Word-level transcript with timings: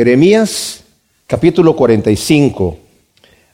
Jeremías 0.00 0.82
capítulo 1.26 1.76
45. 1.76 2.78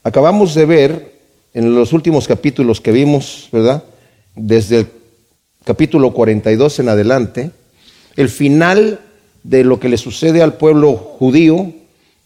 Acabamos 0.04 0.54
de 0.54 0.64
ver 0.64 1.12
en 1.52 1.74
los 1.74 1.92
últimos 1.92 2.28
capítulos 2.28 2.80
que 2.80 2.92
vimos, 2.92 3.48
¿verdad? 3.50 3.82
Desde 4.36 4.78
el 4.78 4.86
capítulo 5.64 6.14
42 6.14 6.78
en 6.78 6.88
adelante, 6.88 7.50
el 8.14 8.28
final 8.28 9.00
de 9.42 9.64
lo 9.64 9.80
que 9.80 9.88
le 9.88 9.96
sucede 9.96 10.40
al 10.40 10.56
pueblo 10.56 10.94
judío 10.94 11.72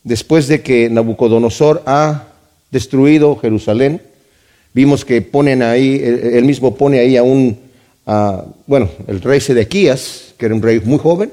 después 0.05 0.49
de 0.49 0.61
que 0.61 0.91
Nabucodonosor 0.91 1.83
ha 1.87 2.27
destruido 2.71 3.37
Jerusalén. 3.37 4.03
Vimos 4.75 5.07
que 5.07 5.23
ponen 5.23 5.63
ahí, 5.63 5.99
él 5.99 6.45
mismo 6.45 6.75
pone 6.75 6.99
ahí 6.99 7.17
a 7.17 7.23
un, 7.23 7.59
bueno, 8.67 8.91
el 9.07 9.23
rey 9.23 9.41
Sedequías, 9.41 10.35
que 10.37 10.45
era 10.45 10.55
un 10.55 10.61
rey 10.61 10.79
muy 10.85 10.99
joven, 10.99 11.33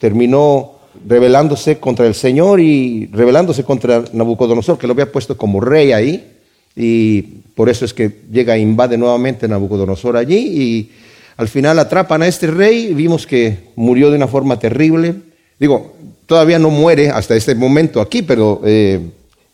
terminó 0.00 0.79
rebelándose 1.06 1.78
contra 1.78 2.06
el 2.06 2.14
Señor 2.14 2.60
y 2.60 3.06
rebelándose 3.12 3.64
contra 3.64 4.04
Nabucodonosor, 4.12 4.78
que 4.78 4.86
lo 4.86 4.92
había 4.92 5.10
puesto 5.10 5.36
como 5.36 5.60
rey 5.60 5.92
ahí, 5.92 6.32
y 6.76 7.22
por 7.54 7.68
eso 7.68 7.84
es 7.84 7.94
que 7.94 8.10
llega 8.30 8.56
e 8.56 8.60
invade 8.60 8.96
nuevamente 8.96 9.48
Nabucodonosor 9.48 10.16
allí, 10.16 10.36
y 10.36 10.90
al 11.36 11.48
final 11.48 11.78
atrapan 11.78 12.22
a 12.22 12.26
este 12.26 12.48
rey, 12.48 12.92
vimos 12.94 13.26
que 13.26 13.70
murió 13.76 14.10
de 14.10 14.16
una 14.16 14.28
forma 14.28 14.58
terrible. 14.58 15.14
Digo, 15.58 15.94
todavía 16.26 16.58
no 16.58 16.70
muere 16.70 17.10
hasta 17.10 17.34
este 17.34 17.54
momento 17.54 18.00
aquí, 18.00 18.22
pero 18.22 18.60
eh, 18.64 19.00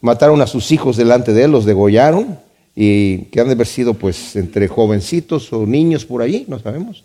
mataron 0.00 0.40
a 0.42 0.46
sus 0.46 0.72
hijos 0.72 0.96
delante 0.96 1.32
de 1.32 1.44
él, 1.44 1.52
los 1.52 1.64
degollaron, 1.64 2.38
y 2.74 3.18
que 3.26 3.40
han 3.40 3.46
de 3.46 3.52
haber 3.52 3.66
sido 3.66 3.94
pues 3.94 4.36
entre 4.36 4.68
jovencitos 4.68 5.52
o 5.52 5.64
niños 5.64 6.04
por 6.04 6.22
allí, 6.22 6.44
no 6.48 6.58
sabemos. 6.58 7.04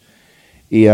Y 0.70 0.88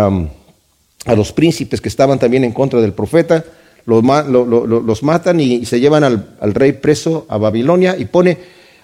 a 1.07 1.15
los 1.15 1.31
príncipes 1.31 1.81
que 1.81 1.89
estaban 1.89 2.19
también 2.19 2.43
en 2.43 2.51
contra 2.51 2.81
del 2.81 2.93
profeta, 2.93 3.43
los, 3.85 5.03
matan 5.03 5.39
y, 5.39 5.65
se 5.65 5.79
llevan 5.79 6.03
al, 6.03 6.53
rey 6.53 6.73
preso 6.73 7.25
a 7.29 7.37
Babilonia 7.37 7.95
y 7.97 8.05
pone 8.05 8.37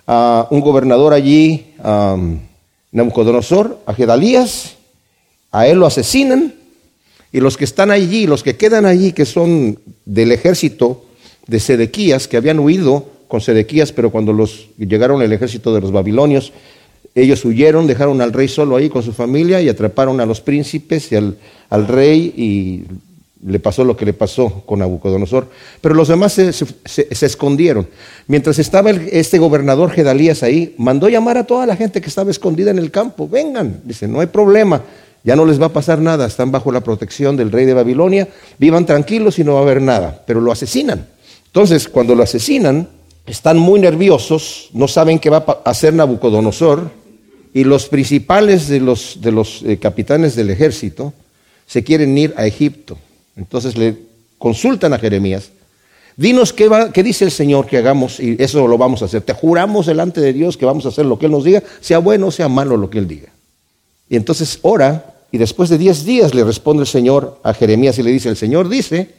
a 0.07 0.47
un 0.49 0.61
gobernador 0.61 1.13
allí, 1.13 1.73
a 1.83 2.17
Nabucodonosor, 2.91 3.79
a 3.85 3.93
Gedalías, 3.93 4.75
a 5.51 5.67
él 5.67 5.79
lo 5.79 5.85
asesinan 5.85 6.53
y 7.33 7.41
los 7.41 7.57
que 7.57 7.65
están 7.65 7.91
allí, 7.91 8.25
los 8.25 8.43
que 8.43 8.55
quedan 8.55 8.85
allí, 8.85 9.11
que 9.11 9.25
son 9.25 9.79
del 10.05 10.31
ejército 10.31 11.03
de 11.47 11.59
Sedequías, 11.59 12.29
que 12.29 12.37
habían 12.37 12.59
huido 12.59 13.05
con 13.27 13.41
Sedequías, 13.41 13.91
pero 13.91 14.11
cuando 14.11 14.31
los 14.31 14.69
llegaron 14.77 15.21
el 15.21 15.33
ejército 15.33 15.73
de 15.73 15.81
los 15.81 15.91
babilonios, 15.91 16.53
ellos 17.15 17.45
huyeron, 17.45 17.85
dejaron 17.85 18.21
al 18.21 18.33
rey 18.33 18.47
solo 18.47 18.75
ahí 18.75 18.89
con 18.89 19.03
su 19.03 19.13
familia 19.13 19.61
y 19.61 19.69
atraparon 19.69 20.19
a 20.19 20.25
los 20.25 20.41
príncipes 20.41 21.11
y 21.11 21.15
al, 21.15 21.87
rey 21.87 22.33
y 22.35 22.85
le 23.45 23.59
pasó 23.59 23.83
lo 23.83 23.95
que 23.95 24.05
le 24.05 24.13
pasó 24.13 24.63
con 24.65 24.79
Nabucodonosor. 24.79 25.47
Pero 25.79 25.93
los 25.93 26.07
demás 26.07 26.33
se, 26.33 27.25
escondieron. 27.25 27.87
Mientras 28.27 28.57
estaba 28.57 28.89
este 28.89 29.37
gobernador 29.37 29.91
Gedalías 29.91 30.41
ahí, 30.41 30.73
mandó 30.77 31.07
llamar 31.07 31.37
a 31.37 31.43
toda 31.43 31.67
la 31.67 31.75
gente 31.75 32.01
que 32.01 32.09
estaba 32.09 32.31
escondida 32.31 32.71
en 32.71 32.79
el 32.79 32.89
campo. 32.89 33.29
Vengan, 33.29 33.81
dice, 33.83 34.07
no 34.07 34.19
hay 34.19 34.27
problema, 34.27 34.81
ya 35.23 35.35
no 35.35 35.45
les 35.45 35.61
va 35.61 35.67
a 35.67 35.73
pasar 35.73 35.99
nada, 35.99 36.25
están 36.25 36.51
bajo 36.51 36.71
la 36.71 36.81
protección 36.81 37.37
del 37.37 37.51
rey 37.51 37.65
de 37.65 37.75
Babilonia, 37.75 38.27
vivan 38.57 38.87
tranquilos 38.87 39.37
y 39.37 39.43
no 39.43 39.53
va 39.53 39.59
a 39.59 39.63
haber 39.63 39.83
nada. 39.83 40.23
Pero 40.25 40.41
lo 40.41 40.51
asesinan. 40.51 41.05
Entonces, 41.45 41.87
cuando 41.87 42.15
lo 42.15 42.23
asesinan, 42.23 42.87
están 43.27 43.59
muy 43.59 43.79
nerviosos, 43.79 44.69
no 44.73 44.87
saben 44.87 45.19
qué 45.19 45.29
va 45.29 45.45
a 45.47 45.69
hacer 45.69 45.93
Nabucodonosor 45.93 47.02
y 47.53 47.63
los 47.63 47.87
principales 47.87 48.67
de 48.67 48.79
los, 48.79 49.19
de 49.21 49.31
los 49.31 49.61
eh, 49.63 49.77
capitanes 49.77 50.35
del 50.35 50.49
ejército 50.49 51.13
se 51.67 51.83
quieren 51.83 52.17
ir 52.17 52.33
a 52.35 52.47
Egipto. 52.47 52.97
Entonces 53.35 53.77
le 53.77 53.95
consultan 54.39 54.93
a 54.93 54.99
Jeremías, 54.99 55.51
dinos 56.17 56.51
qué, 56.51 56.67
va, 56.67 56.91
qué 56.91 57.03
dice 57.03 57.25
el 57.25 57.31
Señor 57.31 57.67
que 57.67 57.77
hagamos 57.77 58.19
y 58.19 58.35
eso 58.39 58.67
lo 58.67 58.77
vamos 58.77 59.01
a 59.03 59.05
hacer. 59.05 59.21
Te 59.21 59.33
juramos 59.33 59.85
delante 59.85 60.19
de 60.19 60.33
Dios 60.33 60.57
que 60.57 60.65
vamos 60.65 60.85
a 60.85 60.89
hacer 60.89 61.05
lo 61.05 61.19
que 61.19 61.27
Él 61.27 61.31
nos 61.31 61.43
diga, 61.43 61.63
sea 61.79 61.99
bueno 61.99 62.27
o 62.27 62.31
sea 62.31 62.49
malo 62.49 62.75
lo 62.75 62.89
que 62.89 62.97
Él 62.97 63.07
diga. 63.07 63.29
Y 64.09 64.15
entonces 64.15 64.59
ora 64.63 65.13
y 65.31 65.37
después 65.37 65.69
de 65.69 65.77
diez 65.77 66.05
días 66.05 66.33
le 66.33 66.43
responde 66.43 66.81
el 66.81 66.87
Señor 66.87 67.39
a 67.43 67.53
Jeremías 67.53 67.97
y 67.99 68.03
le 68.03 68.11
dice, 68.11 68.29
el 68.29 68.37
Señor 68.37 68.67
dice 68.67 69.09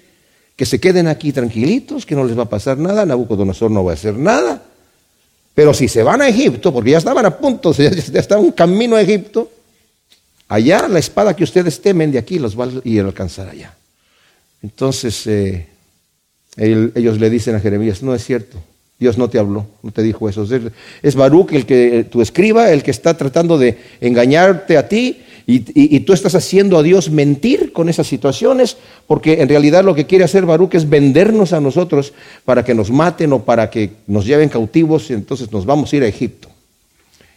que 0.57 0.67
se 0.67 0.81
queden 0.81 1.09
aquí 1.09 1.33
tranquilitos, 1.33 2.07
que 2.07 2.15
no 2.15 2.25
les 2.25 2.39
va 2.39 2.45
a 2.45 2.49
pasar 2.49 2.79
nada, 2.79 3.07
Nabucodonosor 3.07 3.71
no 3.71 3.85
va 3.85 3.93
a 3.93 3.95
hacer 3.95 4.15
nada 4.15 4.63
pero 5.55 5.73
si 5.73 5.89
se 5.89 6.03
van 6.03 6.21
a 6.21 6.29
Egipto, 6.29 6.73
porque 6.73 6.91
ya 6.91 6.99
estaban 6.99 7.25
a 7.25 7.37
punto, 7.37 7.73
ya, 7.73 7.89
estaban 7.89 8.51
camino 8.53 8.97
a 8.97 9.03
Egipto, 9.03 9.51
allá 10.49 10.89
la 10.89 10.99
espada 10.99 11.35
que 11.35 11.45
ustedes 11.45 11.81
temen 11.81 12.11
de 12.11 12.19
aquí 12.19 12.39
los 12.39 12.59
va 12.59 12.65
a 12.65 12.71
ir 12.85 13.01
a 13.01 13.05
alcanzar 13.05 13.49
allá. 13.49 13.75
Entonces 14.63 15.27
eh, 15.27 15.67
ellos 16.57 17.19
le 17.19 17.31
dicen 17.31 17.55
a 17.55 17.61
Jeremías, 17.61 18.03
no 18.03 18.15
es 18.15 18.25
cierto, 18.25 18.59
Dios 18.99 19.19
no 19.19 19.29
te 19.29 19.39
habló, 19.39 19.67
no 19.83 19.91
te 19.93 20.03
dijo 20.03 20.29
eso. 20.29 20.47
Es 21.03 21.15
Baruch 21.15 21.53
el 21.53 21.67
que 21.67 22.01
eh, 22.01 22.05
tu 22.05 22.23
escriba, 22.23 22.71
el 22.71 22.83
que 22.83 22.91
está 22.91 23.17
tratando 23.17 23.59
de 23.59 23.79
engañarte 24.01 24.77
a 24.77 24.89
ti 24.89 25.23
y, 25.47 26.01
tú 26.01 26.15
estás 26.15 26.35
haciendo 26.35 26.79
a 26.79 26.83
Dios 26.83 27.11
mentir 27.11 27.73
con 27.73 27.91
esas 27.91 28.07
situaciones, 28.07 28.79
porque 29.07 29.43
en 29.43 29.49
realidad 29.49 29.85
lo 29.85 29.95
que 29.95 30.07
quiere 30.07 30.25
hacer 30.25 30.47
Baruch 30.47 30.75
es 30.75 30.89
vendernos 30.89 31.53
a 31.53 31.61
nosotros 31.61 32.15
para 32.47 32.65
que 32.65 32.75
nos 32.75 32.91
maten 32.91 33.33
o 33.35 33.45
para 33.45 33.69
que 33.69 33.91
nos 34.07 34.25
lleven 34.25 34.49
cautivos 34.49 35.11
y 35.11 35.13
entonces 35.13 35.53
nos 35.53 35.67
vamos 35.67 35.93
a 35.93 35.97
ir 35.97 36.03
a 36.03 36.07
Egipto. 36.07 36.49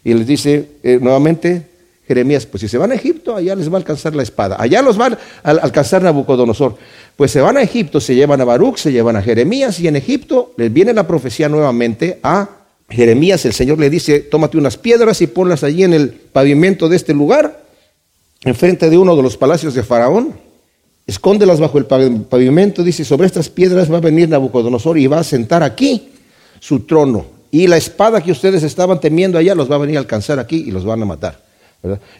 Y 0.06 0.13
les 0.13 0.25
dice 0.25 0.69
eh, 0.84 1.00
nuevamente 1.01 1.68
Jeremías, 2.07 2.45
pues 2.45 2.62
si 2.62 2.69
se 2.69 2.78
van 2.78 2.94
a 2.94 2.95
Egipto, 2.95 3.35
allá 3.35 3.56
les 3.56 3.69
va 3.69 3.73
a 3.73 3.79
alcanzar 3.79 4.16
la 4.16 4.24
espada, 4.24 4.56
allá 4.57 4.81
los 4.81 4.95
van 4.95 5.18
a 5.44 5.51
alcanzar 5.51 6.01
Nabucodonosor. 6.01 6.78
Pues 7.18 7.31
se 7.31 7.41
van 7.41 7.57
a 7.57 7.62
Egipto, 7.62 8.00
se 8.00 8.16
llevan 8.16 8.39
a 8.39 8.45
Baruch, 8.45 8.78
se 8.78 8.94
llevan 8.94 9.18
a 9.18 9.22
Jeremías 9.22 9.81
y 9.81 9.89
en 9.89 9.97
Egipto 9.97 10.53
les 10.56 10.72
viene 10.72 10.94
la 10.94 11.06
profecía 11.06 11.50
nuevamente 11.50 12.19
a 12.24 12.51
Jeremías. 12.89 13.44
El 13.45 13.51
Señor 13.51 13.79
le 13.79 13.89
dice, 13.89 14.22
tómate 14.22 14.57
unas 14.57 14.78
piedras 14.78 15.22
y 15.22 15.28
ponlas 15.28 15.66
allí 15.66 15.84
en 15.84 15.94
el 15.94 16.12
pavimento 16.12 16.88
de 16.88 16.95
este 16.95 17.13
lugar 17.13 17.66
enfrente 18.43 18.89
de 18.89 18.97
uno 18.97 19.15
de 19.15 19.23
los 19.23 19.37
palacios 19.37 19.73
de 19.73 19.83
Faraón, 19.83 20.33
escóndelas 21.05 21.59
bajo 21.59 21.77
el 21.77 21.85
pavimento, 21.85 22.83
dice, 22.83 23.05
sobre 23.05 23.27
estas 23.27 23.49
piedras 23.49 23.91
va 23.91 23.97
a 23.97 24.01
venir 24.01 24.29
Nabucodonosor 24.29 24.97
y 24.97 25.07
va 25.07 25.19
a 25.19 25.23
sentar 25.23 25.63
aquí 25.63 26.09
su 26.59 26.81
trono. 26.81 27.25
Y 27.49 27.67
la 27.67 27.77
espada 27.77 28.21
que 28.21 28.31
ustedes 28.31 28.63
estaban 28.63 28.99
temiendo 28.99 29.37
allá 29.37 29.55
los 29.55 29.71
va 29.71 29.75
a 29.75 29.79
venir 29.79 29.97
a 29.97 29.99
alcanzar 29.99 30.37
aquí 30.39 30.65
y 30.67 30.71
los 30.71 30.83
van 30.83 31.01
a 31.01 31.05
matar. 31.05 31.47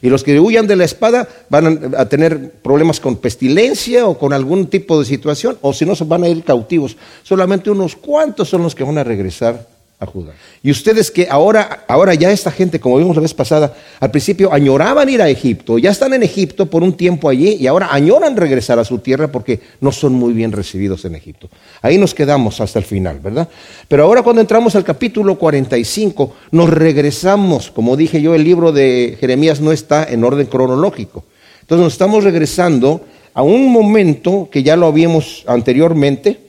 Y 0.02 0.10
los 0.10 0.24
que 0.24 0.40
huyan 0.40 0.68
de 0.68 0.76
la 0.76 0.86
espada 0.86 1.28
van 1.50 1.96
a, 1.98 2.08
tener 2.08 2.52
problemas 2.62 3.00
con 3.00 3.18
pestilencia 3.18 4.06
o 4.08 4.18
con 4.18 4.32
algún 4.32 4.68
tipo 4.68 5.00
de 5.00 5.06
situación, 5.06 5.58
o 5.62 5.74
si 5.74 5.86
no, 5.86 5.96
se 5.96 6.06
van 6.06 6.24
a 6.24 6.30
ir 6.30 6.44
cautivos. 6.44 6.96
Solamente 7.24 7.70
unos 7.70 7.96
cuantos 7.96 8.48
son 8.48 8.64
los 8.64 8.76
que 8.76 8.84
van 8.84 8.98
a 8.98 9.04
regresar 9.04 9.68
a 10.00 10.06
Judá. 10.06 10.34
Y 10.62 10.70
ustedes 10.70 11.10
que 11.10 11.28
ahora, 11.30 11.84
ahora 11.88 12.14
ya 12.14 12.32
esta 12.32 12.52
gente, 12.52 12.80
como 12.80 12.98
vimos 12.98 13.16
la 13.16 13.24
vez 13.24 13.34
pasada, 13.34 13.76
al 14.00 14.12
principio 14.12 14.54
añoraban 14.54 15.10
ir 15.10 15.24
a 15.24 15.30
Egipto, 15.30 15.80
ya 15.80 15.90
están 15.90 16.14
en 16.14 16.22
Egipto 16.22 16.68
por 16.68 16.84
un 16.84 16.94
tiempo 16.94 17.30
allí 17.30 17.58
y 17.60 17.66
ahora 17.66 17.90
añoran 17.92 18.38
regresar 18.38 18.78
a 18.78 18.86
su 18.86 19.00
tierra 19.00 19.32
porque 19.32 19.60
no 19.82 19.92
son 19.92 20.14
muy 20.14 20.34
bien 20.34 20.52
recibidos 20.52 21.04
en 21.06 21.16
Egipto. 21.16 21.50
Ahí 21.82 21.98
nos 21.98 22.14
quedamos 22.14 22.62
hasta 22.62 22.78
el 22.78 22.86
final, 22.86 23.20
¿verdad? 23.20 23.50
Pero 23.88 24.04
ahora 24.04 24.22
cuando 24.22 24.42
entramos 24.42 24.76
al 24.76 24.84
capítulo 24.84 25.36
45, 25.40 26.34
nos 26.52 26.70
regresamos, 26.70 27.72
como 27.72 27.98
dije 27.98 28.22
yo, 28.22 28.36
el 28.36 28.44
libro 28.44 28.72
de 28.72 29.18
Jeremías 29.20 29.62
no 29.62 29.72
está 29.72 30.04
en 30.04 30.24
orden 30.24 30.46
cronológico. 30.46 31.26
Entonces 31.62 31.84
nos 31.84 31.94
estamos 31.94 32.24
regresando 32.24 33.02
a 33.34 33.42
un 33.42 33.72
momento 33.72 34.48
que 34.52 34.62
ya 34.62 34.76
lo 34.76 34.86
habíamos 34.86 35.44
anteriormente, 35.48 36.40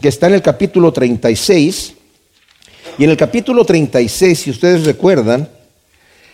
que 0.00 0.08
está 0.08 0.26
en 0.28 0.34
el 0.34 0.42
capítulo 0.42 0.90
36 0.90 1.94
y 2.98 3.04
en 3.04 3.10
el 3.10 3.16
capítulo 3.16 3.64
36, 3.64 4.38
si 4.38 4.50
ustedes 4.50 4.84
recuerdan, 4.84 5.48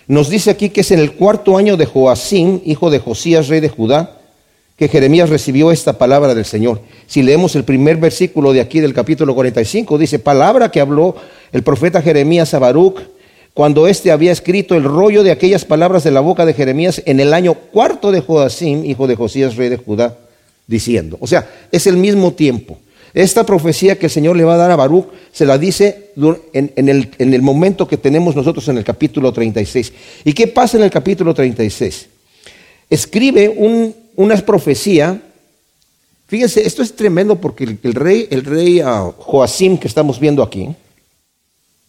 nos 0.06 0.28
dice 0.28 0.50
aquí 0.50 0.70
que 0.70 0.80
es 0.80 0.90
en 0.90 0.98
el 0.98 1.12
cuarto 1.12 1.56
año 1.56 1.76
de 1.76 1.86
Joacín, 1.86 2.62
hijo 2.64 2.90
de 2.90 2.98
Josías, 2.98 3.48
rey 3.48 3.60
de 3.60 3.68
Judá, 3.68 4.18
que 4.76 4.88
Jeremías 4.88 5.28
recibió 5.28 5.70
esta 5.70 5.98
palabra 5.98 6.34
del 6.34 6.44
Señor. 6.44 6.80
Si 7.06 7.22
leemos 7.22 7.54
el 7.54 7.64
primer 7.64 7.98
versículo 7.98 8.52
de 8.52 8.60
aquí 8.60 8.80
del 8.80 8.94
capítulo 8.94 9.34
45, 9.34 9.98
dice, 9.98 10.18
palabra 10.18 10.70
que 10.70 10.80
habló 10.80 11.16
el 11.52 11.62
profeta 11.62 12.02
Jeremías 12.02 12.54
a 12.54 12.58
Baruch 12.58 13.00
cuando 13.52 13.86
éste 13.86 14.10
había 14.10 14.32
escrito 14.32 14.74
el 14.74 14.84
rollo 14.84 15.22
de 15.22 15.32
aquellas 15.32 15.64
palabras 15.64 16.04
de 16.04 16.10
la 16.10 16.20
boca 16.20 16.46
de 16.46 16.54
Jeremías 16.54 17.02
en 17.04 17.20
el 17.20 17.34
año 17.34 17.54
cuarto 17.54 18.10
de 18.10 18.20
Joacín, 18.20 18.86
hijo 18.86 19.06
de 19.06 19.16
Josías, 19.16 19.56
rey 19.56 19.68
de 19.68 19.76
Judá, 19.76 20.16
diciendo. 20.66 21.18
O 21.20 21.26
sea, 21.26 21.48
es 21.70 21.86
el 21.86 21.96
mismo 21.96 22.32
tiempo. 22.32 22.78
Esta 23.12 23.44
profecía 23.44 23.98
que 23.98 24.06
el 24.06 24.12
Señor 24.12 24.36
le 24.36 24.44
va 24.44 24.54
a 24.54 24.58
dar 24.58 24.70
a 24.70 24.76
Baruch 24.76 25.06
se 25.32 25.44
la 25.44 25.58
dice 25.58 26.12
en, 26.52 26.88
el, 26.88 27.42
momento 27.42 27.88
que 27.88 27.96
tenemos 27.96 28.36
nosotros 28.36 28.68
en 28.68 28.78
el 28.78 28.84
capítulo 28.84 29.32
36. 29.32 29.92
¿Y 30.24 30.32
qué 30.32 30.46
pasa 30.46 30.76
en 30.76 30.84
el 30.84 30.90
capítulo 30.90 31.34
36? 31.34 32.08
Escribe 32.88 33.48
una 34.16 34.36
profecía. 34.36 35.20
Fíjense, 36.28 36.64
esto 36.64 36.82
es 36.82 36.94
tremendo 36.94 37.40
porque 37.40 37.64
el, 37.64 37.94
rey, 37.94 38.80
uh, 38.82 39.12
Joacim 39.18 39.76
que 39.76 39.88
estamos 39.88 40.20
viendo 40.20 40.44
aquí, 40.44 40.68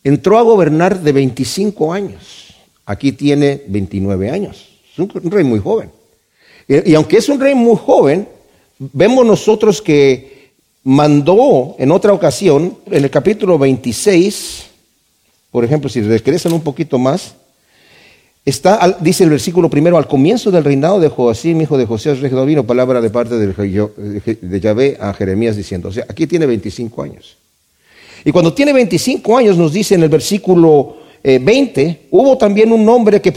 entró 0.03 0.39
a 0.39 0.41
gobernar 0.41 1.01
de 1.01 1.11
25 1.11 1.93
años. 1.93 2.55
Aquí 2.85 3.11
tiene 3.11 3.61
29 3.67 4.31
años. 4.31 4.69
Es 4.91 4.97
un, 4.97 5.31
rey 5.31 5.43
muy 5.43 5.59
joven. 5.59 5.91
y 6.67 6.95
aunque 6.95 7.17
es 7.17 7.29
un 7.29 7.39
rey 7.39 7.53
muy 7.53 7.77
joven, 7.77 8.27
vemos 8.79 9.23
nosotros 9.23 9.81
que 9.81 10.40
mandó 10.83 11.75
en 11.77 11.91
otra 11.91 12.13
ocasión, 12.13 12.77
en 12.87 13.03
el 13.03 13.09
capítulo 13.09 13.57
26, 13.57 14.65
por 15.51 15.63
ejemplo, 15.65 15.89
si 15.89 16.01
regresan 16.01 16.53
un 16.53 16.61
poquito 16.61 16.97
más, 16.97 17.35
está, 18.45 18.97
dice 18.99 19.23
el 19.23 19.29
versículo 19.29 19.69
primero, 19.69 19.97
al 19.97 20.07
comienzo 20.07 20.49
del 20.49 20.63
reinado 20.63 20.99
de 20.99 21.09
Joacim, 21.09 21.61
hijo 21.61 21.77
de 21.77 21.85
José, 21.85 22.15
rey 22.15 22.31
vino 22.45 22.65
palabra 22.65 23.01
de 23.01 23.09
parte 23.09 23.35
de 23.37 24.59
Yahvé 24.59 24.97
a 24.99 25.13
Jeremías 25.13 25.55
diciendo, 25.55 25.89
o 25.89 25.91
sea, 25.91 26.05
aquí 26.09 26.25
tiene 26.25 26.45
25 26.45 27.03
años. 27.03 27.37
Y 28.23 28.31
cuando 28.31 28.53
tiene 28.53 28.73
25 28.73 29.37
años 29.37 29.57
nos 29.57 29.73
dice 29.73 29.95
en 29.95 30.03
el 30.03 30.09
versículo 30.09 30.97
20, 31.23 31.81
eh, 31.81 31.99
hubo 32.11 32.37
también 32.37 32.71
un 32.71 32.87
hombre 32.87 33.21
que 33.21 33.33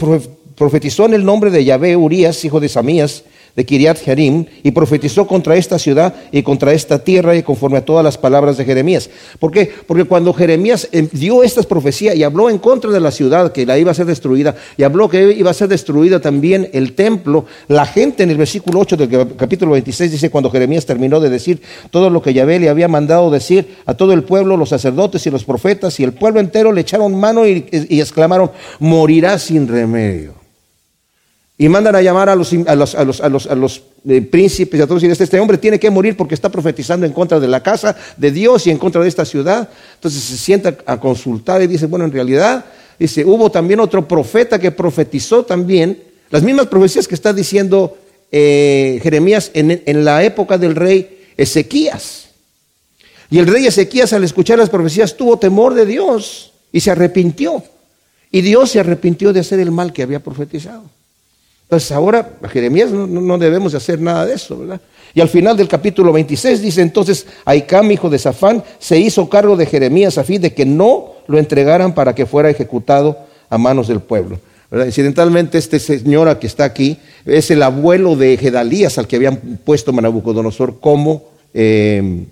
profetizó 0.55 1.05
en 1.05 1.15
el 1.15 1.25
nombre 1.25 1.51
de 1.51 1.63
Yahvé, 1.63 1.95
Urias, 1.95 2.45
hijo 2.45 2.59
de 2.59 2.69
Samías, 2.69 3.23
de 3.55 3.65
Kiriat 3.65 3.99
Jerim 3.99 4.45
y 4.63 4.71
profetizó 4.71 5.25
contra 5.27 5.55
esta 5.55 5.79
ciudad 5.79 6.13
y 6.31 6.43
contra 6.43 6.73
esta 6.73 6.99
tierra 6.99 7.35
y 7.35 7.43
conforme 7.43 7.77
a 7.77 7.85
todas 7.85 8.03
las 8.03 8.17
palabras 8.17 8.57
de 8.57 8.65
Jeremías. 8.65 9.09
¿Por 9.39 9.51
qué? 9.51 9.71
Porque 9.87 10.03
cuando 10.03 10.33
Jeremías 10.33 10.89
eh, 10.91 11.07
dio 11.11 11.43
estas 11.43 11.65
profecías 11.65 12.15
y 12.15 12.23
habló 12.23 12.49
en 12.49 12.57
contra 12.57 12.91
de 12.91 12.99
la 12.99 13.11
ciudad 13.11 13.51
que 13.51 13.65
la 13.65 13.77
iba 13.77 13.91
a 13.91 13.93
ser 13.93 14.05
destruida 14.05 14.55
y 14.77 14.83
habló 14.83 15.09
que 15.09 15.31
iba 15.31 15.51
a 15.51 15.53
ser 15.53 15.69
destruida 15.69 16.19
también 16.19 16.69
el 16.73 16.93
templo, 16.93 17.45
la 17.67 17.85
gente 17.85 18.23
en 18.23 18.31
el 18.31 18.37
versículo 18.37 18.79
8 18.79 18.97
del 18.97 19.35
capítulo 19.35 19.71
26 19.73 20.11
dice 20.11 20.29
cuando 20.29 20.51
Jeremías 20.51 20.85
terminó 20.85 21.19
de 21.19 21.29
decir 21.29 21.61
todo 21.91 22.09
lo 22.09 22.21
que 22.21 22.33
Yahvé 22.33 22.59
le 22.59 22.69
había 22.69 22.87
mandado 22.87 23.31
decir 23.31 23.77
a 23.85 23.93
todo 23.93 24.13
el 24.13 24.23
pueblo, 24.23 24.57
los 24.57 24.69
sacerdotes 24.69 25.25
y 25.27 25.31
los 25.31 25.45
profetas 25.45 25.99
y 25.99 26.03
el 26.03 26.13
pueblo 26.13 26.39
entero 26.39 26.71
le 26.71 26.81
echaron 26.81 27.15
mano 27.15 27.47
y, 27.47 27.65
y 27.71 28.01
exclamaron, 28.01 28.51
morirá 28.79 29.39
sin 29.39 29.67
remedio. 29.67 30.44
Y 31.57 31.69
mandan 31.69 31.95
a 31.95 32.01
llamar 32.01 32.27
a 32.27 32.35
los, 32.35 32.51
a 32.53 32.75
los, 32.75 32.95
a 32.95 33.03
los, 33.05 33.21
a 33.21 33.55
los, 33.55 33.81
eh, 34.07 34.21
príncipes 34.21 34.77
y 34.77 34.83
a 34.83 34.87
todos 34.87 35.01
y 35.03 35.07
este 35.07 35.39
hombre 35.39 35.57
tiene 35.57 35.79
que 35.79 35.89
morir 35.89 36.17
porque 36.17 36.35
está 36.35 36.49
profetizando 36.49 37.05
en 37.05 37.13
contra 37.13 37.39
de 37.39 37.47
la 37.47 37.63
casa 37.63 37.95
de 38.17 38.29
Dios 38.29 38.67
y 38.67 38.71
en 38.71 38.77
contra 38.77 39.01
de 39.01 39.07
esta 39.07 39.23
ciudad. 39.23 39.69
Entonces 39.95 40.21
se 40.21 40.37
sienta 40.37 40.75
a 40.85 40.99
consultar 40.99 41.61
y 41.61 41.67
dice, 41.67 41.85
bueno, 41.85 42.03
en 42.03 42.11
realidad, 42.11 42.65
dice, 42.99 43.23
hubo 43.23 43.49
también 43.49 43.79
otro 43.79 44.05
profeta 44.05 44.59
que 44.59 44.71
profetizó 44.71 45.45
también 45.45 46.03
las 46.29 46.43
mismas 46.43 46.67
profecías 46.67 47.07
que 47.07 47.15
está 47.15 47.31
diciendo 47.31 47.97
eh, 48.31 48.99
Jeremías 49.01 49.51
en, 49.53 49.81
en 49.85 50.03
la 50.03 50.23
época 50.25 50.57
del 50.57 50.75
rey 50.75 51.23
Ezequías. 51.37 52.25
Y 53.29 53.39
el 53.39 53.47
rey 53.47 53.65
Ezequías 53.65 54.11
al 54.11 54.25
escuchar 54.25 54.57
las 54.57 54.69
profecías 54.69 55.15
tuvo 55.15 55.39
temor 55.39 55.73
de 55.73 55.85
Dios 55.85 56.51
y 56.73 56.81
se 56.81 56.91
arrepintió. 56.91 57.63
Y 58.29 58.41
Dios 58.41 58.71
se 58.71 58.81
arrepintió 58.81 59.31
de 59.31 59.39
hacer 59.39 59.61
el 59.61 59.71
mal 59.71 59.93
que 59.93 60.03
había 60.03 60.19
profetizado. 60.19 60.83
Entonces 61.65 61.91
ahora 61.91 62.37
a 62.43 62.47
Jeremías 62.47 62.91
no, 62.91 63.37
debemos 63.39 63.73
hacer 63.73 63.99
nada 63.99 64.25
de 64.25 64.35
eso, 64.35 64.57
¿verdad? 64.57 64.79
Y 65.15 65.21
al 65.21 65.29
final 65.29 65.57
del 65.57 65.67
capítulo 65.67 66.13
26 66.13 66.61
dice 66.61 66.81
entonces, 66.81 67.25
Aicam, 67.43 67.89
hijo 67.91 68.09
de 68.09 68.19
Safán, 68.19 68.63
se 68.77 68.99
hizo 68.99 69.27
cargo 69.29 69.55
de 69.55 69.65
Jeremías 69.65 70.17
a 70.17 70.23
fin 70.23 70.41
de 70.41 70.53
que 70.53 70.65
no 70.65 71.13
lo 71.27 71.39
entregaran 71.39 71.95
para 71.95 72.13
que 72.13 72.27
fuera 72.27 72.49
ejecutado 72.49 73.17
a 73.49 73.57
manos 73.57 73.87
del 73.87 73.99
pueblo. 73.99 74.39
Incidentalmente, 74.71 75.57
este 75.57 75.79
señor 75.79 76.37
que 76.37 76.47
está 76.47 76.65
aquí 76.65 76.97
es 77.25 77.49
el 77.49 77.63
abuelo 77.63 78.15
de 78.15 78.37
Gedalías, 78.37 78.97
al 78.97 79.07
que 79.07 79.15
habían 79.15 79.37
puesto 79.63 79.93
Manabucodonosor 79.93 80.79
como 80.79 81.23
eh, 81.53 82.25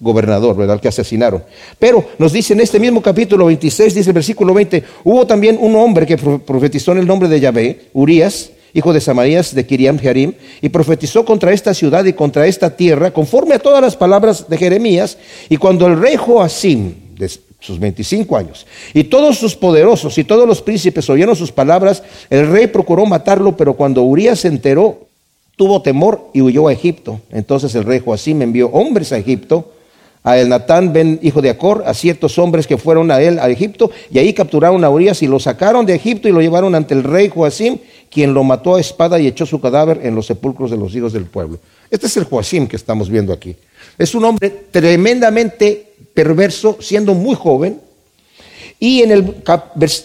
gobernador, 0.00 0.56
¿verdad? 0.56 0.74
Al 0.74 0.80
que 0.80 0.88
asesinaron. 0.88 1.42
Pero 1.78 2.06
nos 2.18 2.32
dice 2.32 2.52
en 2.52 2.60
este 2.60 2.78
mismo 2.78 3.02
capítulo 3.02 3.46
26, 3.46 3.94
dice 3.94 4.10
el 4.10 4.14
versículo 4.14 4.54
20, 4.54 4.84
hubo 5.04 5.26
también 5.26 5.58
un 5.60 5.74
hombre 5.76 6.06
que 6.06 6.16
profetizó 6.16 6.92
en 6.92 6.98
el 6.98 7.06
nombre 7.06 7.28
de 7.28 7.40
Yahvé, 7.40 7.88
Urias, 7.92 8.52
hijo 8.72 8.92
de 8.92 9.00
Samarías 9.00 9.54
de 9.54 9.66
Kiriam 9.66 9.98
Jearim, 9.98 10.34
y 10.60 10.68
profetizó 10.68 11.24
contra 11.24 11.52
esta 11.52 11.74
ciudad 11.74 12.04
y 12.04 12.12
contra 12.12 12.46
esta 12.46 12.76
tierra, 12.76 13.12
conforme 13.12 13.54
a 13.54 13.58
todas 13.58 13.82
las 13.82 13.96
palabras 13.96 14.48
de 14.48 14.56
Jeremías. 14.56 15.18
Y 15.48 15.56
cuando 15.56 15.86
el 15.86 16.00
rey 16.00 16.16
Joacim, 16.16 16.94
de 17.16 17.30
sus 17.60 17.78
25 17.78 18.36
años, 18.36 18.66
y 18.94 19.04
todos 19.04 19.38
sus 19.38 19.56
poderosos 19.56 20.16
y 20.18 20.24
todos 20.24 20.46
los 20.46 20.62
príncipes 20.62 21.08
oyeron 21.10 21.34
sus 21.34 21.52
palabras, 21.52 22.02
el 22.30 22.46
rey 22.48 22.66
procuró 22.66 23.06
matarlo, 23.06 23.56
pero 23.56 23.74
cuando 23.74 24.02
Urias 24.02 24.40
se 24.40 24.48
enteró, 24.48 25.08
tuvo 25.56 25.82
temor 25.82 26.30
y 26.32 26.40
huyó 26.40 26.68
a 26.68 26.72
Egipto. 26.72 27.20
Entonces 27.30 27.74
el 27.74 27.84
rey 27.84 28.00
Joacim 28.04 28.40
envió 28.42 28.68
hombres 28.68 29.12
a 29.12 29.18
Egipto, 29.18 29.72
a 30.22 30.38
el 30.38 30.48
Natán 30.48 30.92
ben 30.92 31.18
hijo 31.22 31.40
de 31.40 31.50
Acor, 31.50 31.84
a 31.86 31.94
ciertos 31.94 32.38
hombres 32.38 32.66
que 32.66 32.76
fueron 32.76 33.10
a 33.10 33.20
él 33.20 33.38
a 33.38 33.48
Egipto, 33.48 33.90
y 34.10 34.18
ahí 34.18 34.32
capturaron 34.32 34.84
a 34.84 34.90
Urias 34.90 35.22
y 35.22 35.26
lo 35.26 35.38
sacaron 35.38 35.86
de 35.86 35.94
Egipto 35.94 36.28
y 36.28 36.32
lo 36.32 36.40
llevaron 36.40 36.74
ante 36.74 36.94
el 36.94 37.04
rey 37.04 37.28
Joacim, 37.28 37.78
quien 38.10 38.34
lo 38.34 38.44
mató 38.44 38.76
a 38.76 38.80
espada 38.80 39.18
y 39.18 39.26
echó 39.26 39.46
su 39.46 39.60
cadáver 39.60 40.00
en 40.02 40.14
los 40.14 40.26
sepulcros 40.26 40.70
de 40.70 40.76
los 40.76 40.94
hijos 40.94 41.12
del 41.12 41.24
pueblo. 41.24 41.58
Este 41.90 42.06
es 42.06 42.16
el 42.16 42.24
Joacim 42.24 42.66
que 42.66 42.76
estamos 42.76 43.08
viendo 43.08 43.32
aquí. 43.32 43.56
Es 43.96 44.14
un 44.14 44.24
hombre 44.24 44.50
tremendamente 44.70 45.92
perverso, 46.14 46.78
siendo 46.80 47.14
muy 47.14 47.34
joven, 47.34 47.80
y 48.80 49.02
en 49.02 49.10
el 49.10 49.34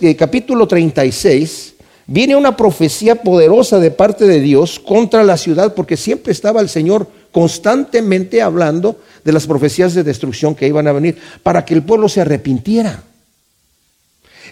eh, 0.01 0.15
capítulo 0.15 0.68
36 0.68 1.74
viene 2.07 2.36
una 2.36 2.57
profecía 2.57 3.15
poderosa 3.15 3.80
de 3.80 3.92
parte 3.92 4.25
de 4.25 4.39
Dios 4.39 4.80
contra 4.80 5.24
la 5.24 5.38
ciudad, 5.38 5.74
porque 5.75 5.98
siempre 5.98 6.31
estaba 6.31 6.62
el 6.62 6.69
Señor 6.69 7.07
constantemente 7.34 8.42
hablando 8.42 9.02
de 9.26 9.34
las 9.34 9.48
profecías 9.48 9.94
de 9.94 10.04
destrucción 10.04 10.56
que 10.56 10.68
iban 10.68 10.88
a 10.88 10.94
venir, 10.94 11.18
para 11.42 11.66
que 11.66 11.74
el 11.74 11.84
pueblo 11.84 12.08
se 12.08 12.22
arrepintiera. 12.22 13.04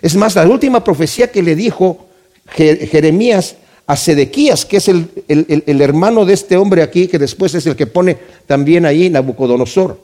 Es 0.02 0.16
más, 0.16 0.36
la 0.36 0.48
última 0.48 0.84
profecía 0.84 1.32
que 1.32 1.44
le 1.44 1.56
dijo 1.56 2.08
Jeremías 2.48 3.56
a 3.86 3.96
Sedequías, 3.96 4.66
que 4.66 4.78
es 4.78 4.88
el, 4.88 5.82
hermano 5.82 6.26
de 6.26 6.34
este 6.34 6.58
hombre 6.58 6.82
aquí, 6.82 7.08
que 7.08 7.20
después 7.20 7.54
es 7.54 7.68
el 7.68 7.76
que 7.76 7.88
pone 7.88 8.18
también 8.48 8.86
ahí 8.86 9.10
Nabucodonosor. 9.10 10.00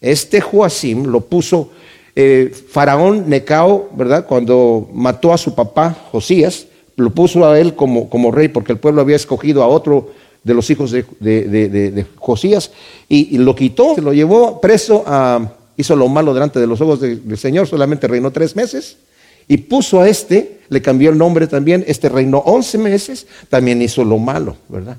Este 0.00 0.40
Joacim 0.40 1.06
lo 1.06 1.20
puso 1.20 1.70
eh, 2.16 2.52
Faraón 2.70 3.28
Necao, 3.28 3.90
¿verdad? 3.94 4.26
Cuando 4.26 4.88
mató 4.92 5.32
a 5.32 5.38
su 5.38 5.54
papá 5.54 5.96
Josías, 6.10 6.66
lo 6.96 7.10
puso 7.10 7.48
a 7.48 7.58
él 7.60 7.76
como, 7.76 8.10
como 8.10 8.32
rey 8.32 8.48
porque 8.48 8.72
el 8.72 8.78
pueblo 8.78 9.00
había 9.00 9.16
escogido 9.16 9.62
a 9.62 9.68
otro 9.68 10.10
de 10.48 10.54
los 10.54 10.70
hijos 10.70 10.90
de, 10.90 12.06
Josías 12.16 12.70
y, 13.08 13.36
lo 13.36 13.54
quitó, 13.54 13.94
se 13.94 14.00
lo 14.00 14.14
llevó 14.14 14.60
preso, 14.60 15.04
a, 15.06 15.52
hizo 15.76 15.94
lo 15.94 16.08
malo 16.08 16.32
delante 16.32 16.58
de 16.58 16.66
los 16.66 16.80
ojos 16.80 17.00
del 17.00 17.38
Señor, 17.38 17.68
solamente 17.68 18.08
reinó 18.08 18.30
tres 18.30 18.56
meses 18.56 18.96
y 19.46 19.58
puso 19.58 20.00
a 20.00 20.08
este, 20.08 20.60
le 20.70 20.80
cambió 20.80 21.10
el 21.10 21.18
nombre 21.18 21.46
también, 21.46 21.84
este 21.86 22.08
reinó 22.08 22.38
once 22.38 22.78
meses, 22.78 23.26
también 23.50 23.80
hizo 23.82 24.04
lo 24.04 24.18
malo, 24.18 24.56
¿verdad? 24.68 24.96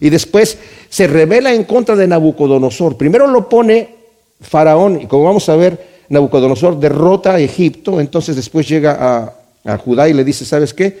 Y 0.00 0.10
después 0.10 0.58
se 0.88 1.06
revela 1.06 1.52
en 1.54 1.64
contra 1.64 1.94
de 1.94 2.06
Nabucodonosor. 2.08 2.96
Primero 2.96 3.26
lo 3.26 3.48
pone 3.48 3.94
Faraón, 4.40 5.02
y 5.02 5.06
como 5.06 5.24
vamos 5.24 5.48
a 5.48 5.56
ver, 5.56 5.86
Nabucodonosor 6.08 6.80
derrota 6.80 7.34
a 7.34 7.40
Egipto, 7.40 8.00
entonces 8.00 8.34
después 8.34 8.68
llega 8.68 8.96
a, 8.98 9.72
a 9.72 9.78
Judá 9.78 10.08
y 10.08 10.14
le 10.14 10.24
dice, 10.24 10.44
¿sabes 10.44 10.74
qué? 10.74 10.98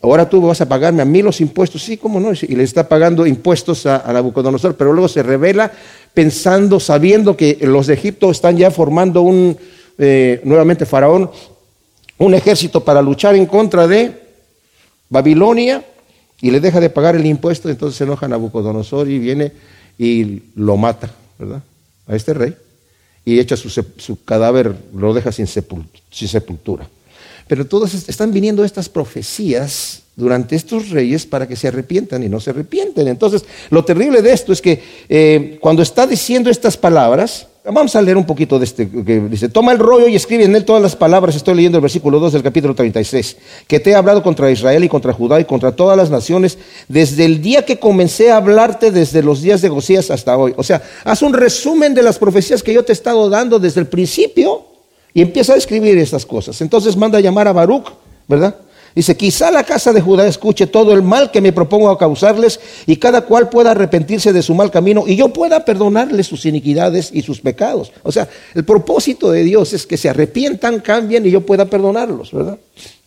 Ahora 0.00 0.28
tú 0.28 0.40
vas 0.40 0.60
a 0.60 0.68
pagarme 0.68 1.02
a 1.02 1.04
mí 1.04 1.20
los 1.22 1.40
impuestos, 1.40 1.82
sí, 1.82 1.96
cómo 1.96 2.18
no, 2.18 2.32
y 2.32 2.54
le 2.54 2.62
está 2.62 2.88
pagando 2.88 3.26
impuestos 3.26 3.84
a, 3.86 4.10
Nabucodonosor, 4.12 4.76
pero 4.76 4.92
luego 4.92 5.08
se 5.08 5.22
revela 5.22 5.70
pensando, 6.14 6.80
sabiendo 6.80 7.36
que 7.36 7.58
los 7.60 7.86
de 7.86 7.94
Egipto 7.94 8.30
están 8.30 8.56
ya 8.56 8.70
formando 8.70 9.20
un, 9.22 9.56
eh, 9.98 10.40
nuevamente 10.44 10.86
Faraón, 10.86 11.30
un 12.18 12.34
ejército 12.34 12.82
para 12.82 13.02
luchar 13.02 13.34
en 13.34 13.44
contra 13.44 13.86
de 13.86 14.12
Babilonia, 15.10 15.84
y 16.40 16.50
le 16.50 16.60
deja 16.60 16.80
de 16.80 16.90
pagar 16.90 17.16
el 17.16 17.26
impuesto, 17.26 17.68
entonces 17.68 17.96
se 17.96 18.04
enoja 18.04 18.28
Nabucodonosor 18.28 19.08
y 19.08 19.18
viene 19.18 19.52
y 19.98 20.42
lo 20.54 20.76
mata, 20.76 21.10
¿verdad? 21.38 21.62
A 22.06 22.14
este 22.14 22.34
rey, 22.34 22.54
y 23.24 23.38
echa 23.40 23.56
su 23.56 24.24
cadáver, 24.24 24.74
lo 24.94 25.12
deja 25.12 25.32
sin 25.32 25.46
sepultura. 25.46 26.88
Pero 27.48 27.66
todos 27.66 27.94
están 27.94 28.32
viniendo 28.32 28.64
estas 28.64 28.88
profecías 28.88 30.02
durante 30.16 30.56
estos 30.56 30.90
reyes 30.90 31.26
para 31.26 31.46
que 31.46 31.56
se 31.56 31.68
arrepientan 31.68 32.22
y 32.24 32.28
no 32.28 32.40
se 32.40 32.50
arrepienten. 32.50 33.06
Entonces, 33.06 33.44
lo 33.70 33.84
terrible 33.84 34.22
de 34.22 34.32
esto 34.32 34.52
es 34.52 34.62
que 34.62 34.82
eh, 35.08 35.58
cuando 35.60 35.82
está 35.82 36.06
diciendo 36.06 36.50
estas 36.50 36.76
palabras, 36.76 37.46
vamos 37.72 37.94
a 37.96 38.02
leer 38.02 38.16
un 38.16 38.24
poquito 38.24 38.58
de 38.58 38.64
este, 38.64 38.88
que 38.88 39.20
dice, 39.20 39.48
toma 39.48 39.72
el 39.72 39.78
rollo 39.78 40.08
y 40.08 40.16
escribe 40.16 40.44
en 40.44 40.54
él 40.54 40.64
todas 40.64 40.80
las 40.80 40.96
palabras, 40.96 41.36
estoy 41.36 41.54
leyendo 41.54 41.78
el 41.78 41.82
versículo 41.82 42.18
2 42.18 42.32
del 42.32 42.42
capítulo 42.42 42.74
36, 42.74 43.36
que 43.66 43.80
te 43.80 43.90
he 43.90 43.94
hablado 43.94 44.22
contra 44.22 44.50
Israel 44.50 44.84
y 44.84 44.88
contra 44.88 45.12
Judá 45.12 45.40
y 45.40 45.44
contra 45.44 45.72
todas 45.72 45.96
las 45.96 46.08
naciones, 46.08 46.58
desde 46.88 47.24
el 47.24 47.42
día 47.42 47.64
que 47.66 47.78
comencé 47.78 48.30
a 48.30 48.38
hablarte, 48.38 48.90
desde 48.90 49.22
los 49.22 49.42
días 49.42 49.60
de 49.62 49.68
Josías 49.68 50.10
hasta 50.10 50.36
hoy. 50.36 50.54
O 50.56 50.62
sea, 50.62 50.82
haz 51.04 51.22
un 51.22 51.34
resumen 51.34 51.92
de 51.92 52.02
las 52.02 52.18
profecías 52.18 52.62
que 52.62 52.72
yo 52.72 52.84
te 52.84 52.92
he 52.92 52.94
estado 52.94 53.28
dando 53.28 53.58
desde 53.58 53.80
el 53.80 53.88
principio 53.88 54.75
y 55.16 55.22
empieza 55.22 55.54
a 55.54 55.56
escribir 55.56 55.96
estas 55.96 56.26
cosas. 56.26 56.60
Entonces 56.60 56.94
manda 56.94 57.16
a 57.16 57.22
llamar 57.22 57.48
a 57.48 57.52
Baruch, 57.54 57.86
¿verdad? 58.28 58.54
Dice, 58.94 59.16
quizá 59.16 59.50
la 59.50 59.64
casa 59.64 59.94
de 59.94 60.02
Judá 60.02 60.26
escuche 60.26 60.66
todo 60.66 60.92
el 60.92 61.00
mal 61.00 61.30
que 61.30 61.40
me 61.40 61.54
propongo 61.54 61.88
a 61.88 61.96
causarles 61.96 62.60
y 62.84 62.96
cada 62.96 63.22
cual 63.22 63.48
pueda 63.48 63.70
arrepentirse 63.70 64.34
de 64.34 64.42
su 64.42 64.54
mal 64.54 64.70
camino 64.70 65.04
y 65.06 65.16
yo 65.16 65.30
pueda 65.30 65.64
perdonarles 65.64 66.26
sus 66.26 66.44
iniquidades 66.44 67.08
y 67.14 67.22
sus 67.22 67.40
pecados. 67.40 67.92
O 68.02 68.12
sea, 68.12 68.28
el 68.54 68.66
propósito 68.66 69.30
de 69.30 69.42
Dios 69.42 69.72
es 69.72 69.86
que 69.86 69.96
se 69.96 70.10
arrepientan, 70.10 70.80
cambien 70.80 71.24
y 71.24 71.30
yo 71.30 71.40
pueda 71.40 71.64
perdonarlos, 71.64 72.30
¿verdad? 72.32 72.58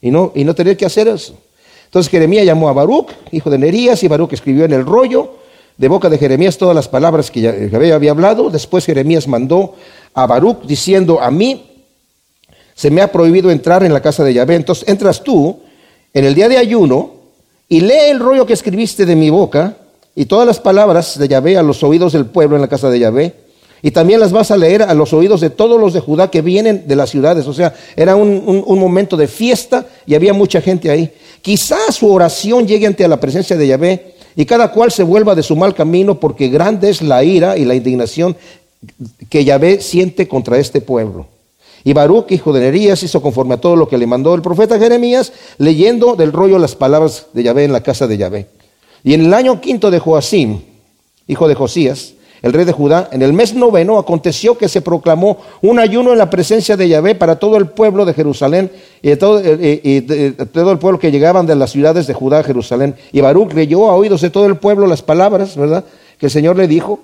Y 0.01 0.09
no, 0.09 0.31
y 0.33 0.43
no 0.45 0.55
tener 0.55 0.75
que 0.77 0.87
hacer 0.87 1.07
eso. 1.07 1.37
Entonces 1.85 2.09
Jeremías 2.09 2.43
llamó 2.43 2.69
a 2.69 2.73
Baruch, 2.73 3.11
hijo 3.31 3.51
de 3.51 3.59
Nerías, 3.59 4.01
y 4.01 4.07
Baruch 4.07 4.33
escribió 4.33 4.65
en 4.65 4.73
el 4.73 4.83
rollo 4.83 5.35
de 5.77 5.87
boca 5.87 6.09
de 6.09 6.17
Jeremías 6.17 6.57
todas 6.57 6.75
las 6.75 6.87
palabras 6.87 7.29
que 7.29 7.41
Yahvé 7.41 7.93
había 7.93 8.09
hablado. 8.09 8.49
Después 8.49 8.83
Jeremías 8.83 9.27
mandó 9.27 9.75
a 10.15 10.25
Baruch 10.25 10.63
diciendo, 10.63 11.21
a 11.21 11.29
mí 11.29 11.68
se 12.79 12.89
me 12.89 13.01
ha 13.01 13.11
prohibido 13.11 13.51
entrar 13.51 13.83
en 13.83 13.91
la 13.91 14.01
casa 14.01 14.23
de 14.23 14.33
Yahvé. 14.33 14.55
Entonces 14.55 14.87
entras 14.87 15.21
tú 15.21 15.59
en 16.13 16.23
el 16.23 16.33
día 16.33 16.47
de 16.47 16.57
ayuno 16.57 17.11
y 17.67 17.81
lee 17.81 18.09
el 18.09 18.21
rollo 18.21 18.45
que 18.45 18.53
escribiste 18.53 19.05
de 19.05 19.17
mi 19.17 19.29
boca 19.29 19.75
y 20.15 20.27
todas 20.27 20.47
las 20.47 20.61
palabras 20.61 21.19
de 21.19 21.27
Yahvé 21.27 21.57
a 21.57 21.61
los 21.61 21.83
oídos 21.83 22.13
del 22.13 22.27
pueblo 22.27 22.55
en 22.55 22.61
la 22.61 22.69
casa 22.69 22.89
de 22.89 22.99
Yahvé. 22.99 23.35
Y 23.81 23.91
también 23.91 24.21
las 24.21 24.31
vas 24.31 24.51
a 24.51 24.55
leer 24.55 24.83
a 24.83 24.93
los 24.93 25.11
oídos 25.11 25.41
de 25.41 25.49
todos 25.49 25.77
los 25.77 25.91
de 25.91 25.99
Judá 25.99 26.31
que 26.31 26.41
vienen 26.41 26.87
de 26.87 26.95
las 26.95 27.09
ciudades. 27.09 27.47
O 27.47 27.53
sea, 27.53 27.73
era 27.97 28.15
un, 28.15 28.63
momento 28.65 29.17
de 29.17 29.27
fiesta 29.27 29.85
y 30.05 30.15
había 30.15 30.31
mucha 30.31 30.61
gente 30.61 30.89
ahí. 30.89 31.11
Quizás 31.41 31.95
su 31.95 32.09
oración 32.09 32.65
llegue 32.65 32.87
ante 32.87 33.05
la 33.09 33.19
presencia 33.19 33.57
de 33.57 33.67
Yahvé 33.67 34.15
y 34.37 34.45
cada 34.45 34.71
cual 34.71 34.89
se 34.89 35.03
vuelva 35.03 35.35
de 35.35 35.43
su 35.43 35.57
mal 35.57 35.75
camino 35.75 36.17
porque 36.17 36.47
grande 36.47 36.89
es 36.89 37.01
la 37.01 37.25
ira 37.25 37.57
y 37.57 37.65
la 37.65 37.75
indignación 37.75 38.37
que 39.27 39.43
Yahvé 39.43 39.81
siente 39.81 40.29
contra 40.29 40.57
este 40.57 40.79
pueblo. 40.79 41.27
Y 41.89 41.93
Baruch, 41.93 42.31
hijo 42.33 42.53
de 42.53 42.59
Nerías, 42.59 43.01
hizo 43.01 43.19
conforme 43.19 43.55
a 43.55 43.57
todo 43.57 43.75
lo 43.75 43.87
que 43.87 43.97
le 43.97 44.05
mandó 44.05 44.35
el 44.35 44.43
profeta 44.43 44.77
Jeremías, 44.77 45.33
leyendo 45.57 46.15
del 46.15 46.31
rollo 46.31 46.59
las 46.59 46.75
palabras 46.75 47.25
de 47.33 47.41
Yahvé 47.41 47.63
en 47.63 47.73
la 47.73 47.81
casa 47.81 48.05
de 48.05 48.15
Yahvé. 48.15 48.45
Y 49.03 49.15
en 49.15 49.25
el 49.25 49.33
año 49.33 49.59
quinto 49.59 49.89
de 49.89 49.97
Joacim, 49.97 50.59
hijo 51.25 51.47
de 51.47 51.55
Josías, 51.55 52.13
el 52.43 52.53
rey 52.53 52.63
de 52.63 52.73
Judá, 52.73 53.09
en 53.11 53.23
el 53.23 53.33
mes 53.33 53.55
noveno 53.55 53.97
aconteció 53.97 54.55
que 54.55 54.69
se 54.69 54.81
proclamó 54.81 55.39
un 55.63 55.79
ayuno 55.79 56.11
en 56.11 56.19
la 56.19 56.29
presencia 56.29 56.77
de 56.77 56.87
Yahvé 56.87 57.15
para 57.15 57.39
todo 57.39 57.57
el 57.57 57.65
pueblo 57.65 58.05
de 58.05 58.13
Jerusalén 58.13 58.71
y, 59.01 59.15
todo, 59.15 59.41
todo, 60.53 60.71
el 60.71 60.77
pueblo 60.77 60.99
que 60.99 61.09
llegaban 61.09 61.47
de 61.47 61.55
las 61.55 61.71
ciudades 61.71 62.05
de 62.05 62.13
Judá 62.13 62.41
a 62.41 62.43
Jerusalén. 62.43 62.93
Y 63.11 63.21
Baruch 63.21 63.53
leyó 63.53 63.89
a 63.89 63.95
oídos 63.95 64.21
de 64.21 64.29
todo 64.29 64.45
el 64.45 64.57
pueblo 64.57 64.85
las 64.85 65.01
palabras, 65.01 65.57
¿verdad?, 65.57 65.83
que 66.19 66.27
el 66.27 66.31
Señor 66.31 66.55
le 66.55 66.67
dijo. 66.67 66.99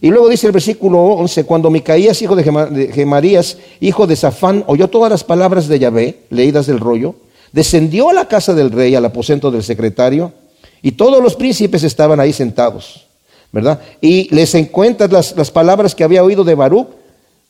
Y 0.00 0.08
luego 0.08 0.28
dice 0.28 0.46
el 0.46 0.52
versículo 0.52 0.98
11, 0.98 1.44
cuando 1.44 1.70
Micaías, 1.70 2.22
hijo 2.22 2.34
de 2.34 2.90
Gemarías, 2.92 3.58
hijo 3.80 4.06
de 4.06 4.16
Safán, 4.16 4.64
oyó 4.66 4.88
todas 4.88 5.10
las 5.10 5.24
palabras 5.24 5.68
de 5.68 5.78
Yahvé, 5.78 6.20
leídas 6.30 6.66
del 6.66 6.80
rollo, 6.80 7.14
descendió 7.52 8.08
a 8.08 8.14
la 8.14 8.26
casa 8.26 8.54
del 8.54 8.70
rey, 8.70 8.94
al 8.94 9.04
aposento 9.04 9.50
del 9.50 9.62
secretario, 9.62 10.32
y 10.80 10.92
todos 10.92 11.22
los 11.22 11.36
príncipes 11.36 11.82
estaban 11.82 12.18
ahí 12.18 12.32
sentados. 12.32 13.06
¿verdad? 13.52 13.80
Y 14.00 14.32
les 14.34 14.54
encuentras 14.54 15.10
las, 15.10 15.36
las 15.36 15.50
palabras 15.50 15.94
que 15.94 16.04
había 16.04 16.22
oído 16.22 16.44
de 16.44 16.54
Baruch 16.54 16.88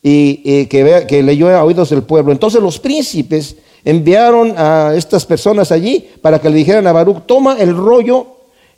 y, 0.01 0.65
que, 0.65 1.05
que, 1.07 1.23
leyó 1.23 1.49
a 1.55 1.63
oídos 1.63 1.89
del 1.89 2.03
pueblo. 2.03 2.31
Entonces 2.31 2.61
los 2.61 2.79
príncipes 2.79 3.55
enviaron 3.85 4.53
a 4.57 4.93
estas 4.95 5.25
personas 5.25 5.71
allí 5.71 6.09
para 6.21 6.39
que 6.39 6.49
le 6.49 6.57
dijeran 6.57 6.87
a 6.87 6.91
Baruch, 6.91 7.25
toma 7.25 7.57
el 7.59 7.75
rollo 7.75 8.27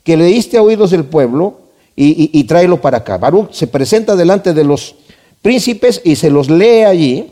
que 0.03 0.17
leíste 0.17 0.57
a 0.57 0.63
oídos 0.63 0.91
del 0.91 1.05
pueblo 1.05 1.62
y, 1.95 2.43
tráelo 2.45 2.81
para 2.81 2.99
acá. 2.99 3.17
Baruch 3.17 3.51
se 3.51 3.67
presenta 3.67 4.15
delante 4.15 4.53
de 4.53 4.63
los 4.63 4.95
príncipes 5.41 6.01
y 6.03 6.15
se 6.15 6.29
los 6.29 6.49
lee 6.49 6.83
allí. 6.83 7.31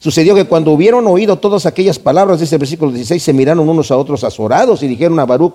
Sucedió 0.00 0.34
que 0.34 0.44
cuando 0.44 0.72
hubieron 0.72 1.06
oído 1.06 1.38
todas 1.38 1.66
aquellas 1.66 1.98
palabras, 1.98 2.40
dice 2.40 2.56
el 2.56 2.60
versículo 2.60 2.92
16, 2.92 3.22
se 3.22 3.32
miraron 3.32 3.68
unos 3.68 3.90
a 3.90 3.96
otros 3.96 4.22
azorados 4.22 4.82
y 4.82 4.86
dijeron 4.86 5.18
a 5.18 5.26
Baruch, 5.26 5.54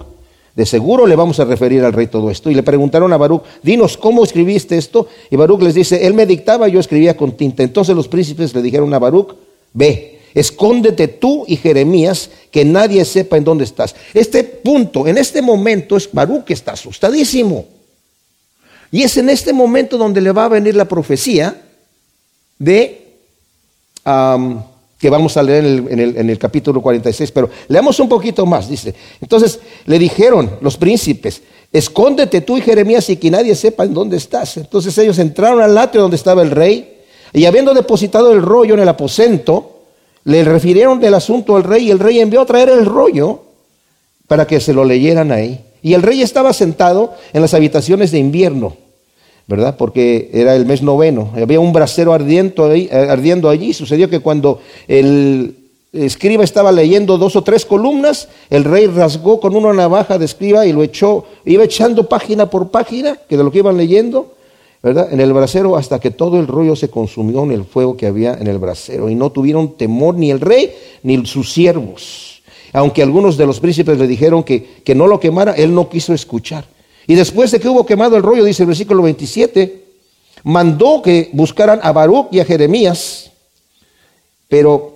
de 0.56 0.66
seguro 0.66 1.08
le 1.08 1.16
vamos 1.16 1.40
a 1.40 1.46
referir 1.46 1.84
al 1.84 1.94
rey 1.94 2.08
todo 2.08 2.30
esto. 2.30 2.52
Y 2.52 2.56
le 2.56 2.64
preguntaron 2.64 3.12
a 3.14 3.18
Baruch, 3.18 3.44
dinos 3.64 3.98
cómo 3.98 4.24
escribiste 4.24 4.78
esto. 4.78 5.08
Y 5.32 5.36
Baruch 5.36 5.62
les 5.62 5.74
dice, 5.74 6.06
él 6.06 6.14
me 6.14 6.26
dictaba, 6.26 6.68
yo 6.68 6.80
escribía 6.80 7.18
con 7.18 7.32
tinta. 7.32 7.64
Entonces 7.64 7.96
los 7.96 8.08
príncipes 8.08 8.54
le 8.54 8.62
dijeron 8.62 8.94
a 8.94 9.00
Baruch, 9.00 9.36
ve, 9.74 10.20
escóndete 10.34 11.08
tú 11.08 11.46
y 11.48 11.56
Jeremías, 11.56 12.30
que 12.52 12.66
nadie 12.66 13.04
sepa 13.06 13.38
en 13.38 13.44
dónde 13.44 13.64
estás. 13.64 13.96
Este 14.14 14.44
punto, 14.44 15.08
en 15.08 15.18
este 15.18 15.42
momento, 15.42 15.98
es 15.98 16.10
Baruch 16.12 16.44
que 16.44 16.54
está 16.54 16.74
asustadísimo. 16.74 17.66
Y 18.94 19.02
es 19.02 19.18
en 19.18 19.28
este 19.28 19.54
momento 19.54 19.98
donde 19.98 20.22
le 20.22 20.32
va 20.32 20.46
a 20.46 20.50
venir 20.50 20.76
la 20.76 20.88
profecía 20.88 21.60
de 22.60 23.16
que 25.00 25.10
vamos 25.10 25.36
a 25.36 25.42
leer 25.42 25.66
en 25.66 26.00
el, 26.00 26.16
en 26.16 26.30
el, 26.30 26.38
capítulo 26.38 26.80
46, 26.80 27.32
pero 27.32 27.50
leamos 27.70 28.00
un 28.00 28.08
poquito 28.08 28.46
más, 28.46 28.70
dice. 28.70 28.94
Entonces 29.20 29.60
le 29.88 29.98
dijeron 29.98 30.58
los 30.62 30.78
príncipes, 30.78 31.42
escóndete 31.72 32.42
tú 32.42 32.56
y 32.56 32.62
Jeremías 32.62 33.10
y 33.10 33.18
que 33.18 33.32
nadie 33.32 33.56
sepa 33.56 33.84
en 33.84 33.96
dónde 33.96 34.18
estás. 34.18 34.58
Entonces 34.58 34.96
ellos 35.00 35.18
entraron 35.18 35.60
al 35.60 35.76
atrio 35.76 36.04
donde 36.04 36.18
estaba 36.18 36.44
el 36.44 36.52
rey 36.52 37.00
y 37.34 37.46
habiendo 37.46 37.74
depositado 37.74 38.32
el 38.32 38.44
rollo 38.44 38.76
en 38.76 38.82
el 38.82 38.90
aposento, 38.90 39.86
le 40.24 40.44
refirieron 40.44 41.00
del 41.00 41.16
asunto 41.16 41.56
al 41.56 41.64
rey 41.64 41.88
y 41.88 41.92
el 41.92 41.98
rey 41.98 42.20
envió 42.20 42.42
a 42.42 42.46
traer 42.46 42.70
el 42.70 42.86
rollo 42.86 43.42
para 44.28 44.46
que 44.46 44.60
se 44.60 44.72
lo 44.72 44.86
leyeran 44.86 45.32
ahí. 45.32 45.66
Y 45.82 45.96
el 45.96 46.04
rey 46.04 46.22
estaba 46.22 46.54
sentado 46.54 47.16
en 47.34 47.42
las 47.42 47.56
habitaciones 47.56 48.12
de 48.12 48.20
invierno 48.20 48.83
¿verdad? 49.48 49.76
Porque 49.78 50.30
era 50.34 50.56
el 50.56 50.66
mes 50.66 50.82
noveno. 50.82 51.32
Había 51.36 51.60
un 51.60 51.74
brasero 51.74 52.14
ardiendo, 52.14 52.66
ahí, 52.66 52.90
eh, 52.92 53.08
ardiendo 53.10 53.50
allí. 53.50 53.74
Sucedió 53.74 54.10
que 54.10 54.20
cuando 54.20 54.60
el 54.88 55.56
escriba 55.94 56.44
estaba 56.44 56.72
leyendo 56.72 57.18
dos 57.18 57.36
o 57.36 57.44
tres 57.44 57.66
columnas, 57.66 58.28
el 58.50 58.64
rey 58.64 58.88
rasgó 58.88 59.40
con 59.40 59.56
una 59.56 59.74
navaja 59.74 60.18
de 60.18 60.26
escriba 60.26 60.66
y 60.66 60.74
lo 60.74 60.82
echó, 60.82 61.26
iba 61.46 61.64
echando 61.64 62.10
página 62.10 62.50
por 62.50 62.72
página, 62.72 63.18
que 63.30 63.38
de 63.38 63.44
lo 63.44 63.52
que 63.52 63.60
iban 63.60 63.78
leyendo, 63.78 64.34
¿verdad? 64.82 65.14
En 65.14 65.22
el 65.22 65.32
brasero 65.34 65.78
hasta 65.78 66.00
que 66.00 66.10
todo 66.10 66.40
el 66.40 66.48
rollo 66.48 66.76
se 66.76 66.90
consumió 66.90 67.44
en 67.44 67.52
el 67.52 67.64
fuego 67.64 67.96
que 67.96 68.08
había 68.08 68.34
en 68.34 68.48
el 68.48 68.58
brasero 68.58 69.10
y 69.10 69.16
no 69.16 69.32
tuvieron 69.32 69.78
temor 69.78 70.16
ni 70.16 70.32
el 70.32 70.42
rey 70.42 70.74
ni 71.04 71.26
sus 71.26 71.54
siervos. 71.54 72.42
Aunque 72.74 73.04
algunos 73.04 73.38
de 73.38 73.46
los 73.46 73.60
príncipes 73.60 74.00
le 74.00 74.08
dijeron 74.08 74.44
que, 74.44 74.82
que 74.84 74.96
no 74.96 75.06
lo 75.06 75.20
quemara, 75.20 75.54
él 75.54 75.76
no 75.76 75.90
quiso 75.90 76.12
escuchar. 76.12 76.66
Y 77.08 77.16
después 77.16 77.52
de 77.52 77.60
que 77.60 77.70
hubo 77.70 77.86
quemado 77.86 78.16
el 78.16 78.24
rollo, 78.24 78.44
dice 78.44 78.64
el 78.64 78.68
versículo 78.68 79.04
27, 79.04 79.84
mandó 80.44 81.02
que 81.02 81.30
buscaran 81.34 81.80
a 81.84 81.92
Baruch 81.92 82.28
y 82.32 82.40
a 82.40 82.46
Jeremías, 82.46 83.32
pero 84.48 84.94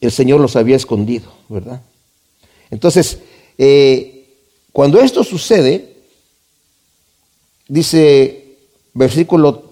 el 0.00 0.12
Señor 0.12 0.40
los 0.40 0.56
había 0.56 0.76
escondido, 0.76 1.32
¿verdad? 1.48 1.82
Entonces, 2.70 3.18
eh, 3.56 4.28
cuando 4.72 5.00
esto 5.00 5.24
sucede, 5.24 5.96
dice 7.66 8.56
versículo 8.94 9.67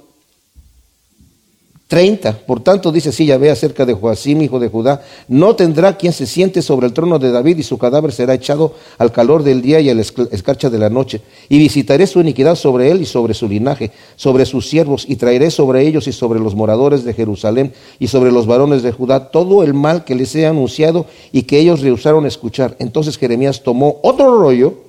30. 1.88 2.40
Por 2.46 2.60
tanto, 2.60 2.90
dice 2.90 3.10
así 3.10 3.26
ve 3.26 3.48
acerca 3.48 3.86
de 3.86 3.94
Joacim, 3.94 4.42
hijo 4.42 4.58
de 4.58 4.68
Judá, 4.68 5.02
no 5.28 5.54
tendrá 5.54 5.96
quien 5.96 6.12
se 6.12 6.26
siente 6.26 6.60
sobre 6.60 6.88
el 6.88 6.92
trono 6.92 7.20
de 7.20 7.30
David 7.30 7.58
y 7.58 7.62
su 7.62 7.78
cadáver 7.78 8.10
será 8.10 8.34
echado 8.34 8.74
al 8.98 9.12
calor 9.12 9.44
del 9.44 9.62
día 9.62 9.78
y 9.78 9.88
a 9.88 9.94
la 9.94 10.00
escarcha 10.00 10.68
de 10.68 10.78
la 10.78 10.90
noche. 10.90 11.20
Y 11.48 11.58
visitaré 11.58 12.08
su 12.08 12.20
iniquidad 12.20 12.56
sobre 12.56 12.90
él 12.90 13.02
y 13.02 13.06
sobre 13.06 13.34
su 13.34 13.48
linaje, 13.48 13.92
sobre 14.16 14.46
sus 14.46 14.68
siervos, 14.68 15.04
y 15.08 15.14
traeré 15.14 15.52
sobre 15.52 15.86
ellos 15.86 16.08
y 16.08 16.12
sobre 16.12 16.40
los 16.40 16.56
moradores 16.56 17.04
de 17.04 17.14
Jerusalén 17.14 17.72
y 18.00 18.08
sobre 18.08 18.32
los 18.32 18.46
varones 18.46 18.82
de 18.82 18.90
Judá 18.90 19.30
todo 19.30 19.62
el 19.62 19.72
mal 19.72 20.04
que 20.04 20.16
les 20.16 20.34
he 20.34 20.46
anunciado 20.46 21.06
y 21.30 21.42
que 21.42 21.60
ellos 21.60 21.82
rehusaron 21.82 22.26
escuchar. 22.26 22.74
Entonces 22.80 23.16
Jeremías 23.16 23.62
tomó 23.62 24.00
otro 24.02 24.36
rollo 24.40 24.85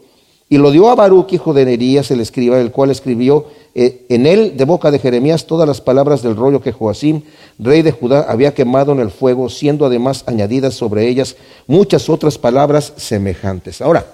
y 0.50 0.58
lo 0.58 0.72
dio 0.72 0.90
a 0.90 0.96
Baruch, 0.96 1.34
hijo 1.34 1.54
de 1.54 1.66
Nerías, 1.66 2.10
el 2.10 2.22
escriba, 2.22 2.60
el 2.60 2.72
cual 2.72 2.90
escribió 2.90 3.48
eh, 3.76 4.06
en 4.08 4.26
él, 4.26 4.56
de 4.56 4.64
boca 4.64 4.92
de 4.92 5.00
Jeremías, 5.00 5.46
todas 5.46 5.68
las 5.68 5.82
palabras 5.82 6.22
del 6.22 6.38
rollo 6.38 6.62
que 6.62 6.72
Joacim, 6.72 7.22
rey 7.60 7.82
de 7.82 7.92
Judá, 7.92 8.26
había 8.30 8.54
quemado 8.54 8.94
en 8.94 9.00
el 9.00 9.12
fuego, 9.12 9.50
siendo 9.50 9.86
además 9.86 10.24
añadidas 10.26 10.74
sobre 10.74 11.08
ellas 11.08 11.36
muchas 11.68 12.10
otras 12.10 12.38
palabras 12.38 12.94
semejantes. 12.96 13.82
Ahora, 13.82 14.06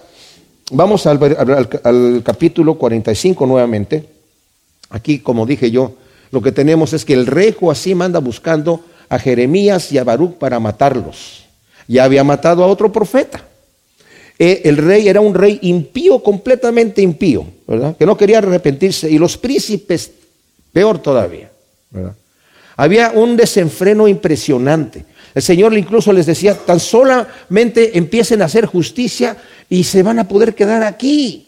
vamos 0.71 1.05
al, 1.05 1.19
al 1.83 2.23
capítulo 2.23 2.75
45 2.75 3.45
nuevamente. 3.45 4.09
Aquí, 4.89 5.19
como 5.19 5.45
dije 5.45 5.69
yo, 5.69 5.93
lo 6.31 6.41
que 6.41 6.51
tenemos 6.51 6.93
es 6.93 7.05
que 7.05 7.13
el 7.13 7.27
rey 7.27 7.55
Joacim 7.57 8.01
anda 8.01 8.19
buscando 8.19 8.81
a 9.07 9.19
Jeremías 9.19 9.91
y 9.91 9.99
a 9.99 10.03
Baruch 10.03 10.33
para 10.33 10.59
matarlos. 10.59 11.45
Ya 11.87 12.05
había 12.05 12.23
matado 12.23 12.63
a 12.63 12.67
otro 12.67 12.91
profeta. 12.91 13.52
Eh, 14.39 14.61
el 14.65 14.77
rey 14.77 15.07
era 15.07 15.21
un 15.21 15.33
rey 15.33 15.59
impío, 15.61 16.21
completamente 16.23 17.01
impío, 17.01 17.45
¿verdad? 17.67 17.95
Que 17.95 18.05
no 18.05 18.17
quería 18.17 18.39
arrepentirse. 18.39 19.09
Y 19.09 19.17
los 19.17 19.37
príncipes, 19.37 20.11
peor 20.71 20.99
todavía. 20.99 21.51
Había 22.75 23.11
un 23.11 23.37
desenfreno 23.37 24.07
impresionante. 24.07 25.05
El 25.35 25.41
Señor 25.41 25.77
incluso 25.77 26.11
les 26.13 26.25
decía, 26.25 26.55
tan 26.55 26.79
solamente 26.79 27.97
empiecen 27.97 28.41
a 28.41 28.45
hacer 28.45 28.65
justicia 28.65 29.37
y 29.69 29.83
se 29.83 30.03
van 30.03 30.19
a 30.19 30.27
poder 30.27 30.53
quedar 30.55 30.83
aquí. 30.83 31.47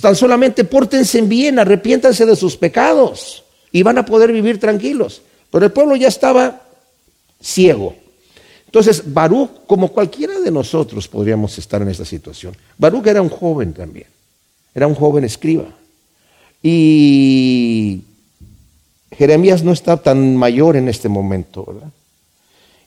Tan 0.00 0.16
solamente 0.16 0.64
pórtense 0.64 1.22
bien, 1.22 1.58
arrepiéntanse 1.58 2.26
de 2.26 2.36
sus 2.36 2.56
pecados 2.56 3.44
y 3.72 3.82
van 3.82 3.98
a 3.98 4.04
poder 4.04 4.32
vivir 4.32 4.60
tranquilos. 4.60 5.22
Pero 5.50 5.64
el 5.64 5.72
pueblo 5.72 5.96
ya 5.96 6.08
estaba 6.08 6.62
ciego. 7.40 7.94
Entonces, 8.76 9.10
Baruch, 9.10 9.48
como 9.66 9.88
cualquiera 9.88 10.38
de 10.38 10.50
nosotros 10.50 11.08
podríamos 11.08 11.56
estar 11.56 11.80
en 11.80 11.88
esta 11.88 12.04
situación. 12.04 12.54
Baruch 12.76 13.06
era 13.06 13.22
un 13.22 13.30
joven 13.30 13.72
también, 13.72 14.04
era 14.74 14.86
un 14.86 14.94
joven 14.94 15.24
escriba. 15.24 15.64
Y 16.62 18.02
Jeremías 19.12 19.64
no 19.64 19.72
está 19.72 19.96
tan 19.96 20.36
mayor 20.36 20.76
en 20.76 20.90
este 20.90 21.08
momento, 21.08 21.64
¿verdad? 21.64 21.88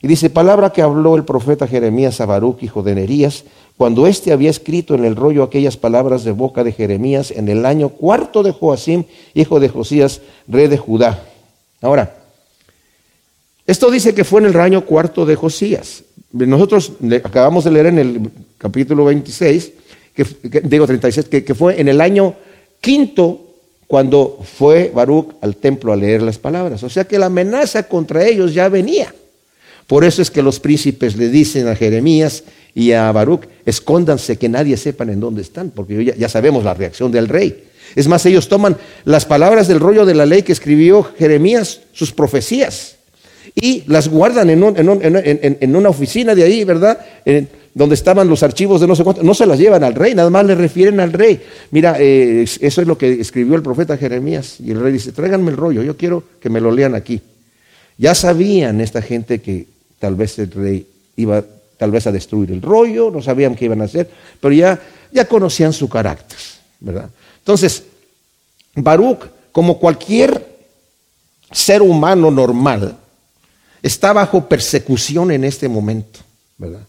Y 0.04 0.08
dice, 0.08 0.30
palabra 0.30 0.70
que 0.70 0.84
habló 0.84 1.16
el 1.16 1.26
profeta 1.26 1.66
Jeremías 1.66 2.22
a 2.22 2.28
Baruch, 2.28 2.62
hijo 2.62 2.84
de 2.84 2.94
Nerías, 2.94 3.46
cuando 3.76 4.06
éste 4.06 4.32
había 4.32 4.52
escrito 4.52 4.94
en 4.94 5.06
el 5.06 5.16
rollo 5.16 5.42
aquellas 5.42 5.76
palabras 5.76 6.24
de 6.24 6.34
boca 6.34 6.64
de 6.64 6.72
Jeremías 6.72 7.32
en 7.32 7.50
el 7.50 7.66
año 7.66 7.90
cuarto 7.90 8.44
de 8.44 8.52
Joacim, 8.52 9.06
hijo 9.34 9.60
de 9.60 9.70
Josías, 9.70 10.22
rey 10.48 10.68
de 10.68 10.78
Judá. 10.78 11.24
Ahora, 11.82 12.19
esto 13.70 13.92
dice 13.92 14.16
que 14.16 14.24
fue 14.24 14.42
en 14.42 14.48
el 14.48 14.60
año 14.60 14.84
cuarto 14.84 15.28
de 15.28 15.36
Josías. 15.36 16.04
Nosotros 16.32 16.94
acabamos 17.24 17.64
de 17.64 17.72
leer 17.72 17.86
en 17.86 18.00
el 18.00 18.32
capítulo 18.58 19.06
26, 19.06 19.72
que, 20.16 20.26
digo 20.64 20.88
36, 20.88 21.28
que, 21.28 21.44
que 21.44 21.54
fue 21.54 21.80
en 21.80 21.88
el 21.88 22.02
año 22.02 22.34
quinto 22.82 23.46
cuando 23.86 24.40
fue 24.44 24.92
Baruch 24.94 25.36
al 25.42 25.56
templo 25.56 25.94
a 25.94 25.96
leer 25.96 26.24
las 26.24 26.40
palabras. 26.40 26.82
O 26.82 26.90
sea 26.90 27.06
que 27.06 27.20
la 27.20 27.28
amenaza 27.28 27.84
contra 27.84 28.26
ellos 28.26 28.56
ya 28.56 28.70
venía. 28.70 29.14
Por 29.86 30.04
eso 30.04 30.24
es 30.24 30.32
que 30.32 30.42
los 30.42 30.60
príncipes 30.60 31.16
le 31.16 31.30
dicen 31.30 31.68
a 31.68 31.76
Jeremías 31.76 32.46
y 32.74 32.94
a 32.94 33.12
Baruch, 33.12 33.46
escóndanse 33.68 34.38
que 34.38 34.50
nadie 34.50 34.78
sepan 34.78 35.10
en 35.10 35.20
dónde 35.20 35.44
están, 35.44 35.72
porque 35.72 36.16
ya, 36.18 36.30
sabemos 36.30 36.64
la 36.64 36.74
reacción 36.74 37.12
del 37.12 37.28
rey. 37.28 37.66
Es 37.96 38.08
más, 38.08 38.26
ellos 38.26 38.48
toman 38.48 38.78
las 39.06 39.26
palabras 39.26 39.68
del 39.68 39.80
rollo 39.80 40.08
de 40.08 40.16
la 40.16 40.26
ley 40.26 40.42
que 40.42 40.54
escribió 40.54 41.04
Jeremías, 41.04 41.82
sus 41.92 42.12
profecías, 42.12 42.99
y 43.56 43.84
las 43.88 44.08
guardan 44.08 44.50
en, 44.50 44.64
en, 44.64 45.76
una 45.76 45.90
oficina 45.90 46.36
de 46.36 46.44
ahí, 46.44 46.64
¿verdad? 46.64 47.00
donde 47.74 47.96
estaban 47.96 48.28
los 48.28 48.44
archivos 48.44 48.82
de 48.82 48.88
no 48.88 48.96
sé 48.96 49.04
cuánto, 49.04 49.24
no 49.24 49.34
se 49.34 49.46
las 49.46 49.60
llevan 49.60 49.84
al 49.84 49.96
rey, 49.96 50.16
nada 50.16 50.30
más 50.30 50.46
le 50.46 50.56
refieren 50.56 51.00
al 51.00 51.14
rey. 51.14 51.42
Mira, 51.72 51.96
eh, 52.00 52.44
eso 52.44 52.82
es 52.82 52.88
lo 52.88 52.98
que 52.98 53.22
escribió 53.22 53.56
el 53.56 53.64
profeta 53.64 53.98
Jeremías. 53.98 54.60
Y 54.60 54.72
el 54.72 54.82
rey 54.82 54.94
dice, 54.94 55.12
tráiganme 55.12 55.52
el 55.52 55.58
rollo, 55.58 55.84
yo 55.84 55.96
quiero 55.96 56.24
que 56.42 56.50
me 56.50 56.62
lo 56.62 56.72
lean 56.72 56.96
aquí. 56.96 57.22
Ya 57.98 58.16
sabían 58.16 58.82
esta 58.82 59.02
gente 59.02 59.40
que 59.40 59.68
tal 60.00 60.16
vez 60.16 60.40
el 60.40 60.52
rey 60.52 60.88
iba 61.16 61.44
tal 61.80 61.92
vez 61.92 62.06
a 62.08 62.12
destruir 62.12 62.52
el 62.52 62.62
rollo, 62.62 63.10
no 63.10 63.22
sabían 63.22 63.56
qué 63.56 63.66
iban 63.66 63.82
a 63.82 63.86
hacer, 63.86 64.10
pero 64.42 64.54
ya, 64.54 64.78
ya 65.14 65.24
conocían 65.24 65.72
su 65.72 65.88
carácter, 65.88 66.38
¿verdad? 66.82 67.10
Entonces, 67.38 67.84
Baruch, 68.76 69.22
como 69.54 69.80
cualquier 69.80 70.46
ser 71.52 71.82
humano 71.82 72.30
normal, 72.32 72.98
está 73.82 74.14
bajo 74.14 74.48
persecución 74.48 75.32
en 75.32 75.44
este 75.44 75.68
momento, 75.68 76.20
¿verdad? 76.58 76.82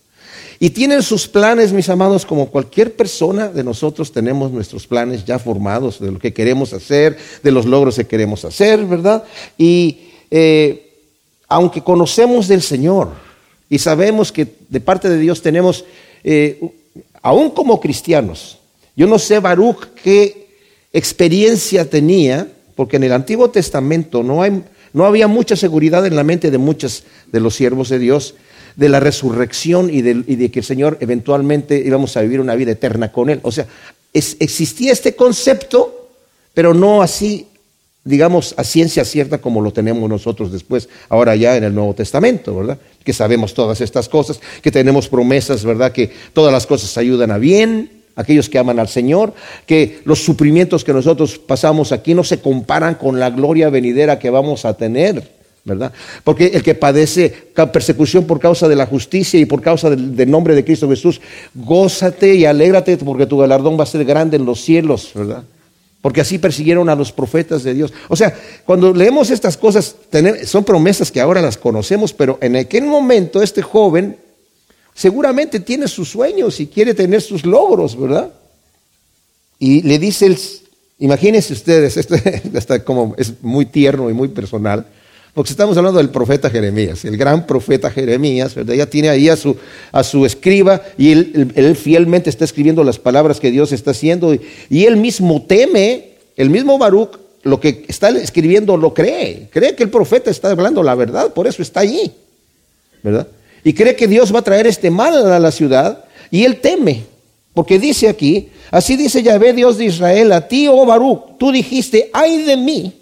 Y 0.62 0.70
tienen 0.70 1.02
sus 1.02 1.26
planes, 1.26 1.72
mis 1.72 1.88
amados, 1.88 2.26
como 2.26 2.50
cualquier 2.50 2.94
persona 2.94 3.48
de 3.48 3.64
nosotros 3.64 4.12
tenemos 4.12 4.52
nuestros 4.52 4.86
planes 4.86 5.24
ya 5.24 5.38
formados 5.38 5.98
de 5.98 6.12
lo 6.12 6.18
que 6.18 6.34
queremos 6.34 6.74
hacer, 6.74 7.16
de 7.42 7.50
los 7.50 7.64
logros 7.64 7.96
que 7.96 8.06
queremos 8.06 8.44
hacer, 8.44 8.84
¿verdad? 8.84 9.24
Y 9.56 10.10
eh, 10.30 10.90
aunque 11.48 11.82
conocemos 11.82 12.46
del 12.46 12.60
Señor 12.60 13.08
y 13.70 13.78
sabemos 13.78 14.30
que 14.32 14.46
de 14.68 14.80
parte 14.80 15.08
de 15.08 15.18
Dios 15.18 15.40
tenemos, 15.40 15.86
eh, 16.24 16.60
aún 17.22 17.50
como 17.50 17.80
cristianos, 17.80 18.58
yo 18.94 19.06
no 19.06 19.18
sé 19.18 19.38
Baruch 19.38 19.86
qué 20.02 20.48
experiencia 20.92 21.88
tenía, 21.88 22.46
porque 22.76 22.96
en 22.96 23.04
el 23.04 23.12
Antiguo 23.12 23.48
Testamento 23.48 24.22
no, 24.22 24.42
hay, 24.42 24.62
no 24.92 25.06
había 25.06 25.28
mucha 25.28 25.56
seguridad 25.56 26.06
en 26.06 26.16
la 26.16 26.24
mente 26.24 26.50
de 26.50 26.58
muchos 26.58 27.04
de 27.30 27.40
los 27.40 27.54
siervos 27.54 27.88
de 27.88 27.98
Dios 27.98 28.34
de 28.76 28.88
la 28.88 29.00
resurrección 29.00 29.90
y 29.90 30.02
de, 30.02 30.50
que 30.50 30.60
el 30.60 30.64
Señor 30.64 30.98
eventualmente 31.00 31.78
íbamos 31.78 32.16
a 32.16 32.22
vivir 32.22 32.40
una 32.40 32.54
vida 32.54 32.72
eterna 32.72 33.12
con 33.12 33.30
Él. 33.30 33.40
O 33.42 33.52
sea, 33.52 33.66
existía 34.12 34.92
este 34.92 35.14
concepto, 35.14 36.08
pero 36.54 36.72
no 36.72 37.02
así, 37.02 37.46
digamos, 38.04 38.54
a 38.56 38.64
ciencia 38.64 39.04
cierta 39.04 39.38
como 39.38 39.60
lo 39.60 39.72
tenemos 39.72 40.08
nosotros 40.08 40.52
después, 40.52 40.88
ahora 41.08 41.36
ya 41.36 41.56
en 41.56 41.64
el 41.64 41.74
Nuevo 41.74 41.94
Testamento, 41.94 42.56
¿verdad? 42.56 42.78
Que 43.04 43.12
sabemos 43.12 43.54
todas 43.54 43.80
estas 43.80 44.08
cosas, 44.08 44.40
que 44.62 44.70
tenemos 44.70 45.08
promesas, 45.08 45.64
¿verdad? 45.64 45.92
Que 45.92 46.10
todas 46.32 46.52
las 46.52 46.66
cosas 46.66 46.96
ayudan 46.96 47.30
a 47.30 47.38
bien, 47.38 47.99
aquellos 48.16 48.48
que 48.48 48.58
aman 48.58 48.78
al 48.78 48.88
Señor, 48.88 49.34
que 49.66 50.00
los 50.04 50.24
sufrimientos 50.24 50.84
que 50.84 50.92
nosotros 50.92 51.38
pasamos 51.38 51.92
aquí 51.92 52.14
no 52.14 52.24
se 52.24 52.40
comparan 52.40 52.94
con 52.94 53.18
la 53.18 53.30
gloria 53.30 53.70
venidera 53.70 54.18
que 54.18 54.30
vamos 54.30 54.64
a 54.64 54.74
tener. 54.74 55.40
¿verdad? 55.64 55.92
Porque 56.24 56.46
el 56.46 56.62
que 56.62 56.74
padece 56.74 57.32
persecución 57.72 58.24
por 58.24 58.40
causa 58.40 58.66
de 58.66 58.76
la 58.76 58.86
justicia 58.86 59.38
y 59.38 59.44
por 59.44 59.60
causa 59.60 59.90
del, 59.90 60.30
nombre 60.30 60.54
de 60.54 60.64
Cristo 60.64 60.88
Jesús, 60.88 61.20
gózate 61.54 62.34
y 62.34 62.46
alégrate 62.46 62.96
porque 62.96 63.26
tu 63.26 63.38
galardón 63.38 63.78
va 63.78 63.82
a 63.82 63.86
ser 63.86 64.04
grande 64.04 64.36
en 64.36 64.46
los 64.46 64.60
cielos, 64.60 65.10
¿verdad? 65.14 65.44
Porque 66.00 66.22
así 66.22 66.38
persiguieron 66.38 66.88
a 66.88 66.94
los 66.94 67.12
profetas 67.12 67.62
de 67.62 67.74
Dios. 67.74 67.92
O 68.08 68.16
sea, 68.16 68.34
cuando 68.64 68.94
leemos 68.94 69.30
estas 69.30 69.58
cosas, 69.58 69.96
son 70.46 70.64
promesas 70.64 71.12
que 71.12 71.20
ahora 71.20 71.42
las 71.42 71.58
conocemos, 71.58 72.14
pero 72.14 72.38
en 72.40 72.56
aquel 72.56 72.84
momento 72.84 73.42
este 73.42 73.60
joven 73.60 74.16
seguramente 75.00 75.60
tiene 75.60 75.88
sus 75.88 76.10
sueños 76.10 76.60
y 76.60 76.66
quiere 76.66 76.92
tener 76.92 77.22
sus 77.22 77.46
logros, 77.46 77.98
¿verdad? 77.98 78.30
Y 79.58 79.80
le 79.80 79.98
dice, 79.98 80.26
el, 80.26 80.38
imagínense 80.98 81.54
ustedes, 81.54 81.96
esto 81.96 82.16
está 82.52 82.84
como, 82.84 83.14
es 83.16 83.32
muy 83.40 83.64
tierno 83.64 84.10
y 84.10 84.12
muy 84.12 84.28
personal. 84.28 84.84
Porque 85.32 85.52
estamos 85.52 85.74
hablando 85.78 85.96
del 85.96 86.10
profeta 86.10 86.50
Jeremías, 86.50 87.06
el 87.06 87.16
gran 87.16 87.46
profeta 87.46 87.90
Jeremías, 87.90 88.54
¿verdad? 88.54 88.74
Ya 88.74 88.84
tiene 88.84 89.08
ahí 89.08 89.30
a 89.30 89.36
su, 89.36 89.56
a 89.90 90.04
su 90.04 90.26
escriba 90.26 90.82
y 90.98 91.12
él, 91.12 91.76
fielmente 91.80 92.28
está 92.28 92.44
escribiendo 92.44 92.84
las 92.84 92.98
palabras 92.98 93.40
que 93.40 93.50
Dios 93.50 93.72
está 93.72 93.92
haciendo 93.92 94.34
y, 94.34 94.84
él 94.84 94.98
mismo 94.98 95.40
teme, 95.46 96.10
el 96.36 96.50
mismo 96.50 96.76
Baruch, 96.76 97.18
lo 97.42 97.58
que 97.58 97.86
está 97.88 98.10
escribiendo 98.10 98.76
lo 98.76 98.92
cree, 98.92 99.48
cree 99.50 99.74
que 99.74 99.82
el 99.82 99.88
profeta 99.88 100.30
está 100.30 100.50
hablando 100.50 100.82
la 100.82 100.94
verdad, 100.94 101.32
por 101.32 101.46
eso 101.46 101.62
está 101.62 101.80
allí, 101.80 102.12
¿verdad? 103.02 103.26
Y 103.64 103.74
cree 103.74 103.96
que 103.96 104.08
Dios 104.08 104.34
va 104.34 104.40
a 104.40 104.44
traer 104.44 104.66
este 104.66 104.90
mal 104.90 105.32
a 105.32 105.38
la 105.38 105.50
ciudad 105.50 106.04
y 106.30 106.44
él 106.44 106.60
teme, 106.60 107.04
porque 107.54 107.78
dice 107.78 108.08
aquí, 108.08 108.50
así 108.70 108.96
dice 108.96 109.22
Yahvé 109.22 109.52
Dios 109.52 109.78
de 109.78 109.86
Israel, 109.86 110.32
a 110.32 110.48
ti, 110.48 110.68
oh 110.68 110.86
Baruch, 110.86 111.38
tú 111.38 111.52
dijiste, 111.52 112.10
ay 112.12 112.42
de 112.44 112.56
mí 112.56 113.00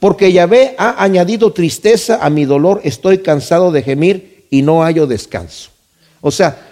porque 0.00 0.32
Yahvé 0.32 0.74
ha 0.78 1.02
añadido 1.02 1.52
tristeza 1.52 2.18
a 2.24 2.30
mi 2.30 2.46
dolor, 2.46 2.80
estoy 2.84 3.18
cansado 3.18 3.70
de 3.70 3.82
gemir 3.82 4.46
y 4.50 4.62
no 4.62 4.82
hallo 4.82 5.06
descanso. 5.06 5.70
O 6.22 6.30
sea, 6.30 6.68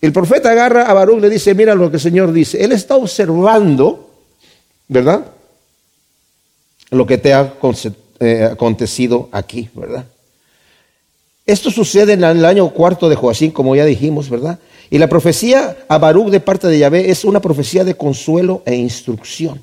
el 0.00 0.12
profeta 0.12 0.52
agarra 0.52 0.84
a 0.86 0.94
Baruch 0.94 1.20
le 1.20 1.28
dice, 1.28 1.54
mira 1.54 1.74
lo 1.74 1.90
que 1.90 1.96
el 1.96 2.02
Señor 2.02 2.32
dice. 2.32 2.64
Él 2.64 2.70
está 2.70 2.96
observando, 2.96 4.10
¿verdad? 4.86 5.26
Lo 6.90 7.04
que 7.04 7.18
te 7.18 7.34
ha 7.34 7.54
eh, 8.20 8.48
acontecido 8.52 9.28
aquí, 9.32 9.68
¿verdad? 9.74 10.06
Esto 11.52 11.70
sucede 11.70 12.14
en 12.14 12.24
el 12.24 12.46
año 12.46 12.70
cuarto 12.70 13.10
de 13.10 13.14
Joacín, 13.14 13.50
como 13.50 13.76
ya 13.76 13.84
dijimos, 13.84 14.30
¿verdad? 14.30 14.58
Y 14.88 14.96
la 14.96 15.06
profecía 15.06 15.76
a 15.86 15.98
Baruch 15.98 16.30
de 16.30 16.40
parte 16.40 16.66
de 16.66 16.78
Yahvé 16.78 17.10
es 17.10 17.26
una 17.26 17.42
profecía 17.42 17.84
de 17.84 17.94
consuelo 17.94 18.62
e 18.64 18.74
instrucción. 18.74 19.62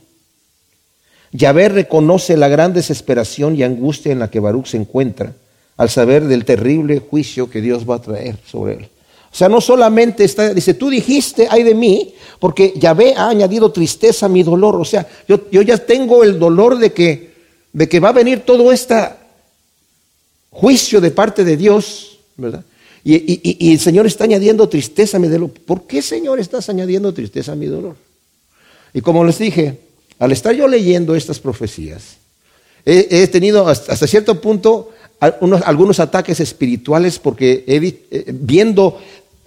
Yahvé 1.32 1.68
reconoce 1.68 2.38
la 2.38 2.48
gran 2.48 2.74
desesperación 2.74 3.56
y 3.56 3.64
angustia 3.64 4.12
en 4.12 4.20
la 4.20 4.30
que 4.30 4.40
Baruch 4.40 4.68
se 4.68 4.78
encuentra 4.78 5.34
al 5.78 5.90
saber 5.90 6.26
del 6.26 6.46
terrible 6.46 7.00
juicio 7.00 7.50
que 7.50 7.60
Dios 7.60 7.90
va 7.90 7.96
a 7.96 8.02
traer 8.02 8.36
sobre 8.46 8.74
él. 8.74 8.90
O 9.34 9.36
sea, 9.36 9.50
no 9.50 9.60
solamente 9.60 10.26
está, 10.26 10.54
dice, 10.54 10.76
tú 10.76 10.92
dijiste, 10.92 11.48
ay 11.50 11.64
de 11.64 11.74
mí, 11.74 12.14
porque 12.40 12.74
Yahvé 12.76 13.16
ha 13.18 13.30
añadido 13.30 13.72
tristeza 13.72 14.28
a 14.28 14.30
mi 14.30 14.44
dolor. 14.44 14.76
O 14.76 14.86
sea, 14.86 15.08
yo, 15.28 15.40
ya 15.50 15.80
tengo 15.80 16.24
el 16.24 16.38
dolor 16.38 16.78
de 16.78 16.94
que, 16.94 17.34
de 17.74 17.90
que 17.90 18.00
va 18.00 18.10
a 18.10 18.14
venir 18.14 18.42
todo 18.42 18.72
este 18.72 18.96
juicio 20.50 21.02
de 21.02 21.12
parte 21.12 21.44
de 21.44 21.58
Dios, 21.58 22.20
¿verdad? 22.38 22.64
Y, 23.04 23.72
el 23.72 23.80
Señor 23.80 24.06
está 24.06 24.26
añadiendo 24.26 24.68
tristeza 24.68 25.18
a 25.18 25.20
mi 25.20 25.28
dolor. 25.28 25.52
¿Por 25.52 25.88
qué, 25.88 26.02
Señor, 26.02 26.40
estás 26.40 26.70
añadiendo 26.70 27.14
tristeza 27.14 27.54
a 27.54 27.56
mi 27.56 27.66
dolor? 27.66 27.96
Y 28.94 29.02
como 29.02 29.24
les 29.24 29.38
dije, 29.38 29.80
al 30.20 30.32
estar 30.32 30.54
yo 30.54 30.68
leyendo 30.68 31.16
estas 31.16 31.40
profecías, 31.40 32.18
he, 32.86 33.28
tenido 33.28 33.68
hasta 33.68 34.08
cierto 34.08 34.42
punto 34.42 34.92
algunos 35.20 36.00
ataques 36.00 36.40
espirituales 36.40 37.20
porque 37.20 37.64
he, 37.68 37.78
eh, 38.12 38.26
viendo 38.28 39.00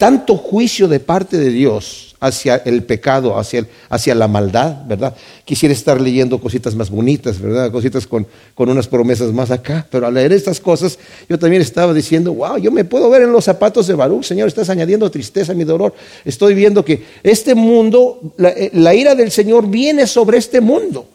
tanto 0.02 0.36
juicio 0.36 0.88
de 0.88 0.98
parte 0.98 1.38
de 1.38 1.48
Dios 1.50 2.16
hacia 2.18 2.56
el 2.64 2.82
pecado, 2.82 3.38
hacia, 3.38 3.68
hacia 3.88 4.16
la 4.16 4.26
maldad, 4.26 4.84
¿verdad? 4.84 5.14
Quisiera 5.44 5.72
estar 5.72 6.00
leyendo 6.00 6.40
cositas 6.40 6.74
más 6.74 6.90
bonitas, 6.90 7.40
¿verdad? 7.40 7.70
Cositas 7.70 8.08
con, 8.08 8.26
con, 8.56 8.68
unas 8.68 8.88
promesas 8.88 9.32
más 9.32 9.52
acá, 9.52 9.86
pero 9.92 10.08
al 10.08 10.14
leer 10.14 10.32
estas 10.32 10.58
cosas 10.58 10.98
yo 11.28 11.38
también 11.38 11.62
estaba 11.62 11.94
diciendo, 11.94 12.34
wow, 12.34 12.56
yo 12.56 12.72
me 12.72 12.84
puedo 12.84 13.08
ver 13.10 13.22
en 13.22 13.30
los 13.30 13.44
zapatos 13.44 13.86
de 13.86 13.94
Baruch, 13.94 14.24
Señor, 14.24 14.48
estás 14.48 14.68
añadiendo 14.70 15.08
tristeza 15.08 15.52
a 15.52 15.54
mi 15.54 15.62
dolor. 15.62 15.94
Estoy 16.24 16.54
viendo 16.54 16.84
que 16.84 17.04
este 17.22 17.54
mundo, 17.54 18.34
la, 18.38 18.48
eh, 18.48 18.70
la 18.72 18.96
ira 18.96 19.14
del 19.14 19.30
Señor 19.30 19.68
viene 19.68 20.08
sobre 20.08 20.38
este 20.38 20.60
mundo, 20.60 21.06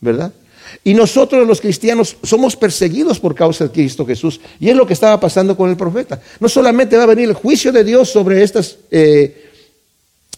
¿verdad? 0.00 0.32
Y 0.84 0.94
nosotros 0.94 1.46
los 1.46 1.60
cristianos 1.60 2.16
somos 2.22 2.56
perseguidos 2.56 3.20
por 3.20 3.34
causa 3.34 3.64
de 3.64 3.70
Cristo 3.70 4.04
Jesús. 4.04 4.40
Y 4.58 4.68
es 4.68 4.76
lo 4.76 4.86
que 4.86 4.94
estaba 4.94 5.18
pasando 5.20 5.56
con 5.56 5.70
el 5.70 5.76
profeta. 5.76 6.20
No 6.40 6.48
solamente 6.48 6.96
va 6.96 7.04
a 7.04 7.06
venir 7.06 7.28
el 7.28 7.34
juicio 7.34 7.70
de 7.70 7.84
Dios 7.84 8.10
sobre 8.10 8.44
eh, 8.90 9.50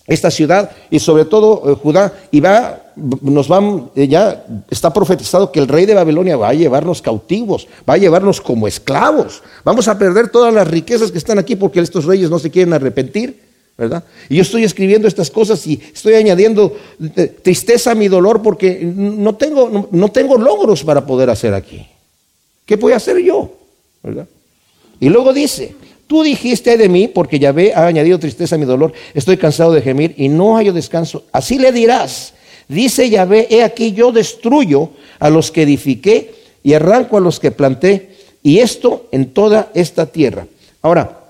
esta 0.07 0.31
ciudad 0.31 0.71
y 0.91 0.99
sobre 0.99 1.25
todo 1.25 1.73
eh, 1.73 1.75
Judá, 1.83 2.13
y 2.31 2.41
va 2.41 2.85
nos 2.97 3.49
van, 3.49 3.91
eh, 3.97 4.07
ya 4.07 4.45
está 4.71 4.93
profetizado 4.93 5.51
que 5.51 5.59
el 5.59 5.69
rey 5.69 5.87
de 5.87 5.95
Babilonia 5.95 6.37
va 6.37 6.51
a 6.51 6.55
llevarnos 6.55 7.03
cautivos, 7.03 7.67
va 7.89 7.95
a 7.95 7.99
llevarnos 7.99 8.41
como 8.41 8.69
esclavos. 8.69 9.43
Vamos 9.65 9.89
a 9.89 9.99
perder 9.99 10.29
todas 10.29 10.55
las 10.55 10.69
riquezas 10.69 11.11
que 11.11 11.19
están 11.19 11.39
aquí 11.39 11.57
porque 11.57 11.81
estos 11.81 12.05
reyes 12.05 12.31
no 12.31 12.39
se 12.39 12.51
quieren 12.51 12.73
arrepentir, 12.73 13.41
Y 14.29 14.37
yo 14.37 14.43
estoy 14.43 14.65
escribiendo 14.65 15.09
estas 15.09 15.31
cosas 15.31 15.67
y 15.67 15.81
estoy 15.93 16.15
añadiendo 16.15 16.77
eh, 17.17 17.27
tristeza 17.43 17.91
a 17.91 17.95
mi 17.95 18.07
dolor 18.07 18.41
porque 18.41 18.81
no 18.85 19.35
tengo, 19.35 19.89
no, 19.91 20.11
tengo 20.13 20.39
logros 20.39 20.85
para 20.85 21.05
poder 21.05 21.29
hacer 21.29 21.55
aquí. 21.55 21.85
¿Qué 22.65 22.77
voy 22.77 22.93
a 22.93 22.97
hacer 22.97 23.19
yo? 23.19 23.53
Y 25.01 25.09
luego 25.09 25.33
dice, 25.33 25.75
Tú 26.07 26.23
dijiste 26.23 26.77
de 26.77 26.89
mí, 26.89 27.09
porque 27.09 27.39
Yahvé 27.39 27.73
ha 27.75 27.87
añadido 27.87 28.19
tristeza 28.19 28.57
a 28.57 28.59
mi 28.59 28.67
dolor, 28.67 28.93
estoy 29.15 29.39
cansado 29.39 29.73
de 29.73 29.81
gemir 29.81 30.15
y 30.19 30.29
no 30.29 30.57
hallo 30.57 30.73
descanso. 30.73 31.25
Así 31.33 31.59
le 31.59 31.73
dirás, 31.73 32.35
dice 32.69 33.09
Yahvé, 33.09 33.47
he 33.51 33.63
aquí 33.63 33.93
yo 33.93 34.13
destruyo 34.13 34.91
a 35.19 35.31
los 35.31 35.51
que 35.51 35.63
edifiqué 35.63 36.35
y 36.63 36.75
arranco 36.75 37.17
a 37.17 37.21
los 37.21 37.41
que 37.41 37.51
planté, 37.51 38.11
y 38.43 38.59
esto 38.59 39.09
en 39.13 39.33
toda 39.33 39.71
esta 39.75 40.05
tierra. 40.07 40.47
Ahora, 40.83 41.21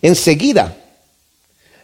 enseguida 0.00 0.74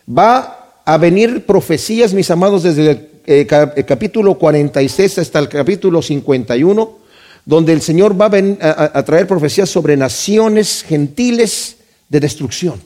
va 0.09 0.81
a 0.85 0.97
venir 0.99 1.47
profecías, 1.47 2.13
mis 2.13 2.31
amados, 2.31 2.63
desde 2.63 2.91
el, 2.91 3.09
eh, 3.27 3.47
capítulo 3.87 4.37
46 4.39 5.19
hasta 5.19 5.39
el 5.39 5.49
capítulo 5.49 6.03
51, 6.03 6.99
donde 7.45 7.73
el 7.73 7.83
Señor 7.83 8.21
va 8.21 8.27
a, 8.27 9.03
traer 9.05 9.27
profecías 9.27 9.69
sobre 9.69 9.97
naciones 9.97 10.85
gentiles, 10.87 11.77
de 12.09 12.21
destrucción, 12.21 12.81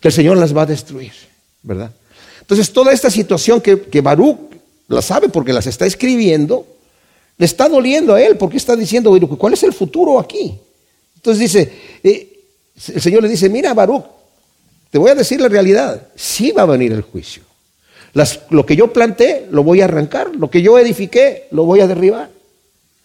que 0.00 0.08
el 0.08 0.14
Señor 0.14 0.36
las 0.36 0.54
va 0.54 0.62
a 0.62 0.66
destruir, 0.66 1.12
¿verdad? 1.62 1.90
Entonces, 2.40 2.70
toda 2.72 2.92
esta 2.92 3.10
situación 3.10 3.60
que, 3.60 3.80
que 3.80 4.02
Baruch 4.02 4.38
la 4.88 5.00
sabe 5.00 5.28
porque 5.28 5.52
las 5.52 5.66
está 5.66 5.86
escribiendo, 5.86 6.66
le 7.38 7.46
está 7.46 7.68
doliendo 7.68 8.14
a 8.14 8.22
él 8.22 8.36
porque 8.36 8.56
está 8.56 8.74
diciendo, 8.76 9.16
¿cuál 9.38 9.52
es 9.54 9.62
el 9.62 9.72
futuro 9.72 10.18
aquí? 10.18 10.58
Entonces 11.16 11.40
dice, 11.40 11.72
eh, 12.02 12.40
el 12.94 13.00
Señor 13.00 13.22
le 13.22 13.28
dice, 13.28 13.48
mira 13.48 13.74
Baruch, 13.74 14.04
te 14.90 14.98
voy 14.98 15.10
a 15.10 15.14
decir 15.14 15.40
la 15.40 15.48
realidad, 15.48 16.08
sí 16.16 16.52
va 16.52 16.62
a 16.62 16.66
venir 16.66 16.92
el 16.92 17.02
juicio. 17.02 17.42
lo 18.50 18.64
que 18.64 18.76
yo 18.76 18.92
planté 18.92 19.46
lo 19.50 19.62
voy 19.62 19.80
a 19.80 19.84
arrancar, 19.84 20.34
lo 20.34 20.50
que 20.50 20.62
yo 20.62 20.78
edifiqué 20.78 21.48
lo 21.50 21.64
voy 21.64 21.80
a 21.80 21.86
derribar. 21.86 22.30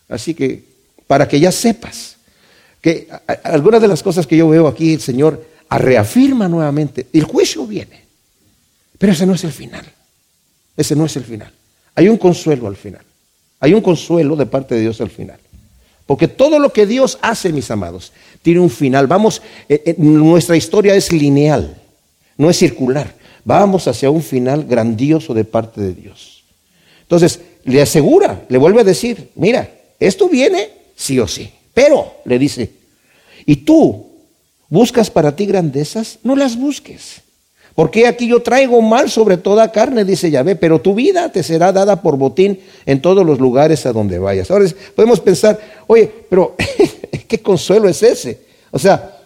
Así 0.10 0.34
que, 0.34 0.64
para 1.08 1.28
que 1.28 1.40
ya 1.40 1.52
sepas 1.52 2.18
que 2.82 3.08
algunas 3.44 3.82
de 3.82 3.88
las 3.88 4.04
cosas 4.04 4.28
que 4.28 4.38
yo 4.38 4.50
veo 4.50 4.68
aquí, 4.68 4.94
el 4.94 5.02
Señor 5.02 5.46
reafirma 5.78 6.48
nuevamente, 6.48 7.08
el 7.14 7.24
juicio 7.24 7.66
viene, 7.66 8.04
pero 8.98 9.14
ese 9.14 9.26
no 9.26 9.34
es 9.34 9.44
el 9.44 9.52
final, 9.52 9.86
ese 10.78 10.96
no 10.96 11.06
es 11.06 11.16
el 11.16 11.24
final. 11.24 11.52
Hay 11.96 12.08
un 12.08 12.18
consuelo 12.18 12.68
al 12.68 12.76
final, 12.76 13.04
hay 13.60 13.74
un 13.74 13.82
consuelo 13.82 14.36
de 14.36 14.46
parte 14.46 14.76
de 14.76 14.82
Dios 14.82 15.00
al 15.02 15.10
final. 15.10 15.40
Porque 16.14 16.28
todo 16.28 16.60
lo 16.60 16.72
que 16.72 16.86
Dios 16.86 17.18
hace, 17.24 17.52
mis 17.52 17.72
amados, 17.72 18.12
tiene 18.44 18.60
un 18.60 18.70
final. 18.70 19.08
Vamos, 19.08 19.42
eh, 19.68 19.82
eh, 19.84 19.96
nuestra 19.98 20.56
historia 20.56 20.94
es 20.94 21.12
lineal, 21.12 21.76
no 22.38 22.52
es 22.52 22.58
circular. 22.60 23.16
Vamos 23.44 23.88
hacia 23.88 24.12
un 24.12 24.22
final 24.22 24.66
grandioso 24.66 25.34
de 25.34 25.44
parte 25.44 25.82
de 25.82 25.96
Dios. 25.96 26.44
Entonces, 27.02 27.40
le 27.64 27.82
asegura, 27.82 28.46
le 28.48 28.60
vuelve 28.60 28.82
a 28.82 28.84
decir, 28.84 29.32
mira, 29.34 29.68
esto 30.00 30.30
viene 30.30 30.70
sí 30.96 31.18
o 31.18 31.28
sí. 31.28 31.50
Pero, 31.74 32.18
le 32.26 32.38
dice, 32.38 32.70
y 33.48 33.56
tú 33.56 34.06
buscas 34.70 35.10
para 35.10 35.36
ti 35.36 35.48
grandezas, 35.48 36.20
no 36.22 36.36
las 36.36 36.56
busques. 36.56 37.23
Porque 37.76 38.06
aquí 38.06 38.28
yo 38.28 38.42
traigo 38.42 38.82
mal 38.82 39.10
sobre 39.10 39.38
toda 39.38 39.72
carne, 39.72 40.06
dice 40.06 40.30
Yahvé, 40.30 40.56
pero 40.56 40.80
tu 40.80 40.94
vida 40.94 41.32
te 41.32 41.42
será 41.42 41.72
dada 41.72 42.02
por 42.02 42.18
botín 42.18 42.60
en 42.86 43.02
todos 43.02 43.26
los 43.26 43.40
lugares 43.40 43.86
a 43.86 43.94
donde 43.94 44.20
vayas. 44.20 44.52
Ahora 44.52 44.66
podemos 44.96 45.20
pensar, 45.20 45.60
oye, 45.88 46.12
pero 46.30 46.56
¿qué 47.28 47.40
consuelo 47.40 47.90
es 47.90 48.04
ese? 48.04 48.42
O 48.70 48.78
sea, 48.78 49.18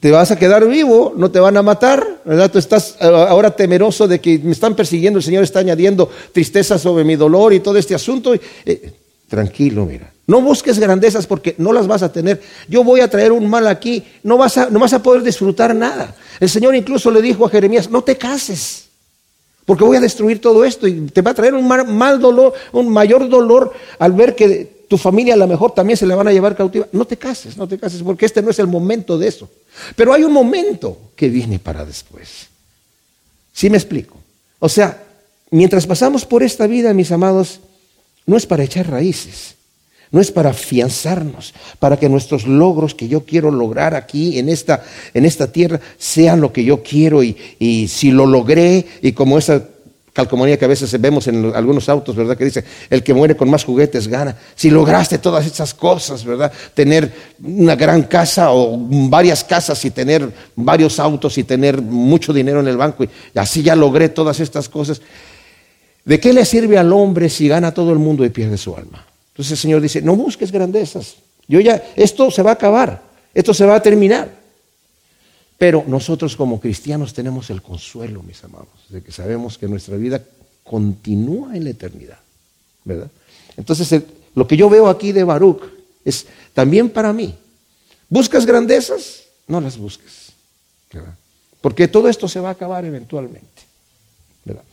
te 0.00 0.10
vas 0.10 0.30
a 0.30 0.38
quedar 0.38 0.66
vivo, 0.66 1.14
no 1.16 1.30
te 1.30 1.40
van 1.40 1.56
a 1.56 1.62
matar, 1.62 2.20
¿verdad? 2.24 2.50
Tú 2.50 2.58
estás 2.58 2.96
eh, 3.00 3.04
ahora 3.04 3.50
temeroso 3.50 4.06
de 4.06 4.20
que 4.20 4.38
me 4.38 4.52
están 4.52 4.74
persiguiendo, 4.74 5.18
el 5.18 5.22
Señor 5.22 5.44
está 5.44 5.60
añadiendo 5.60 6.10
tristeza 6.32 6.78
sobre 6.78 7.04
mi 7.04 7.16
dolor 7.16 7.52
y 7.54 7.60
todo 7.60 7.78
este 7.78 7.94
asunto. 7.94 8.34
Eh, 8.34 8.92
tranquilo, 9.28 9.86
mira. 9.86 10.12
No 10.30 10.40
busques 10.40 10.78
grandezas 10.78 11.26
porque 11.26 11.56
no 11.58 11.72
las 11.72 11.88
vas 11.88 12.04
a 12.04 12.12
tener. 12.12 12.40
Yo 12.68 12.84
voy 12.84 13.00
a 13.00 13.10
traer 13.10 13.32
un 13.32 13.50
mal 13.50 13.66
aquí, 13.66 14.04
no 14.22 14.38
vas 14.38 14.56
a, 14.58 14.70
no 14.70 14.78
vas 14.78 14.92
a 14.92 15.02
poder 15.02 15.24
disfrutar 15.24 15.74
nada. 15.74 16.14
El 16.38 16.48
Señor 16.48 16.76
incluso 16.76 17.10
le 17.10 17.20
dijo 17.20 17.44
a 17.44 17.50
Jeremías, 17.50 17.90
no 17.90 18.04
te 18.04 18.16
cases, 18.16 18.84
porque 19.64 19.82
voy 19.82 19.96
a 19.96 20.00
destruir 20.00 20.40
todo 20.40 20.64
esto 20.64 20.86
y 20.86 21.00
te 21.06 21.20
va 21.20 21.32
a 21.32 21.34
traer 21.34 21.52
un 21.52 21.66
mal, 21.66 22.20
dolor, 22.20 22.54
un 22.70 22.88
mayor 22.90 23.28
dolor 23.28 23.72
al 23.98 24.12
ver 24.12 24.36
que 24.36 24.84
tu 24.88 24.96
familia 24.96 25.34
a 25.34 25.36
lo 25.36 25.48
mejor 25.48 25.72
también 25.72 25.96
se 25.96 26.06
la 26.06 26.14
van 26.14 26.28
a 26.28 26.32
llevar 26.32 26.54
cautiva. 26.54 26.86
No 26.92 27.04
te 27.06 27.16
cases, 27.16 27.56
no 27.56 27.66
te 27.66 27.76
cases, 27.76 28.00
porque 28.00 28.26
este 28.26 28.40
no 28.40 28.50
es 28.50 28.60
el 28.60 28.68
momento 28.68 29.18
de 29.18 29.26
eso. 29.26 29.50
Pero 29.96 30.14
hay 30.14 30.22
un 30.22 30.32
momento 30.32 30.96
que 31.16 31.28
viene 31.28 31.58
para 31.58 31.84
después. 31.84 32.46
¿Sí 33.52 33.68
me 33.68 33.78
explico? 33.78 34.16
O 34.60 34.68
sea, 34.68 35.02
mientras 35.50 35.88
pasamos 35.88 36.24
por 36.24 36.44
esta 36.44 36.68
vida, 36.68 36.94
mis 36.94 37.10
amados, 37.10 37.58
no 38.26 38.36
es 38.36 38.46
para 38.46 38.62
echar 38.62 38.88
raíces 38.88 39.56
no 40.12 40.20
es 40.20 40.32
para 40.32 40.50
afianzarnos, 40.50 41.54
para 41.78 41.96
que 41.96 42.08
nuestros 42.08 42.46
logros 42.46 42.94
que 42.94 43.08
yo 43.08 43.24
quiero 43.24 43.50
lograr 43.50 43.94
aquí 43.94 44.38
en 44.38 44.48
esta, 44.48 44.82
en 45.14 45.24
esta 45.24 45.52
tierra 45.52 45.80
sean 45.98 46.40
lo 46.40 46.52
que 46.52 46.64
yo 46.64 46.82
quiero 46.82 47.22
y, 47.22 47.36
si 47.88 48.10
lo 48.10 48.26
logré 48.26 48.84
y 49.02 49.12
como 49.12 49.38
esa 49.38 49.62
calcomanía 50.12 50.58
que 50.58 50.64
a 50.64 50.68
veces 50.68 51.00
vemos 51.00 51.28
en 51.28 51.52
algunos 51.54 51.88
autos, 51.88 52.16
¿verdad? 52.16 52.36
Que 52.36 52.44
dice, 52.44 52.64
el 52.90 53.04
que 53.04 53.14
muere 53.14 53.36
con 53.36 53.48
más 53.48 53.64
juguetes 53.64 54.08
gana. 54.08 54.36
Si 54.56 54.68
lograste 54.68 55.18
todas 55.18 55.46
esas 55.46 55.72
cosas, 55.72 56.24
¿verdad? 56.24 56.52
Tener 56.74 57.12
una 57.44 57.76
gran 57.76 58.02
casa 58.02 58.50
o 58.50 58.76
varias 58.76 59.44
casas 59.44 59.84
y 59.84 59.92
tener 59.92 60.28
varios 60.56 60.98
autos 60.98 61.38
y 61.38 61.44
tener 61.44 61.80
mucho 61.80 62.32
dinero 62.32 62.58
en 62.58 62.66
el 62.66 62.76
banco 62.76 63.04
y 63.04 63.38
así 63.38 63.62
ya 63.62 63.76
logré 63.76 64.08
todas 64.08 64.40
estas 64.40 64.68
cosas. 64.68 65.00
¿De 66.04 66.18
qué 66.18 66.32
le 66.32 66.44
sirve 66.44 66.76
al 66.76 66.92
hombre 66.92 67.28
si 67.28 67.46
gana 67.46 67.72
todo 67.72 67.92
el 67.92 68.00
mundo 68.00 68.24
y 68.24 68.30
pierde 68.30 68.58
su 68.58 68.74
alma? 68.74 69.06
Entonces 69.40 69.52
el 69.52 69.62
Señor 69.62 69.80
dice, 69.80 70.02
no 70.02 70.16
busques 70.16 70.52
grandezas. 70.52 71.16
Yo 71.48 71.60
ya, 71.60 71.82
esto 71.96 72.30
se 72.30 72.42
va 72.42 72.50
a 72.50 72.52
acabar, 72.52 73.02
esto 73.32 73.54
se 73.54 73.64
va 73.64 73.76
a 73.76 73.80
terminar. 73.80 74.30
Pero 75.56 75.82
nosotros 75.86 76.36
como 76.36 76.60
cristianos 76.60 77.14
tenemos 77.14 77.48
el 77.48 77.62
consuelo, 77.62 78.22
mis 78.22 78.44
amados, 78.44 78.68
de 78.90 79.02
que 79.02 79.10
sabemos 79.10 79.56
que 79.56 79.66
nuestra 79.66 79.96
vida 79.96 80.22
continúa 80.62 81.56
en 81.56 81.64
la 81.64 81.70
eternidad, 81.70 82.18
¿verdad? 82.84 83.10
Entonces 83.56 84.02
lo 84.34 84.46
que 84.46 84.58
yo 84.58 84.68
veo 84.68 84.88
aquí 84.88 85.10
de 85.12 85.24
Baruch 85.24 85.62
es 86.04 86.26
también 86.52 86.90
para 86.90 87.10
mí. 87.14 87.34
¿Buscas 88.10 88.44
grandezas? 88.44 89.22
No 89.48 89.58
las 89.62 89.78
busques, 89.78 90.34
¿verdad? 90.92 91.14
Porque 91.62 91.88
todo 91.88 92.10
esto 92.10 92.28
se 92.28 92.40
va 92.40 92.50
a 92.50 92.52
acabar 92.52 92.84
eventualmente, 92.84 93.62
¿verdad? 94.44 94.64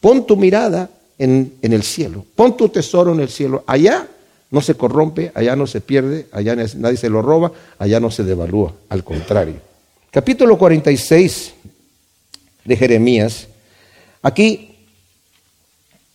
Pon 0.00 0.26
tu 0.26 0.36
mirada 0.36 0.90
en, 1.18 1.52
el 1.62 1.82
cielo. 1.82 2.24
Pon 2.34 2.56
tu 2.56 2.68
tesoro 2.68 3.12
en 3.12 3.20
el 3.20 3.28
cielo. 3.28 3.64
Allá 3.66 4.06
no 4.50 4.60
se 4.60 4.74
corrompe, 4.74 5.32
allá 5.34 5.56
no 5.56 5.66
se 5.66 5.80
pierde, 5.80 6.26
allá 6.32 6.56
nadie 6.56 6.96
se 6.96 7.10
lo 7.10 7.22
roba, 7.22 7.52
allá 7.78 8.00
no 8.00 8.10
se 8.10 8.24
devalúa. 8.24 8.72
Al 8.88 9.04
contrario. 9.04 9.56
Capítulo 10.10 10.56
46 10.56 11.54
de 12.64 12.76
Jeremías. 12.76 13.48
Aquí 14.22 14.76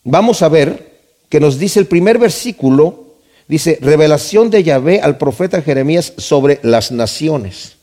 vamos 0.04 0.42
a 0.42 0.50
ver 0.50 0.94
que 1.30 1.40
nos 1.40 1.58
dice 1.60 1.80
el 1.80 1.88
primer 1.88 2.18
versículo, 2.20 3.16
dice, 3.48 3.78
revelación 3.82 4.50
de 4.50 4.64
Yahvé 4.64 5.02
al 5.02 5.18
profeta 5.18 5.62
Jeremías 5.62 6.14
sobre 6.18 6.60
las 6.64 6.92
naciones. 6.92 7.78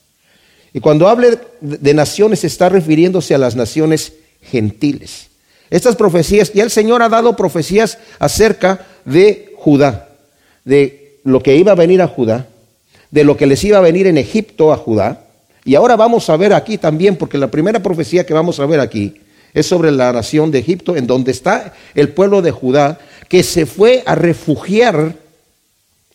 Y 0.73 0.81
cuando 0.81 1.09
hable 1.09 1.39
de 1.61 1.95
naciones 1.95 2.45
está 2.45 2.69
refiriéndose 2.69 3.35
a 3.35 3.39
las 3.39 3.57
naciones 3.57 4.13
gentiles. 4.41 5.30
Estas 5.71 5.95
profecías, 5.95 6.51
y 6.53 6.61
el 6.61 6.71
Señor 6.71 7.03
ha 7.03 7.09
dado 7.09 7.37
profecías 7.37 7.99
acerca 8.19 8.87
de 9.05 9.55
Judá, 9.57 10.09
de 10.65 11.21
lo 11.25 11.43
que 11.43 11.57
iba 11.57 11.73
a 11.73 11.77
venir 11.77 12.03
a 12.03 12.09
Judá, 12.09 12.49
de 13.11 13.25
lo 13.25 13.37
que 13.37 13.47
les 13.47 13.63
iba 13.65 13.79
a 13.79 13.83
venir 13.83 14.07
en 14.07 14.19
Egipto 14.19 14.73
a 14.73 14.77
Judá. 14.77 15.25
Y 15.65 15.77
ahora 15.77 15.97
vamos 15.97 16.29
a 16.29 16.37
ver 16.37 16.53
aquí 16.53 16.77
también, 16.77 17.17
porque 17.17 17.39
la 17.39 17.51
primera 17.51 17.81
profecía 17.83 18.27
que 18.27 18.35
vamos 18.35 18.59
a 18.59 18.67
ver 18.67 18.81
aquí 18.81 19.21
es 19.55 19.67
sobre 19.67 19.91
la 19.91 20.13
nación 20.13 20.51
de 20.51 20.59
Egipto, 20.59 20.97
en 20.97 21.07
donde 21.07 21.31
está 21.31 21.75
el 21.95 22.09
pueblo 22.11 22.43
de 22.43 22.51
Judá, 22.51 22.99
que 23.29 23.43
se 23.43 23.67
fue 23.67 24.03
a 24.07 24.15
refugiar, 24.15 25.15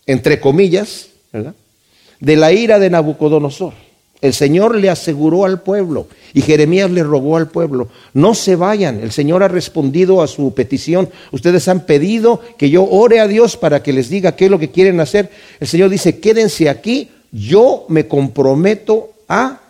entre 0.06 0.40
comillas, 0.40 1.08
de 2.20 2.36
la 2.36 2.52
ira 2.52 2.80
de 2.80 2.90
Nabucodonosor. 2.90 3.85
El 4.26 4.34
Señor 4.34 4.76
le 4.76 4.90
aseguró 4.90 5.46
al 5.46 5.62
pueblo 5.62 6.08
y 6.34 6.42
Jeremías 6.42 6.90
le 6.90 7.04
rogó 7.04 7.38
al 7.38 7.48
pueblo, 7.48 7.90
no 8.16 8.34
se 8.34 8.56
vayan, 8.56 9.00
el 9.00 9.12
Señor 9.12 9.44
ha 9.44 9.48
respondido 9.48 10.24
a 10.24 10.28
su 10.28 10.52
petición, 10.56 11.10
ustedes 11.32 11.68
han 11.68 11.86
pedido 11.86 12.42
que 12.58 12.72
yo 12.72 12.90
ore 12.90 13.20
a 13.20 13.28
Dios 13.28 13.56
para 13.56 13.84
que 13.84 13.94
les 13.94 14.10
diga 14.10 14.36
qué 14.36 14.46
es 14.46 14.52
lo 14.52 14.58
que 14.58 14.72
quieren 14.72 15.00
hacer. 15.00 15.30
El 15.60 15.68
Señor 15.68 15.92
dice, 15.92 16.20
quédense 16.20 16.70
aquí, 16.70 17.12
yo 17.32 17.86
me 17.88 18.08
comprometo 18.08 19.12
a 19.30 19.62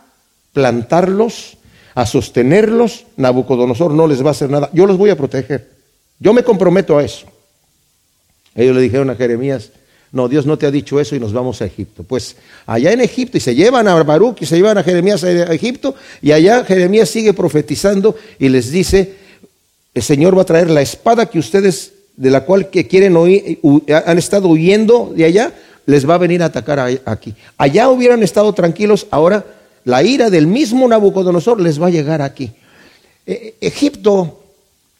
plantarlos, 0.54 1.58
a 1.94 2.06
sostenerlos, 2.06 3.04
Nabucodonosor 3.16 3.92
no 3.92 4.06
les 4.06 4.24
va 4.24 4.28
a 4.28 4.30
hacer 4.30 4.48
nada, 4.48 4.70
yo 4.72 4.86
los 4.86 4.96
voy 4.96 5.10
a 5.10 5.18
proteger. 5.18 5.70
Yo 6.18 6.32
me 6.32 6.42
comprometo 6.42 6.96
a 6.96 7.04
eso. 7.04 7.26
Ellos 8.54 8.74
le 8.74 8.80
dijeron 8.80 9.10
a 9.10 9.16
Jeremías, 9.16 9.70
no, 10.16 10.28
Dios 10.28 10.46
no 10.46 10.58
te 10.58 10.66
ha 10.66 10.70
dicho 10.70 10.98
eso 10.98 11.14
y 11.14 11.20
nos 11.20 11.32
vamos 11.32 11.62
a 11.62 11.66
Egipto. 11.66 12.02
Pues 12.02 12.36
allá 12.66 12.92
en 12.92 13.00
Egipto, 13.00 13.36
y 13.36 13.40
se 13.40 13.54
llevan 13.54 13.86
a 13.86 14.02
Baruch 14.02 14.42
y 14.42 14.46
se 14.46 14.56
llevan 14.56 14.78
a 14.78 14.82
Jeremías 14.82 15.22
a 15.22 15.52
Egipto, 15.52 15.94
y 16.22 16.32
allá 16.32 16.64
Jeremías 16.64 17.08
sigue 17.08 17.32
profetizando 17.34 18.16
y 18.38 18.48
les 18.48 18.70
dice, 18.70 19.14
el 19.94 20.02
Señor 20.02 20.36
va 20.36 20.42
a 20.42 20.46
traer 20.46 20.70
la 20.70 20.82
espada 20.82 21.26
que 21.26 21.38
ustedes, 21.38 21.92
de 22.16 22.30
la 22.30 22.44
cual 22.44 22.70
que 22.70 22.88
quieren 22.88 23.16
oír, 23.16 23.60
han 24.06 24.18
estado 24.18 24.48
huyendo 24.48 25.12
de 25.14 25.24
allá, 25.26 25.52
les 25.86 26.08
va 26.08 26.14
a 26.14 26.18
venir 26.18 26.42
a 26.42 26.46
atacar 26.46 26.80
aquí. 27.04 27.34
Allá 27.56 27.88
hubieran 27.88 28.22
estado 28.22 28.52
tranquilos, 28.52 29.06
ahora 29.10 29.44
la 29.84 30.02
ira 30.02 30.30
del 30.30 30.46
mismo 30.46 30.88
Nabucodonosor 30.88 31.60
les 31.60 31.80
va 31.80 31.86
a 31.86 31.90
llegar 31.90 32.20
aquí. 32.20 32.52
E, 33.24 33.54
Egipto 33.60 34.42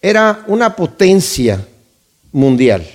era 0.00 0.44
una 0.46 0.76
potencia 0.76 1.66
mundial. 2.32 2.86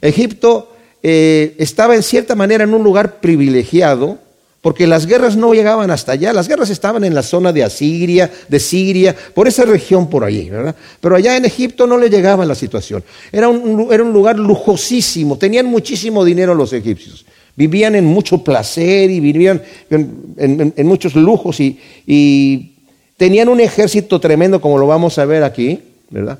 Egipto 0.00 0.69
eh, 1.02 1.54
estaba 1.58 1.94
en 1.94 2.02
cierta 2.02 2.34
manera 2.34 2.64
en 2.64 2.74
un 2.74 2.82
lugar 2.82 3.20
privilegiado, 3.20 4.18
porque 4.60 4.86
las 4.86 5.06
guerras 5.06 5.36
no 5.36 5.54
llegaban 5.54 5.90
hasta 5.90 6.12
allá, 6.12 6.32
las 6.32 6.46
guerras 6.46 6.68
estaban 6.68 7.02
en 7.04 7.14
la 7.14 7.22
zona 7.22 7.52
de 7.52 7.64
Asiria, 7.64 8.30
de 8.48 8.60
Siria, 8.60 9.16
por 9.34 9.48
esa 9.48 9.64
región 9.64 10.10
por 10.10 10.22
allí, 10.22 10.50
¿verdad? 10.50 10.76
Pero 11.00 11.16
allá 11.16 11.36
en 11.36 11.46
Egipto 11.46 11.86
no 11.86 11.96
le 11.96 12.10
llegaba 12.10 12.44
la 12.44 12.54
situación. 12.54 13.02
Era 13.32 13.48
un, 13.48 13.88
era 13.90 14.02
un 14.02 14.12
lugar 14.12 14.38
lujosísimo, 14.38 15.38
tenían 15.38 15.66
muchísimo 15.66 16.24
dinero 16.24 16.54
los 16.54 16.74
egipcios, 16.74 17.24
vivían 17.56 17.94
en 17.94 18.04
mucho 18.04 18.44
placer 18.44 19.10
y 19.10 19.20
vivían 19.20 19.62
en, 19.88 20.86
muchos 20.86 21.14
lujos 21.14 21.58
y 21.60 22.74
tenían 23.16 23.48
un 23.48 23.60
ejército 23.60 24.18
tremendo, 24.20 24.60
como 24.60 24.78
lo 24.78 24.86
vamos 24.86 25.18
a 25.18 25.24
ver 25.24 25.42
aquí, 25.42 25.78
¿verdad? 26.10 26.38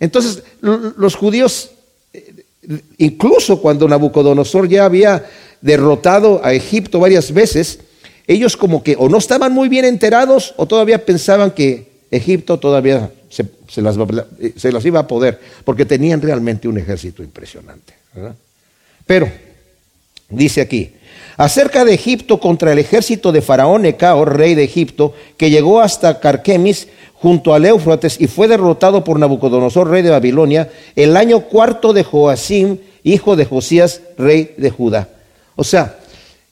Entonces, 0.00 0.42
los 0.60 1.14
judíos 1.14 1.70
incluso 2.98 3.60
cuando 3.60 3.88
Nabucodonosor 3.88 4.68
ya 4.68 4.84
había 4.84 5.24
derrotado 5.60 6.40
a 6.44 6.52
Egipto 6.52 7.00
varias 7.00 7.32
veces, 7.32 7.80
ellos 8.26 8.56
como 8.56 8.82
que 8.82 8.94
o 8.98 9.08
no 9.08 9.18
estaban 9.18 9.52
muy 9.52 9.68
bien 9.68 9.84
enterados 9.84 10.54
o 10.56 10.66
todavía 10.66 11.04
pensaban 11.04 11.50
que 11.50 11.88
Egipto 12.10 12.58
todavía 12.58 13.10
se, 13.28 13.82
las, 13.82 14.84
iba 14.84 15.00
a 15.00 15.06
poder, 15.06 15.40
porque 15.64 15.84
tenían 15.84 16.20
realmente 16.22 16.68
un 16.68 16.78
ejército 16.78 17.22
impresionante. 17.22 17.94
Pero, 19.06 19.30
dice 20.28 20.60
aquí, 20.60 20.92
acerca 21.38 21.86
de 21.86 21.94
Egipto 21.94 22.38
contra 22.40 22.72
el 22.72 22.78
ejército 22.78 23.32
de 23.32 23.40
Faraón 23.40 23.82
Necao, 23.82 24.26
rey 24.26 24.54
de 24.54 24.64
Egipto, 24.64 25.14
que 25.38 25.48
llegó 25.48 25.80
hasta 25.80 26.20
Carquemis, 26.20 26.88
junto 27.14 27.54
al 27.54 27.64
Éufrates 27.64 28.20
y 28.20 28.26
fue 28.26 28.46
derrotado 28.46 29.02
por 29.02 29.18
Nabucodonosor, 29.18 29.88
rey 29.88 30.02
de 30.02 30.10
Babilonia, 30.10 30.70
el 30.94 31.16
año 31.16 31.40
cuarto 31.40 31.92
de 31.92 32.04
Joacim, 32.04 32.78
hijo 33.02 33.36
de 33.36 33.44
Josías, 33.44 34.02
rey 34.18 34.54
de 34.56 34.70
Judá. 34.70 35.08
O 35.56 35.64
sea, 35.64 35.98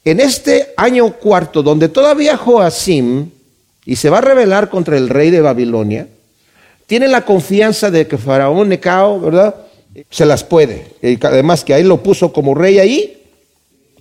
en 0.03 0.19
este 0.19 0.73
año 0.77 1.11
cuarto, 1.13 1.63
donde 1.63 1.89
todavía 1.89 2.37
Joacim, 2.37 3.29
y 3.85 3.95
se 3.95 4.09
va 4.09 4.17
a 4.17 4.21
rebelar 4.21 4.69
contra 4.69 4.97
el 4.97 5.09
rey 5.09 5.29
de 5.29 5.41
Babilonia, 5.41 6.07
tiene 6.85 7.07
la 7.09 7.25
confianza 7.25 7.91
de 7.91 8.07
que 8.07 8.17
Faraón 8.17 8.69
Necao, 8.69 9.19
¿verdad? 9.19 9.55
Se 10.09 10.25
las 10.25 10.43
puede. 10.43 10.87
Además 11.21 11.63
que 11.63 11.73
ahí 11.73 11.83
lo 11.83 12.01
puso 12.03 12.31
como 12.31 12.55
rey 12.55 12.79
ahí. 12.79 13.16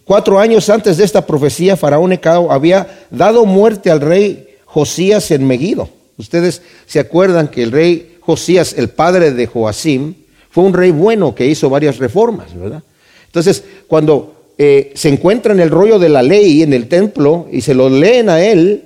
Cuatro 0.06 0.38
años 0.38 0.70
antes 0.70 0.98
de 0.98 1.04
esta 1.04 1.26
profecía, 1.26 1.76
Faraón 1.76 2.10
Necao 2.10 2.52
había 2.52 3.06
dado 3.10 3.44
muerte 3.44 3.90
al 3.90 4.00
rey 4.00 4.50
Josías 4.64 5.32
en 5.32 5.44
Megido. 5.44 5.88
Ustedes 6.16 6.62
se 6.86 7.00
acuerdan 7.00 7.48
que 7.48 7.64
el 7.64 7.72
rey 7.72 8.18
Josías, 8.20 8.76
el 8.78 8.88
padre 8.88 9.32
de 9.32 9.48
Joacim, 9.48 10.14
fue 10.48 10.62
un 10.62 10.74
rey 10.74 10.92
bueno 10.92 11.34
que 11.34 11.48
hizo 11.48 11.68
varias 11.68 11.98
reformas, 11.98 12.56
¿verdad? 12.56 12.84
Entonces, 13.26 13.64
cuando 13.88 14.52
eh, 14.56 14.92
se 14.94 15.08
encuentra 15.08 15.52
en 15.52 15.58
el 15.58 15.70
rollo 15.70 15.98
de 15.98 16.08
la 16.08 16.22
ley 16.22 16.62
en 16.62 16.72
el 16.72 16.86
templo 16.86 17.48
y 17.50 17.62
se 17.62 17.74
lo 17.74 17.90
leen 17.90 18.28
a 18.28 18.40
él 18.40 18.84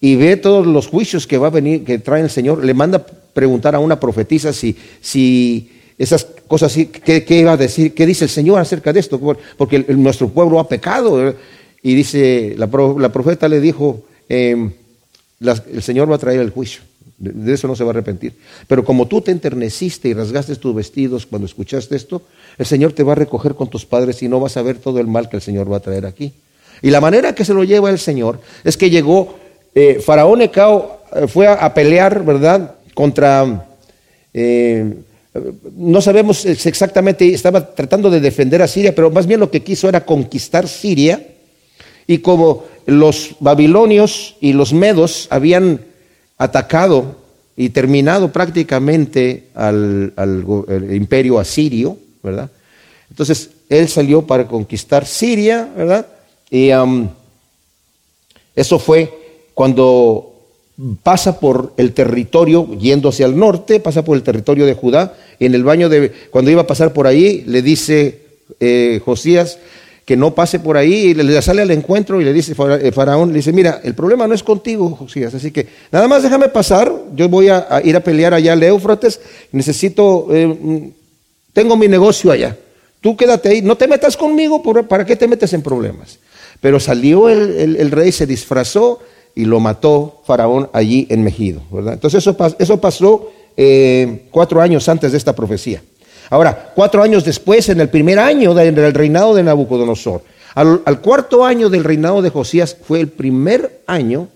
y 0.00 0.14
ve 0.14 0.36
todos 0.36 0.64
los 0.64 0.86
juicios 0.86 1.26
que 1.26 1.38
va 1.38 1.48
a 1.48 1.50
venir, 1.50 1.82
que 1.82 1.98
trae 1.98 2.22
el 2.22 2.30
Señor, 2.30 2.64
le 2.64 2.72
manda 2.72 3.04
preguntar 3.34 3.74
a 3.74 3.80
una 3.80 3.98
profetisa 3.98 4.52
si, 4.52 4.76
si 5.00 5.72
esas 5.98 6.24
cosas, 6.46 6.74
¿qué, 6.74 7.24
¿qué, 7.24 7.38
iba 7.38 7.52
a 7.52 7.56
decir? 7.56 7.94
¿Qué 7.94 8.06
dice 8.06 8.24
el 8.24 8.30
Señor 8.30 8.60
acerca 8.60 8.92
de 8.92 9.00
esto? 9.00 9.20
Porque 9.56 9.84
nuestro 9.88 10.28
pueblo 10.28 10.58
ha 10.58 10.68
pecado. 10.68 11.34
Y 11.82 11.94
dice, 11.94 12.54
la, 12.56 12.68
la 12.98 13.12
profeta 13.12 13.48
le 13.48 13.60
dijo, 13.60 14.02
eh, 14.28 14.70
el 15.40 15.82
Señor 15.82 16.10
va 16.10 16.16
a 16.16 16.18
traer 16.18 16.40
el 16.40 16.50
juicio. 16.50 16.82
De, 17.18 17.54
eso 17.54 17.66
no 17.66 17.76
se 17.76 17.84
va 17.84 17.90
a 17.90 17.92
arrepentir. 17.92 18.34
Pero 18.66 18.84
como 18.84 19.06
tú 19.06 19.20
te 19.20 19.30
enterneciste 19.30 20.08
y 20.08 20.14
rasgaste 20.14 20.56
tus 20.56 20.74
vestidos 20.74 21.26
cuando 21.26 21.46
escuchaste 21.46 21.96
esto, 21.96 22.22
el 22.58 22.66
Señor 22.66 22.92
te 22.92 23.02
va 23.02 23.12
a 23.12 23.16
recoger 23.16 23.54
con 23.54 23.68
tus 23.68 23.86
padres 23.86 24.22
y 24.22 24.28
no 24.28 24.40
vas 24.40 24.56
a 24.56 24.62
ver 24.62 24.78
todo 24.78 25.00
el 25.00 25.06
mal 25.06 25.28
que 25.28 25.36
el 25.36 25.42
Señor 25.42 25.70
va 25.70 25.78
a 25.78 25.80
traer 25.80 26.06
aquí. 26.06 26.32
Y 26.82 26.90
la 26.90 27.00
manera 27.00 27.34
que 27.34 27.44
se 27.44 27.54
lo 27.54 27.64
lleva 27.64 27.90
el 27.90 27.98
Señor 27.98 28.40
es 28.64 28.76
que 28.76 28.90
llegó, 28.90 29.38
eh, 29.74 30.00
Faraón 30.04 30.42
Ecao 30.42 31.00
eh, 31.14 31.26
fue 31.26 31.46
a, 31.46 31.72
pelear, 31.72 32.24
¿verdad?, 32.24 32.74
contra... 32.94 33.66
Eh, 34.34 34.94
no 35.76 36.00
sabemos 36.00 36.44
exactamente, 36.46 37.32
estaba 37.32 37.74
tratando 37.74 38.10
de 38.10 38.20
defender 38.20 38.62
a 38.62 38.68
Siria, 38.68 38.94
pero 38.94 39.10
más 39.10 39.26
bien 39.26 39.40
lo 39.40 39.50
que 39.50 39.62
quiso 39.62 39.88
era 39.88 40.04
conquistar 40.04 40.68
Siria. 40.68 41.26
Y 42.06 42.18
como 42.18 42.64
los 42.86 43.36
babilonios 43.40 44.36
y 44.40 44.52
los 44.52 44.72
medos 44.72 45.26
habían 45.30 45.80
atacado 46.38 47.16
y 47.56 47.70
terminado 47.70 48.32
prácticamente 48.32 49.48
al, 49.54 50.12
imperio 50.92 51.38
asirio, 51.38 51.98
¿verdad? 52.22 52.50
Entonces 53.10 53.50
él 53.68 53.88
salió 53.88 54.22
para 54.22 54.46
conquistar 54.46 55.06
Siria, 55.06 55.68
¿verdad? 55.76 56.06
Y 56.50 56.70
eso 58.54 58.78
fue 58.78 59.12
cuando 59.54 60.35
pasa 61.02 61.40
por 61.40 61.72
el 61.76 61.92
territorio, 61.92 62.68
yendo 62.78 63.08
hacia 63.08 63.26
el 63.26 63.38
norte, 63.38 63.80
pasa 63.80 64.04
por 64.04 64.16
el 64.16 64.22
territorio 64.22 64.66
de 64.66 64.74
Judá. 64.74 65.14
En 65.40 65.54
el 65.54 65.64
baño 65.64 65.88
de, 65.88 66.12
cuando 66.30 66.50
iba 66.50 66.62
a 66.62 66.66
pasar 66.66 66.92
por 66.92 67.06
ahí, 67.06 67.44
le 67.46 67.62
dice 67.62 68.20
eh, 68.60 69.00
Josías, 69.04 69.58
que 70.06 70.16
no 70.16 70.34
pase 70.34 70.60
por 70.60 70.76
ahí 70.76 71.08
y 71.08 71.14
le 71.14 71.42
sale 71.42 71.62
al 71.62 71.70
encuentro 71.72 72.20
y 72.20 72.24
le 72.24 72.32
dice 72.32 72.54
eh, 72.80 72.92
Faraón, 72.92 73.30
le 73.30 73.38
dice, 73.38 73.52
mira, 73.52 73.80
el 73.82 73.94
problema 73.94 74.28
no 74.28 74.34
es 74.34 74.42
contigo, 74.44 74.90
Josías, 74.90 75.34
así 75.34 75.50
que 75.50 75.66
nada 75.90 76.06
más 76.06 76.22
déjame 76.22 76.48
pasar, 76.48 76.92
yo 77.14 77.28
voy 77.28 77.48
a, 77.48 77.66
ir 77.82 77.96
a 77.96 78.00
pelear 78.00 78.32
allá 78.32 78.52
al 78.52 78.62
Éufrates, 78.62 79.20
necesito, 79.50 80.28
eh, 80.30 80.46
mm, 80.46 80.90
tengo 81.52 81.76
mi 81.76 81.88
negocio 81.88 82.30
allá, 82.30 82.56
tú 83.00 83.16
quédate 83.16 83.48
ahí, 83.48 83.62
no 83.62 83.76
te 83.76 83.88
metas 83.88 84.16
conmigo, 84.16 84.62
¿para 84.88 85.04
qué 85.04 85.16
te 85.16 85.26
metes 85.26 85.52
en 85.54 85.62
problemas? 85.62 86.20
Pero 86.60 86.78
salió 86.78 87.28
el, 87.28 87.90
rey, 87.90 88.12
se 88.12 88.26
disfrazó 88.26 89.00
y 89.36 89.44
lo 89.44 89.60
mató 89.60 90.22
Faraón 90.24 90.68
allí 90.72 91.06
en 91.10 91.22
Mejido, 91.22 91.60
¿verdad? 91.70 91.92
Entonces 91.92 92.26
eso, 92.26 92.36
eso 92.58 92.80
pasó 92.80 93.30
eh, 93.56 94.26
cuatro 94.30 94.62
años 94.62 94.88
antes 94.88 95.12
de 95.12 95.18
esta 95.18 95.34
profecía. 95.34 95.82
Ahora, 96.30 96.72
cuatro 96.74 97.02
años 97.02 97.22
después, 97.22 97.68
en 97.68 97.80
el 97.80 97.90
primer 97.90 98.18
año 98.18 98.54
del 98.54 98.94
reinado 98.94 99.34
de 99.34 99.42
Nabucodonosor, 99.44 100.22
al, 100.54 101.00
cuarto 101.02 101.44
año 101.44 101.68
del 101.68 101.84
reinado 101.84 102.22
de 102.22 102.30
Josías 102.30 102.74
fue 102.82 102.98
el 102.98 103.08
primer 103.08 103.82
año 103.86 104.28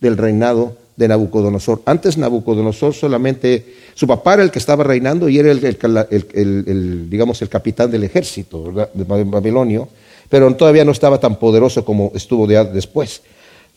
del 0.00 0.16
reinado 0.16 0.76
de 0.96 1.06
Nabucodonosor. 1.06 1.82
Antes 1.86 2.18
Nabucodonosor 2.18 2.92
solamente, 2.94 3.76
su 3.94 4.08
papá 4.08 4.34
era 4.34 4.42
el 4.42 4.50
que 4.50 4.58
estaba 4.58 4.82
reinando 4.82 5.28
y 5.28 5.38
era 5.38 5.52
el, 5.52 7.06
digamos, 7.08 7.40
el 7.42 7.48
capitán 7.48 7.92
del 7.92 8.02
ejército 8.02 8.88
de 8.92 9.04
Babilonio, 9.04 9.88
pero 10.28 10.52
todavía 10.56 10.84
no 10.84 10.90
estaba 10.90 11.20
tan 11.20 11.36
poderoso 11.36 11.84
como 11.84 12.10
estuvo 12.12 12.48
después. 12.48 13.22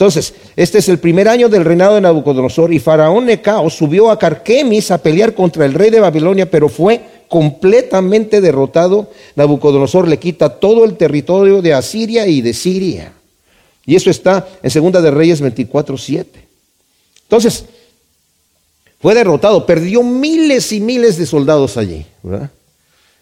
Entonces, 0.01 0.33
este 0.55 0.79
es 0.79 0.89
el 0.89 0.97
primer 0.97 1.27
año 1.27 1.47
del 1.47 1.63
reinado 1.63 1.93
de 1.93 2.01
Nabucodonosor 2.01 2.73
y 2.73 2.79
Faraón 2.79 3.27
Necao 3.27 3.69
subió 3.69 4.09
a 4.09 4.17
Carquemis 4.17 4.89
a 4.89 4.97
pelear 4.97 5.35
contra 5.35 5.63
el 5.63 5.75
rey 5.75 5.91
de 5.91 5.99
Babilonia, 5.99 6.49
pero 6.49 6.69
fue 6.69 6.99
completamente 7.27 8.41
derrotado, 8.41 9.11
Nabucodonosor 9.35 10.07
le 10.07 10.17
quita 10.17 10.57
todo 10.57 10.85
el 10.85 10.97
territorio 10.97 11.61
de 11.61 11.75
Asiria 11.75 12.25
y 12.25 12.41
de 12.41 12.55
Siria. 12.55 13.13
Y 13.85 13.95
eso 13.95 14.09
está 14.09 14.47
en 14.63 14.71
Segunda 14.71 15.03
de 15.03 15.11
Reyes 15.11 15.39
24, 15.39 15.95
7. 15.95 16.47
Entonces, 17.21 17.65
fue 18.99 19.13
derrotado, 19.13 19.67
perdió 19.67 20.01
miles 20.01 20.71
y 20.71 20.79
miles 20.79 21.19
de 21.19 21.27
soldados 21.27 21.77
allí. 21.77 22.07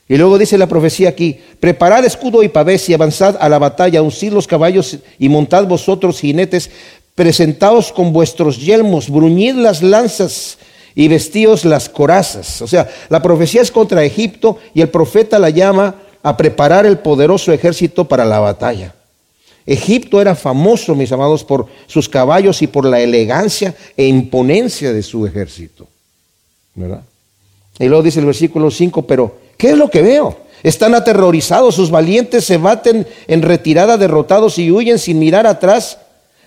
Y 0.10 0.18
luego 0.18 0.40
dice 0.40 0.58
la 0.58 0.68
profecía 0.68 1.10
aquí, 1.10 1.40
preparad 1.60 2.04
escudo 2.04 2.42
y 2.42 2.50
pavés 2.50 2.90
y 2.90 2.96
avanzad 2.96 3.38
a 3.40 3.48
la 3.48 3.60
batalla, 3.60 4.02
uncid 4.02 4.34
los 4.34 4.48
caballos 4.48 4.98
y 5.20 5.30
montad 5.30 5.68
vosotros 5.68 6.20
jinetes, 6.20 6.72
presentaos 7.14 7.92
con 7.92 8.12
vuestros 8.12 8.60
yelmos, 8.60 9.08
bruñid 9.08 9.54
las 9.54 9.84
lanzas 9.84 10.58
y 10.96 11.08
vestíos 11.08 11.64
las 11.64 11.90
corazas. 11.90 12.60
O 12.64 12.68
sea, 12.68 12.90
la 13.10 13.22
profecía 13.22 13.62
es 13.62 13.70
contra 13.70 14.04
Egipto 14.04 14.58
y 14.74 14.82
el 14.82 14.90
profeta 14.90 15.38
la 15.38 15.52
llama 15.52 15.94
a 16.24 16.36
preparar 16.36 16.88
el 16.88 16.98
poderoso 16.98 17.54
ejército 17.54 18.06
para 18.06 18.26
la 18.26 18.40
batalla. 18.40 18.96
Egipto 19.68 20.20
era 20.20 20.34
famoso, 20.34 20.96
mis 20.96 21.12
amados, 21.12 21.44
por 21.44 21.68
sus 21.86 22.10
caballos 22.10 22.64
y 22.64 22.68
por 22.68 22.84
la 22.84 23.00
elegancia 23.00 23.76
e 23.96 24.08
imponencia 24.08 24.92
de 24.92 25.04
su 25.04 25.28
ejército. 25.28 25.88
Y 26.76 27.86
luego 27.86 28.02
dice 28.02 28.20
el 28.20 28.26
versículo 28.26 28.72
5, 28.72 29.04
pero 29.04 29.49
¿qué 29.60 29.72
es 29.72 29.78
lo 29.78 29.92
que 29.92 30.02
veo? 30.02 30.38
Están 30.64 30.96
aterrorizados, 30.96 31.76
sus 31.76 31.92
valientes 31.92 32.46
se 32.46 32.58
baten 32.58 33.06
en 33.28 33.42
retirada, 33.42 33.98
derrotados 33.98 34.58
y 34.58 34.72
huyen 34.72 34.98
sin 34.98 35.20
mirar 35.20 35.46
atrás, 35.46 36.00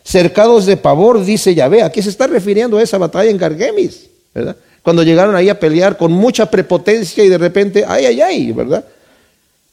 cercados 0.03 0.67
de 0.67 0.77
pavor, 0.77 1.25
dice 1.25 1.55
Yahvé. 1.55 1.83
Aquí 1.83 2.03
se 2.03 2.09
está 2.09 2.27
refiriendo 2.27 2.79
a 2.79 2.83
esa 2.83 2.99
batalla 2.99 3.31
en 3.31 3.37
Gargemis, 3.37 4.09
¿verdad? 4.35 4.57
Cuando 4.83 5.03
llegaron 5.03 5.37
ahí 5.37 5.49
a 5.49 5.61
pelear 5.61 5.97
con 5.97 6.11
mucha 6.11 6.51
prepotencia 6.51 7.23
y 7.23 7.29
de 7.29 7.39
repente, 7.39 7.85
ay, 7.87 8.07
ay, 8.07 8.21
ay, 8.21 8.53
¿verdad? 8.53 8.85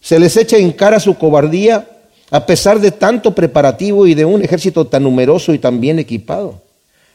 Se 0.01 0.19
les 0.19 0.37
echa 0.37 0.57
en 0.57 0.71
cara 0.71 0.99
su 0.99 1.17
cobardía 1.17 1.87
a 2.31 2.45
pesar 2.45 2.79
de 2.79 2.91
tanto 2.91 3.33
preparativo 3.33 4.05
y 4.05 4.13
de 4.13 4.25
un 4.25 4.43
ejército 4.43 4.85
tan 4.85 5.03
numeroso 5.03 5.53
y 5.53 5.59
tan 5.59 5.79
bien 5.79 5.97
equipado. 5.97 6.61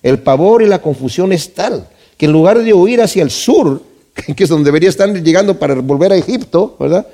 El 0.03 0.19
pavor 0.19 0.63
y 0.63 0.67
la 0.67 0.81
confusión 0.81 1.33
es 1.33 1.55
tal 1.55 1.87
que 2.17 2.27
en 2.27 2.33
lugar 2.33 2.63
de 2.63 2.73
huir 2.75 3.01
hacia 3.01 3.23
el 3.23 3.31
sur, 3.31 3.83
que 4.37 4.45
es 4.45 4.49
donde 4.49 4.67
debería 4.67 4.89
estar 4.89 5.13
llegando 5.13 5.59
para 5.59 5.75
volver 5.75 6.13
a 6.13 6.17
Egipto, 6.17 6.77
¿verdad? 6.79 7.07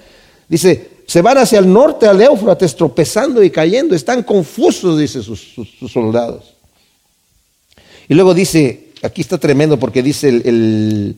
Dice, 0.49 0.89
se 1.07 1.23
van 1.23 1.39
hacia 1.39 1.59
el 1.59 1.73
norte, 1.73 2.07
al 2.07 2.21
Éufrates, 2.21 2.75
tropezando 2.77 3.43
y 3.43 3.51
cayendo. 3.51 3.95
Están 3.95 4.23
confusos, 4.23 4.99
dice 4.99 5.23
sus, 5.23 5.55
soldados. 5.89 6.55
Y 8.09 8.15
luego 8.15 8.35
dice, 8.35 8.89
aquí 9.03 9.21
está 9.21 9.39
tremendo 9.39 9.79
porque 9.79 10.03
dice 10.03 10.29
el, 10.29 11.17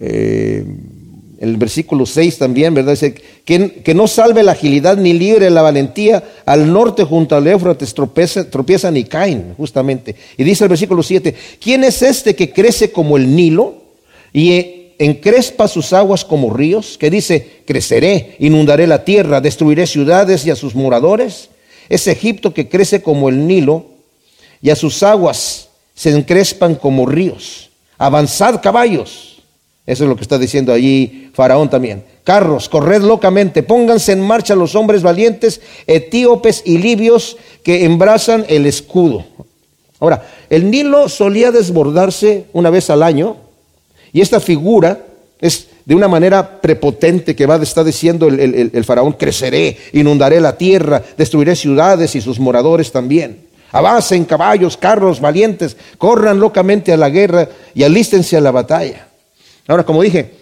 eh, 0.00 0.64
el 1.38 1.56
versículo 1.56 2.04
6 2.04 2.38
también, 2.38 2.74
¿verdad? 2.74 2.92
Dice, 2.92 3.14
que, 3.44 3.82
que, 3.82 3.94
no 3.94 4.08
salve 4.08 4.42
la 4.42 4.52
agilidad 4.52 4.96
ni 4.96 5.12
libre 5.12 5.50
la 5.50 5.62
valentía, 5.62 6.22
al 6.44 6.72
norte 6.72 7.04
junto 7.04 7.36
al 7.36 7.46
Éufrates 7.46 7.94
tropiezan 7.94 8.96
y 8.96 9.04
caen, 9.04 9.54
justamente. 9.56 10.16
Y 10.36 10.44
dice 10.44 10.64
el 10.64 10.70
versículo 10.70 11.02
7, 11.02 11.34
¿quién 11.60 11.84
es 11.84 12.02
este 12.02 12.34
que 12.34 12.52
crece 12.52 12.90
como 12.90 13.16
el 13.16 13.34
Nilo 13.34 13.82
y 14.32 14.77
encrespa 14.98 15.68
sus 15.68 15.92
aguas 15.92 16.24
como 16.24 16.52
ríos? 16.52 16.98
Que 16.98 17.10
dice, 17.10 17.62
creceré, 17.66 18.36
inundaré 18.38 18.86
la 18.86 19.04
tierra, 19.04 19.40
destruiré 19.40 19.86
ciudades 19.86 20.46
y 20.46 20.50
a 20.50 20.56
sus 20.56 20.74
moradores. 20.74 21.50
Es 21.88 22.06
Egipto 22.06 22.52
que 22.52 22.68
crece 22.68 23.02
como 23.02 23.28
el 23.28 23.46
Nilo 23.46 23.86
y 24.60 24.70
a 24.70 24.76
sus 24.76 25.02
aguas 25.02 25.68
se 25.94 26.10
encrespan 26.10 26.74
como 26.74 27.06
ríos. 27.06 27.70
Avanzad 27.98 28.60
caballos 28.62 29.38
eso 29.88 30.04
es 30.04 30.10
lo 30.10 30.16
que 30.16 30.22
está 30.22 30.36
diciendo 30.36 30.70
allí 30.70 31.30
Faraón 31.32 31.70
también. 31.70 32.04
Carros, 32.22 32.68
corred 32.68 33.00
locamente, 33.00 33.62
pónganse 33.62 34.12
en 34.12 34.20
marcha 34.20 34.54
los 34.54 34.74
hombres 34.74 35.02
valientes, 35.02 35.62
etíopes 35.86 36.62
y 36.66 36.76
libios 36.76 37.38
que 37.62 37.86
embrazan 37.86 38.44
el 38.50 38.66
escudo. 38.66 39.24
Ahora, 39.98 40.28
el 40.50 40.70
Nilo 40.70 41.08
solía 41.08 41.52
desbordarse 41.52 42.44
una 42.52 42.68
vez 42.68 42.90
al 42.90 43.02
año 43.02 43.38
y 44.12 44.20
esta 44.20 44.40
figura 44.40 45.04
es 45.40 45.68
de 45.84 45.94
una 45.94 46.08
manera 46.08 46.60
prepotente 46.60 47.34
que 47.34 47.46
va, 47.46 47.56
está 47.56 47.82
diciendo 47.84 48.28
el, 48.28 48.70
el 48.72 48.84
faraón, 48.84 49.12
creceré, 49.12 49.76
inundaré 49.92 50.40
la 50.40 50.56
tierra, 50.56 51.02
destruiré 51.16 51.56
ciudades 51.56 52.14
y 52.14 52.20
sus 52.20 52.38
moradores 52.38 52.92
también. 52.92 53.48
Avancen 53.70 54.24
caballos, 54.24 54.76
carros 54.76 55.20
valientes, 55.20 55.76
corran 55.98 56.40
locamente 56.40 56.92
a 56.92 56.96
la 56.96 57.10
guerra 57.10 57.48
y 57.74 57.82
alístense 57.82 58.36
a 58.36 58.40
la 58.40 58.50
batalla. 58.50 59.06
Ahora, 59.66 59.84
como 59.84 60.02
dije, 60.02 60.32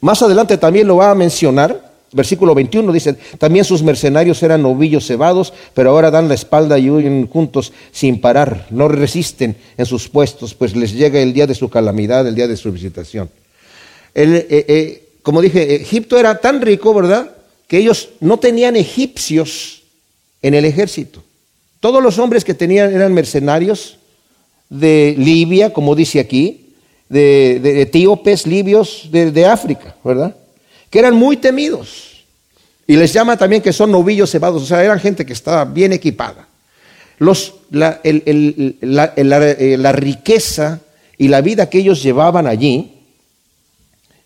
más 0.00 0.20
adelante 0.22 0.58
también 0.58 0.86
lo 0.86 0.96
va 0.96 1.10
a 1.10 1.14
mencionar. 1.14 1.93
Versículo 2.14 2.54
21 2.54 2.92
dice, 2.92 3.14
también 3.38 3.64
sus 3.64 3.82
mercenarios 3.82 4.40
eran 4.44 4.62
novillos 4.62 5.04
cebados, 5.04 5.52
pero 5.74 5.90
ahora 5.90 6.12
dan 6.12 6.28
la 6.28 6.34
espalda 6.34 6.78
y 6.78 6.88
huyen 6.88 7.26
juntos 7.26 7.72
sin 7.90 8.20
parar. 8.20 8.68
No 8.70 8.86
resisten 8.86 9.56
en 9.76 9.84
sus 9.84 10.08
puestos, 10.08 10.54
pues 10.54 10.76
les 10.76 10.92
llega 10.92 11.18
el 11.18 11.32
día 11.32 11.48
de 11.48 11.56
su 11.56 11.68
calamidad, 11.68 12.26
el 12.26 12.36
día 12.36 12.46
de 12.46 12.56
su 12.56 12.70
visitación. 12.70 13.28
Eh, 14.14 14.46
eh, 14.48 15.08
como 15.22 15.42
dije, 15.42 15.74
Egipto 15.74 16.16
era 16.16 16.40
tan 16.40 16.62
rico, 16.62 16.94
¿verdad? 16.94 17.32
Que 17.66 17.78
ellos 17.78 18.10
no 18.20 18.38
tenían 18.38 18.76
egipcios 18.76 19.82
en 20.40 20.54
el 20.54 20.64
ejército. 20.64 21.20
Todos 21.80 22.00
los 22.00 22.20
hombres 22.20 22.44
que 22.44 22.54
tenían 22.54 22.94
eran 22.94 23.12
mercenarios 23.12 23.98
de 24.70 25.16
Libia, 25.18 25.72
como 25.72 25.96
dice 25.96 26.20
aquí, 26.20 26.74
de, 27.08 27.82
etíopes, 27.82 28.46
libios 28.46 29.08
de, 29.10 29.46
África, 29.46 29.96
¿verdad? 30.04 30.36
Que 30.94 31.00
eran 31.00 31.16
muy 31.16 31.38
temidos. 31.38 32.22
Y 32.86 32.94
les 32.94 33.12
llama 33.12 33.36
también 33.36 33.60
que 33.60 33.72
son 33.72 33.90
novillos 33.90 34.30
cebados, 34.30 34.62
o 34.62 34.66
sea, 34.66 34.84
eran 34.84 35.00
gente 35.00 35.26
que 35.26 35.32
estaba 35.32 35.64
bien 35.64 35.92
equipada. 35.92 36.46
Eh, 38.04 38.78
la, 38.80 39.92
riqueza 39.92 40.80
y 41.18 41.26
la 41.26 41.40
vida 41.40 41.68
que 41.68 41.78
ellos 41.78 42.00
llevaban 42.00 42.46
allí, 42.46 42.92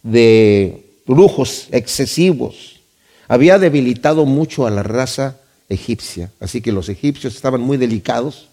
de 0.03 0.85
lujos 1.07 1.69
excesivos, 1.71 2.81
había 3.29 3.59
debilitado 3.59 4.27
mucho 4.27 4.67
a 4.67 4.71
la 4.71 4.83
raza 4.83 5.39
egipcia. 5.71 6.31
Así 6.39 6.61
que 6.61 6.71
los 6.71 6.91
egipcios 6.91 7.35
estaban 7.35 7.63
muy 7.63 7.79
delicados 7.79 8.49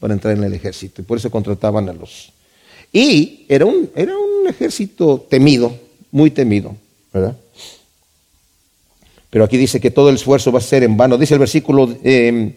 para 0.00 0.12
entrar 0.12 0.36
en 0.36 0.42
el 0.42 0.54
ejército 0.54 1.02
y 1.02 1.04
por 1.04 1.18
eso 1.18 1.30
contrataban 1.30 1.88
a 1.88 1.92
los, 1.92 2.32
y 2.92 3.46
era 3.48 3.64
un, 3.64 3.88
era 3.94 4.12
un 4.18 4.48
ejército 4.48 5.24
temido, 5.30 5.72
muy 6.10 6.32
temido, 6.32 6.81
Pero 9.30 9.44
aquí 9.44 9.56
dice 9.56 9.80
que 9.80 9.90
todo 9.90 10.08
el 10.08 10.16
esfuerzo 10.16 10.52
va 10.52 10.58
a 10.58 10.62
ser 10.62 10.82
en 10.82 10.96
vano. 10.96 11.18
Dice 11.18 11.34
el 11.34 11.40
versículo 11.40 11.86
10, 11.86 12.04
em, 12.04 12.52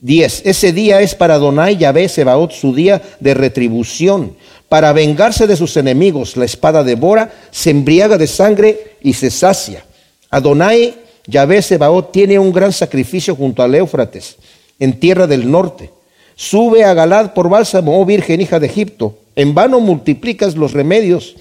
ese 0.00 0.72
día 0.72 1.00
es 1.00 1.14
para 1.14 1.34
Adonai 1.34 1.76
Yahvé 1.76 2.08
Sebaot 2.08 2.52
su 2.52 2.74
día 2.74 3.02
de 3.20 3.34
retribución. 3.34 4.36
Para 4.68 4.92
vengarse 4.92 5.46
de 5.46 5.56
sus 5.56 5.76
enemigos, 5.76 6.36
la 6.36 6.44
espada 6.44 6.84
devora, 6.84 7.32
se 7.50 7.70
embriaga 7.70 8.16
de 8.16 8.26
sangre 8.26 8.96
y 9.02 9.14
se 9.14 9.30
sacia. 9.30 9.84
Adonai 10.30 10.94
Yahvé 11.26 11.60
Sebaot 11.60 12.12
tiene 12.12 12.38
un 12.38 12.52
gran 12.52 12.72
sacrificio 12.72 13.34
junto 13.34 13.62
al 13.62 13.74
Éufrates, 13.74 14.36
en 14.78 14.98
tierra 14.98 15.26
del 15.26 15.50
norte. 15.50 15.90
Sube 16.34 16.84
a 16.84 16.94
Galad 16.94 17.34
por 17.34 17.50
bálsamo, 17.50 18.00
oh 18.00 18.06
Virgen 18.06 18.40
hija 18.40 18.58
de 18.58 18.66
Egipto. 18.66 19.18
En 19.36 19.54
vano 19.54 19.80
multiplicas 19.80 20.54
los 20.54 20.72
remedios, 20.72 21.36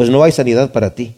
pues 0.00 0.08
no 0.08 0.22
hay 0.22 0.32
sanidad 0.32 0.72
para 0.72 0.94
ti. 0.94 1.12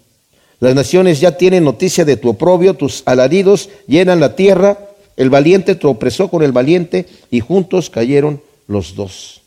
Las 0.59 0.75
naciones 0.75 1.21
ya 1.21 1.37
tienen 1.37 1.63
noticia 1.63 2.05
de 2.05 2.17
tu 2.17 2.31
oprobio, 2.31 2.75
tus 2.75 3.05
alaridos 3.07 3.69
llenan 3.87 4.19
la 4.19 4.35
tierra, 4.35 4.77
el 5.17 5.31
valiente 5.31 5.77
tropezó 5.77 6.27
con 6.27 6.43
el 6.43 6.51
valiente 6.51 7.07
y 7.31 7.39
juntos 7.39 7.91
cayeron 7.91 8.43
los 8.67 8.97
dos. 8.97 9.43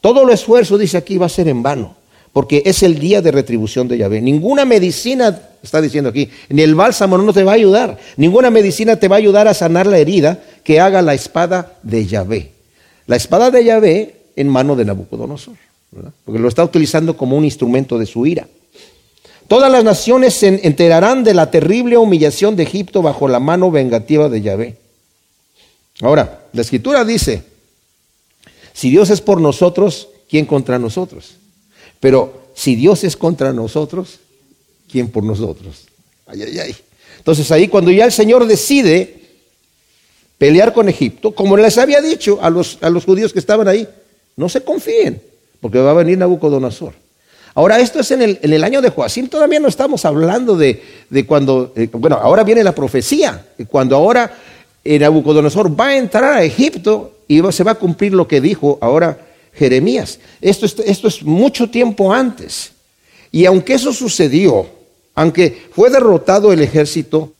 Todo 0.00 0.24
el 0.24 0.30
esfuerzo, 0.30 0.78
dice 0.78 0.96
aquí, 0.96 1.16
va 1.16 1.26
a 1.26 1.28
ser 1.28 1.46
en 1.46 1.62
vano, 1.62 1.94
porque 2.32 2.64
es 2.66 2.82
el 2.82 2.98
día 2.98 3.22
de 3.22 3.30
retribución 3.30 3.86
de 3.86 3.98
Yahvé. 3.98 4.20
Ninguna 4.20 4.64
medicina, 4.64 5.42
está 5.62 5.80
diciendo 5.80 6.10
aquí, 6.10 6.28
ni 6.48 6.62
el 6.62 6.74
bálsamo 6.74 7.16
no 7.18 7.32
te 7.32 7.44
va 7.44 7.52
a 7.52 7.54
ayudar, 7.54 8.00
ninguna 8.16 8.50
medicina 8.50 8.96
te 8.96 9.06
va 9.06 9.14
a 9.14 9.18
ayudar 9.18 9.46
a 9.46 9.54
sanar 9.54 9.86
la 9.86 9.98
herida 9.98 10.42
que 10.64 10.80
haga 10.80 11.02
la 11.02 11.14
espada 11.14 11.74
de 11.84 12.04
Yahvé. 12.04 12.50
La 13.06 13.14
espada 13.14 13.52
de 13.52 13.64
Yahvé 13.64 14.16
en 14.34 14.48
mano 14.48 14.74
de 14.74 14.86
Nabucodonosor, 14.86 15.54
porque 16.24 16.40
lo 16.40 16.48
está 16.48 16.64
utilizando 16.64 17.16
como 17.16 17.36
un 17.36 17.44
instrumento 17.44 17.96
de 17.96 18.06
su 18.06 18.26
ira. 18.26 18.48
Todas 19.52 19.70
las 19.70 19.84
naciones 19.84 20.32
se 20.32 20.66
enterarán 20.66 21.24
de 21.24 21.34
la 21.34 21.50
terrible 21.50 21.98
humillación 21.98 22.56
de 22.56 22.62
Egipto 22.62 23.02
bajo 23.02 23.28
la 23.28 23.38
mano 23.38 23.70
vengativa 23.70 24.30
de 24.30 24.40
Yahvé. 24.40 24.78
Ahora, 26.00 26.46
la 26.54 26.62
escritura 26.62 27.04
dice, 27.04 27.42
si 28.72 28.88
Dios 28.88 29.10
es 29.10 29.20
por 29.20 29.42
nosotros, 29.42 30.08
¿quién 30.26 30.46
contra 30.46 30.78
nosotros? 30.78 31.34
Pero 32.00 32.44
si 32.54 32.76
Dios 32.76 33.04
es 33.04 33.14
contra 33.14 33.52
nosotros, 33.52 34.20
¿quién 34.90 35.10
por 35.10 35.22
nosotros? 35.22 35.82
Ay, 36.24 36.44
ay, 36.44 36.58
ay. 36.58 36.76
Entonces 37.18 37.52
ahí 37.52 37.68
cuando 37.68 37.90
ya 37.90 38.06
el 38.06 38.12
Señor 38.12 38.46
decide 38.46 39.20
pelear 40.38 40.72
con 40.72 40.88
Egipto, 40.88 41.32
como 41.34 41.58
les 41.58 41.76
había 41.76 42.00
dicho 42.00 42.38
a 42.40 42.48
los, 42.48 42.78
a 42.80 42.88
los 42.88 43.04
judíos 43.04 43.34
que 43.34 43.40
estaban 43.40 43.68
ahí, 43.68 43.86
no 44.34 44.48
se 44.48 44.62
confíen, 44.62 45.20
porque 45.60 45.78
va 45.78 45.90
a 45.90 45.94
venir 46.02 46.16
Nabucodonosor. 46.16 47.01
Ahora, 47.54 47.80
esto 47.80 48.00
es 48.00 48.10
en 48.10 48.38
el, 48.40 48.64
año 48.64 48.80
de 48.80 48.88
Joacim, 48.88 49.28
todavía 49.28 49.60
no 49.60 49.68
estamos 49.68 50.04
hablando 50.06 50.56
de, 50.56 50.80
cuando, 51.26 51.72
eh, 51.76 51.88
bueno, 51.92 52.16
ahora 52.16 52.44
viene 52.44 52.64
la 52.64 52.74
profecía, 52.74 53.44
cuando 53.68 53.94
ahora 53.94 54.32
eh, 54.82 54.98
Nabucodonosor 54.98 55.78
va 55.78 55.88
a 55.88 55.96
entrar 55.96 56.24
a 56.24 56.42
Egipto 56.42 57.18
y 57.28 57.42
se 57.52 57.64
va 57.64 57.72
a 57.72 57.76
cumplir 57.76 58.14
lo 58.14 58.26
que 58.26 58.40
dijo 58.40 58.78
ahora 58.80 59.18
Jeremías. 59.52 60.18
Esto, 60.40 60.66
esto 60.84 61.08
es 61.08 61.22
mucho 61.22 61.68
tiempo 61.68 62.12
antes. 62.12 62.72
Y 63.30 63.44
aunque 63.44 63.74
eso 63.74 63.92
sucedió, 63.92 64.66
aunque 65.14 65.66
fue 65.72 65.90
derrotado 65.90 66.52
el 66.52 66.62
ejército 66.62 67.32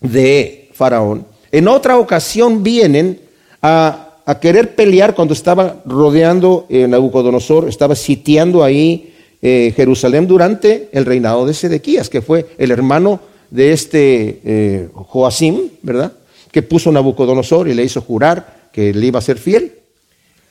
de 0.00 0.70
Faraón, 0.74 1.26
en 1.50 1.66
otra 1.66 1.98
ocasión 1.98 2.62
vienen 2.62 3.20
a, 3.62 4.02
querer 4.40 4.74
pelear 4.74 5.14
cuando 5.14 5.34
estaba 5.34 5.82
rodeando 5.86 6.66
eh, 6.68 6.88
Nabucodonosor, 6.88 7.68
estaba 7.68 7.94
sitiando 7.94 8.64
ahí 8.64 9.14
eh, 9.42 9.72
Jerusalén 9.74 10.26
durante 10.26 10.88
el 10.92 11.04
reinado 11.04 11.46
de 11.46 11.54
Sedequías, 11.54 12.08
que 12.08 12.22
fue 12.22 12.46
el 12.58 12.70
hermano 12.70 13.20
de 13.50 13.72
este 13.72 14.40
eh, 14.44 14.88
Joacim, 14.92 15.70
¿verdad? 15.82 16.12
Que 16.50 16.62
puso 16.62 16.90
Nabucodonosor 16.90 17.68
y 17.68 17.74
le 17.74 17.84
hizo 17.84 18.00
jurar 18.00 18.68
que 18.72 18.92
le 18.92 19.06
iba 19.06 19.18
a 19.18 19.22
ser 19.22 19.38
fiel. 19.38 19.72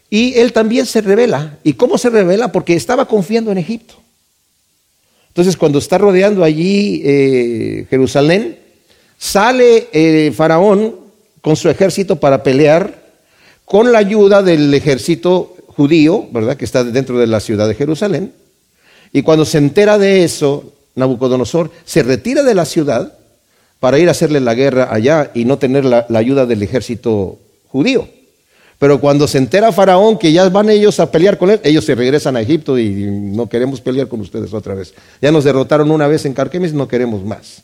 Y 0.10 0.36
él 0.36 0.54
también 0.54 0.86
se 0.86 1.02
revela. 1.02 1.58
¿Y 1.64 1.74
cómo 1.74 1.98
se 1.98 2.10
revela? 2.10 2.52
Porque 2.52 2.76
estaba 2.76 3.08
confiando 3.08 3.52
en 3.52 3.58
Egipto. 3.58 3.96
Entonces, 5.30 5.58
cuando 5.58 5.80
está 5.80 5.98
rodeando 5.98 6.44
allí 6.44 7.02
eh, 7.04 7.88
Jerusalén, 7.90 8.58
sale 9.18 9.90
eh, 9.92 10.32
Faraón 10.34 10.96
con 11.42 11.56
su 11.56 11.70
ejército 11.70 12.16
para 12.16 12.42
pelear 12.44 13.04
con 13.66 13.92
la 13.92 13.98
ayuda 14.00 14.42
del 14.42 14.74
ejército 14.74 15.56
judío, 15.68 16.28
¿verdad? 16.32 16.56
Que 16.56 16.66
está 16.66 16.84
dentro 16.84 17.20
de 17.20 17.28
la 17.28 17.40
ciudad 17.40 17.68
de 17.68 17.76
Jerusalén. 17.76 18.32
Y 19.16 19.24
cuando 19.24 19.46
se 19.46 19.60
entera 19.60 19.98
de 19.98 20.26
eso, 20.26 20.74
Nabucodonosor 20.96 21.72
se 21.86 22.04
retira 22.04 22.44
de 22.44 22.54
la 22.54 22.66
ciudad 22.66 23.14
para 23.80 23.98
ir 23.98 24.10
a 24.10 24.12
hacerle 24.12 24.42
la 24.42 24.54
guerra 24.54 24.94
allá 24.94 25.32
y 25.34 25.46
no 25.46 25.58
tener 25.58 25.86
la, 25.86 26.06
ayuda 26.14 26.46
del 26.46 26.62
ejército 26.62 27.40
judío. 27.70 28.10
Pero 28.78 29.00
cuando 29.00 29.26
se 29.26 29.38
entera 29.38 29.72
Faraón 29.72 30.18
que 30.18 30.34
ya 30.34 30.50
van 30.50 30.70
ellos 30.70 31.00
a 31.00 31.10
pelear 31.10 31.38
con 31.38 31.50
él, 31.50 31.62
ellos 31.64 31.86
se 31.86 31.96
regresan 31.96 32.36
a 32.36 32.42
Egipto 32.42 32.78
y 32.78 32.90
no 32.90 33.48
queremos 33.48 33.80
pelear 33.80 34.10
con 34.10 34.20
ustedes 34.20 34.54
otra 34.54 34.74
vez. 34.74 34.94
Ya 35.22 35.32
nos 35.32 35.46
derrotaron 35.46 35.92
una 35.92 36.08
vez 36.08 36.26
en 36.26 36.34
Carquemis, 36.34 36.74
no 36.74 36.86
queremos 36.86 37.24
más. 37.24 37.64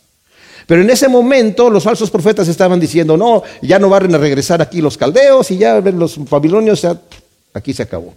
Pero 0.66 0.80
en 0.80 0.88
ese 0.88 1.06
momento 1.06 1.68
los 1.68 1.84
falsos 1.84 2.10
profetas 2.10 2.48
estaban 2.48 2.80
diciendo, 2.80 3.18
no, 3.18 3.42
ya 3.60 3.78
no 3.78 3.90
van 3.90 4.14
a 4.14 4.16
regresar 4.16 4.62
aquí 4.62 4.80
los 4.80 4.96
caldeos 4.96 5.50
y 5.50 5.58
ya 5.58 5.80
los 5.80 6.16
babilonios, 6.30 6.86
aquí 7.52 7.74
se 7.74 7.82
acabó. 7.82 8.14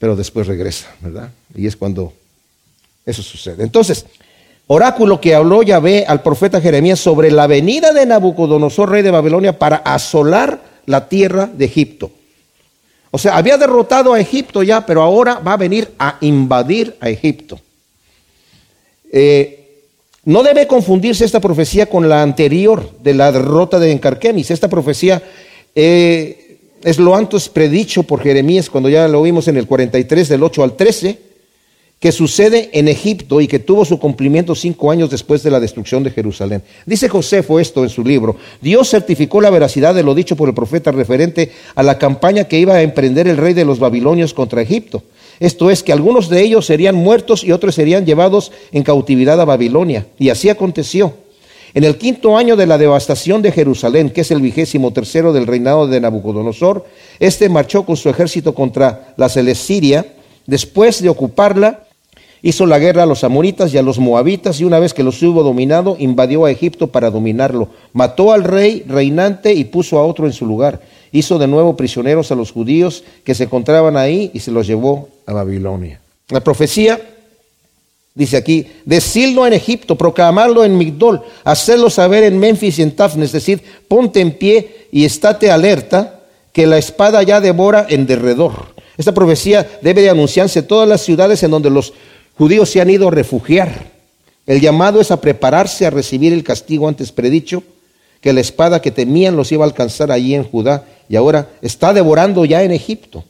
Pero 0.00 0.16
después 0.16 0.48
regresa, 0.48 0.88
¿verdad? 1.00 1.30
Y 1.54 1.68
es 1.68 1.76
cuando 1.76 2.14
eso 3.04 3.22
sucede. 3.22 3.62
Entonces, 3.62 4.06
oráculo 4.66 5.20
que 5.20 5.34
habló 5.34 5.62
Yahvé 5.62 6.04
al 6.06 6.22
profeta 6.22 6.60
Jeremías 6.60 7.00
sobre 7.00 7.30
la 7.30 7.46
venida 7.46 7.92
de 7.92 8.06
Nabucodonosor, 8.06 8.90
rey 8.90 9.02
de 9.02 9.10
Babilonia, 9.10 9.58
para 9.58 9.76
asolar 9.76 10.60
la 10.86 11.08
tierra 11.08 11.48
de 11.52 11.64
Egipto. 11.64 12.10
O 13.10 13.18
sea, 13.18 13.36
había 13.36 13.58
derrotado 13.58 14.14
a 14.14 14.20
Egipto 14.20 14.62
ya, 14.62 14.86
pero 14.86 15.02
ahora 15.02 15.38
va 15.38 15.52
a 15.54 15.58
venir 15.58 15.92
a 15.98 16.16
invadir 16.20 16.96
a 17.00 17.10
Egipto. 17.10 17.60
Eh, 19.12 19.58
no 20.24 20.42
debe 20.42 20.66
confundirse 20.66 21.24
esta 21.24 21.40
profecía 21.40 21.86
con 21.86 22.08
la 22.08 22.22
anterior 22.22 22.90
de 23.02 23.14
la 23.14 23.32
derrota 23.32 23.78
de 23.78 23.90
Encarquemis. 23.90 24.50
Esta 24.50 24.68
profecía 24.68 25.22
eh, 25.74 26.58
es 26.82 26.98
lo 26.98 27.14
antes 27.14 27.48
predicho 27.48 28.04
por 28.04 28.22
Jeremías 28.22 28.70
cuando 28.70 28.88
ya 28.88 29.08
lo 29.08 29.20
vimos 29.22 29.48
en 29.48 29.56
el 29.56 29.66
43 29.66 30.28
del 30.28 30.42
8 30.42 30.62
al 30.62 30.76
13 30.76 31.31
que 32.02 32.10
sucede 32.10 32.68
en 32.72 32.88
Egipto 32.88 33.40
y 33.40 33.46
que 33.46 33.60
tuvo 33.60 33.84
su 33.84 34.00
cumplimiento 34.00 34.56
cinco 34.56 34.90
años 34.90 35.08
después 35.08 35.44
de 35.44 35.52
la 35.52 35.60
destrucción 35.60 36.02
de 36.02 36.10
Jerusalén. 36.10 36.60
Dice 36.84 37.08
Josefo 37.08 37.60
esto 37.60 37.84
en 37.84 37.90
su 37.90 38.02
libro. 38.02 38.34
Dios 38.60 38.90
certificó 38.90 39.40
la 39.40 39.50
veracidad 39.50 39.94
de 39.94 40.02
lo 40.02 40.12
dicho 40.12 40.34
por 40.34 40.48
el 40.48 40.54
profeta 40.54 40.90
referente 40.90 41.52
a 41.76 41.82
la 41.84 41.98
campaña 41.98 42.48
que 42.48 42.58
iba 42.58 42.74
a 42.74 42.82
emprender 42.82 43.28
el 43.28 43.36
rey 43.36 43.54
de 43.54 43.64
los 43.64 43.78
babilonios 43.78 44.34
contra 44.34 44.62
Egipto. 44.62 45.04
Esto 45.38 45.70
es 45.70 45.84
que 45.84 45.92
algunos 45.92 46.28
de 46.28 46.42
ellos 46.42 46.66
serían 46.66 46.96
muertos 46.96 47.44
y 47.44 47.52
otros 47.52 47.76
serían 47.76 48.04
llevados 48.04 48.50
en 48.72 48.82
cautividad 48.82 49.40
a 49.40 49.44
Babilonia. 49.44 50.08
Y 50.18 50.30
así 50.30 50.48
aconteció. 50.48 51.14
En 51.72 51.84
el 51.84 51.98
quinto 51.98 52.36
año 52.36 52.56
de 52.56 52.66
la 52.66 52.78
devastación 52.78 53.42
de 53.42 53.52
Jerusalén, 53.52 54.10
que 54.10 54.22
es 54.22 54.32
el 54.32 54.42
vigésimo 54.42 54.92
tercero 54.92 55.32
del 55.32 55.46
reinado 55.46 55.86
de 55.86 56.00
Nabucodonosor, 56.00 56.84
este 57.20 57.48
marchó 57.48 57.84
con 57.84 57.96
su 57.96 58.08
ejército 58.08 58.56
contra 58.56 59.14
la 59.16 59.28
Celesiria. 59.28 60.04
Después 60.44 61.00
de 61.00 61.08
ocuparla, 61.08 61.84
Hizo 62.44 62.66
la 62.66 62.80
guerra 62.80 63.04
a 63.04 63.06
los 63.06 63.22
amoritas 63.22 63.72
y 63.72 63.78
a 63.78 63.82
los 63.82 64.00
moabitas 64.00 64.60
y 64.60 64.64
una 64.64 64.80
vez 64.80 64.92
que 64.92 65.04
los 65.04 65.22
hubo 65.22 65.44
dominado, 65.44 65.96
invadió 66.00 66.44
a 66.44 66.50
Egipto 66.50 66.88
para 66.88 67.10
dominarlo. 67.10 67.68
Mató 67.92 68.32
al 68.32 68.42
rey 68.42 68.84
reinante 68.88 69.54
y 69.54 69.64
puso 69.64 69.98
a 69.98 70.04
otro 70.04 70.26
en 70.26 70.32
su 70.32 70.44
lugar. 70.44 70.80
Hizo 71.12 71.38
de 71.38 71.46
nuevo 71.46 71.76
prisioneros 71.76 72.32
a 72.32 72.34
los 72.34 72.50
judíos 72.50 73.04
que 73.22 73.36
se 73.36 73.44
encontraban 73.44 73.96
ahí 73.96 74.32
y 74.34 74.40
se 74.40 74.50
los 74.50 74.66
llevó 74.66 75.08
a 75.24 75.32
Babilonia. 75.32 76.00
La 76.30 76.40
profecía 76.40 77.00
dice 78.14 78.36
aquí, 78.36 78.66
decirlo 78.84 79.46
en 79.46 79.52
Egipto, 79.52 79.96
proclamarlo 79.96 80.64
en 80.64 80.76
Migdol, 80.76 81.22
hacerlo 81.44 81.90
saber 81.90 82.24
en 82.24 82.38
Memphis 82.38 82.78
y 82.78 82.82
en 82.82 82.96
Tafne, 82.96 83.24
es 83.24 83.32
decir, 83.32 83.62
ponte 83.86 84.20
en 84.20 84.32
pie 84.32 84.88
y 84.90 85.04
estate 85.04 85.50
alerta 85.50 86.20
que 86.52 86.66
la 86.66 86.78
espada 86.78 87.22
ya 87.22 87.40
devora 87.40 87.86
en 87.88 88.06
derredor. 88.06 88.74
Esta 88.98 89.14
profecía 89.14 89.78
debe 89.80 90.02
de 90.02 90.10
anunciarse 90.10 90.58
en 90.58 90.66
todas 90.66 90.88
las 90.88 91.00
ciudades 91.00 91.42
en 91.42 91.50
donde 91.50 91.70
los 91.70 91.94
judíos 92.42 92.70
se 92.70 92.80
han 92.80 92.90
ido 92.90 93.06
a 93.06 93.12
refugiar. 93.12 93.92
El 94.48 94.60
llamado 94.60 95.00
es 95.00 95.12
a 95.12 95.20
prepararse 95.20 95.86
a 95.86 95.90
recibir 95.90 96.32
el 96.32 96.42
castigo 96.42 96.88
antes 96.88 97.12
predicho, 97.12 97.62
que 98.20 98.32
la 98.32 98.40
espada 98.40 98.82
que 98.82 98.90
temían 98.90 99.36
los 99.36 99.52
iba 99.52 99.64
a 99.64 99.68
alcanzar 99.68 100.10
allí 100.10 100.34
en 100.34 100.42
Judá 100.42 100.84
y 101.08 101.14
ahora 101.14 101.50
está 101.62 101.92
devorando 101.92 102.44
ya 102.44 102.64
en 102.64 102.72
Egipto. 102.72 103.22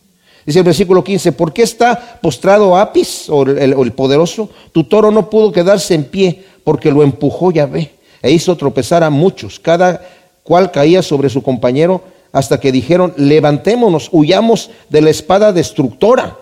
Dice 0.47 0.61
el 0.61 0.65
versículo 0.65 1.05
15, 1.05 1.33
¿por 1.33 1.53
qué 1.53 1.63
está 1.63 2.21
postrado 2.23 2.75
Apis 2.75 3.29
o 3.29 3.43
el, 3.43 3.93
poderoso? 3.93 4.49
Tu 4.73 4.85
toro 4.85 5.11
no 5.11 5.29
pudo 5.29 5.53
quedarse 5.53 5.93
en 5.93 6.05
pie 6.05 6.45
porque 6.65 6.91
lo 6.91 7.03
empujó 7.03 7.53
Yahvé 7.53 7.91
e 8.23 8.31
hizo 8.31 8.57
tropezar 8.57 9.03
a 9.05 9.11
muchos, 9.11 9.61
cada 9.61 10.01
cual 10.43 10.71
caía 10.71 11.03
sobre 11.03 11.29
su 11.29 11.43
compañero 11.43 12.01
hasta 12.33 12.59
que 12.59 12.73
dijeron, 12.73 13.13
levantémonos, 13.19 14.09
huyamos 14.11 14.71
de 14.89 15.03
la 15.03 15.11
espada 15.11 15.53
destructora. 15.53 16.39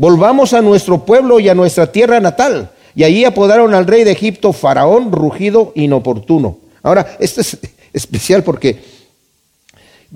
Volvamos 0.00 0.54
a 0.54 0.62
nuestro 0.62 1.04
pueblo 1.04 1.40
y 1.40 1.50
a 1.50 1.54
nuestra 1.54 1.92
tierra 1.92 2.20
natal. 2.20 2.70
Y 2.94 3.04
allí 3.04 3.26
apodaron 3.26 3.74
al 3.74 3.86
rey 3.86 4.02
de 4.02 4.12
Egipto 4.12 4.54
faraón 4.54 5.12
rugido 5.12 5.72
inoportuno. 5.74 6.56
Ahora, 6.82 7.18
esto 7.20 7.42
es 7.42 7.58
especial 7.92 8.42
porque 8.42 8.80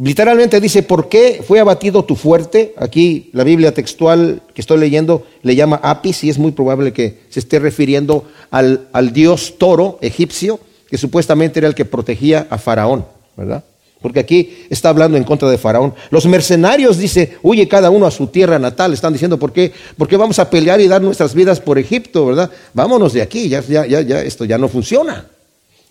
literalmente 0.00 0.58
dice, 0.58 0.84
¿por 0.84 1.10
qué 1.10 1.44
fue 1.46 1.60
abatido 1.60 2.02
tu 2.02 2.16
fuerte? 2.16 2.72
Aquí 2.78 3.28
la 3.34 3.44
Biblia 3.44 3.74
textual 3.74 4.40
que 4.54 4.62
estoy 4.62 4.78
leyendo 4.78 5.26
le 5.42 5.54
llama 5.54 5.80
Apis 5.82 6.24
y 6.24 6.30
es 6.30 6.38
muy 6.38 6.52
probable 6.52 6.94
que 6.94 7.18
se 7.28 7.40
esté 7.40 7.58
refiriendo 7.58 8.24
al, 8.50 8.88
al 8.90 9.12
dios 9.12 9.56
toro 9.58 9.98
egipcio, 10.00 10.60
que 10.88 10.96
supuestamente 10.96 11.58
era 11.60 11.68
el 11.68 11.74
que 11.74 11.84
protegía 11.84 12.46
a 12.48 12.56
faraón, 12.56 13.04
¿verdad? 13.36 13.62
Porque 14.04 14.20
aquí 14.20 14.66
está 14.68 14.90
hablando 14.90 15.16
en 15.16 15.24
contra 15.24 15.48
de 15.48 15.56
Faraón. 15.56 15.94
Los 16.10 16.26
mercenarios, 16.26 16.98
dice, 16.98 17.38
huye 17.42 17.66
cada 17.66 17.88
uno 17.88 18.04
a 18.04 18.10
su 18.10 18.26
tierra 18.26 18.58
natal. 18.58 18.92
Están 18.92 19.14
diciendo, 19.14 19.38
¿por 19.38 19.50
qué, 19.50 19.72
¿Por 19.96 20.08
qué 20.08 20.18
vamos 20.18 20.38
a 20.38 20.50
pelear 20.50 20.78
y 20.82 20.88
dar 20.88 21.00
nuestras 21.00 21.32
vidas 21.32 21.58
por 21.58 21.78
Egipto, 21.78 22.26
verdad? 22.26 22.50
Vámonos 22.74 23.14
de 23.14 23.22
aquí, 23.22 23.48
ya, 23.48 23.62
ya, 23.62 23.86
ya, 23.86 24.20
esto 24.20 24.44
ya 24.44 24.58
no 24.58 24.68
funciona. 24.68 25.26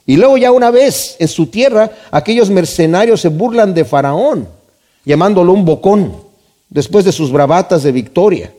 Y 0.06 0.18
luego 0.18 0.38
ya 0.38 0.52
una 0.52 0.70
vez 0.70 1.16
en 1.18 1.28
su 1.28 1.48
tierra, 1.48 1.90
aquellos 2.12 2.52
mercenarios 2.52 3.20
se 3.20 3.30
burlan 3.30 3.74
de 3.74 3.84
Faraón, 3.84 4.48
llamándolo 5.04 5.52
un 5.52 5.66
bocón, 5.66 6.14
después 6.70 7.06
de 7.06 7.12
sus 7.12 7.32
bravatas 7.32 7.82
de 7.82 7.94
victoria, 7.94 8.54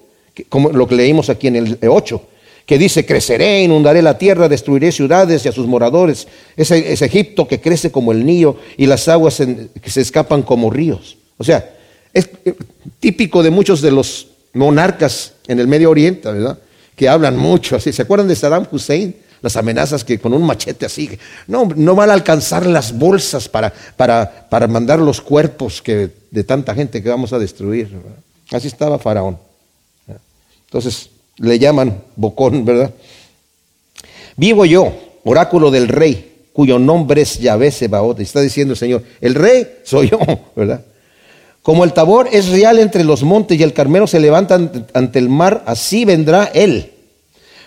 como 0.48 0.70
lo 0.70 0.88
que 0.88 0.96
leímos 0.96 1.30
aquí 1.30 1.46
en 1.46 1.54
el 1.54 1.78
8 1.88 2.20
que 2.66 2.78
dice, 2.78 3.04
creceré, 3.04 3.62
inundaré 3.62 4.00
la 4.00 4.16
tierra, 4.16 4.48
destruiré 4.48 4.90
ciudades 4.90 5.44
y 5.44 5.48
a 5.48 5.52
sus 5.52 5.66
moradores. 5.66 6.26
Es, 6.56 6.70
Egipto 6.70 7.46
que 7.46 7.60
crece 7.60 7.90
como 7.90 8.12
el 8.12 8.24
niño 8.24 8.56
y 8.76 8.86
las 8.86 9.06
aguas 9.08 9.42
que 9.82 9.90
se 9.90 10.00
escapan 10.00 10.42
como 10.42 10.70
ríos. 10.70 11.18
O 11.36 11.44
sea, 11.44 11.76
es 12.12 12.28
eh, 12.44 12.54
típico 13.00 13.42
de 13.42 13.50
muchos 13.50 13.82
de 13.82 13.90
los 13.90 14.28
monarcas 14.54 15.34
en 15.46 15.60
el 15.60 15.66
Medio 15.66 15.90
Oriente, 15.90 16.30
¿verdad? 16.30 16.58
Que 16.96 17.08
hablan 17.08 17.36
mucho 17.36 17.76
así. 17.76 17.92
¿Se 17.92 18.02
acuerdan 18.02 18.28
de 18.28 18.36
Saddam 18.36 18.66
Hussein? 18.70 19.14
Las 19.42 19.56
amenazas 19.56 20.02
que 20.02 20.18
con 20.18 20.32
un 20.32 20.42
machete 20.42 20.86
así, 20.86 21.18
no, 21.48 21.68
no 21.76 21.94
van 21.94 22.08
a 22.08 22.14
alcanzar 22.14 22.64
las 22.64 22.96
bolsas 22.96 23.46
para, 23.46 23.70
para, 23.94 24.48
para 24.48 24.66
mandar 24.68 25.00
los 25.00 25.20
cuerpos 25.20 25.82
que, 25.82 26.08
de 26.30 26.44
tanta 26.44 26.74
gente 26.74 27.02
que 27.02 27.10
vamos 27.10 27.34
a 27.34 27.38
destruir. 27.38 27.90
Así 28.50 28.68
estaba 28.68 28.98
Faraón. 28.98 29.36
Entonces, 30.64 31.10
le 31.38 31.58
llaman 31.58 32.02
Bocón, 32.16 32.64
¿verdad? 32.64 32.90
Vivo 34.36 34.64
yo, 34.64 34.92
oráculo 35.24 35.70
del 35.70 35.88
rey, 35.88 36.32
cuyo 36.52 36.78
nombre 36.78 37.22
es 37.22 37.38
Yahvé 37.38 37.70
Sebaot. 37.70 38.20
Está 38.20 38.40
diciendo 38.40 38.72
el 38.72 38.78
Señor, 38.78 39.02
el 39.20 39.34
rey 39.34 39.66
soy 39.84 40.10
yo, 40.10 40.18
¿verdad? 40.56 40.84
Como 41.62 41.84
el 41.84 41.92
tabor 41.92 42.28
es 42.30 42.48
real 42.50 42.78
entre 42.78 43.04
los 43.04 43.22
montes 43.22 43.58
y 43.58 43.62
el 43.62 43.72
carmelo 43.72 44.06
se 44.06 44.20
levanta 44.20 44.54
ante 44.92 45.18
el 45.18 45.28
mar, 45.28 45.62
así 45.66 46.04
vendrá 46.04 46.50
él. 46.52 46.90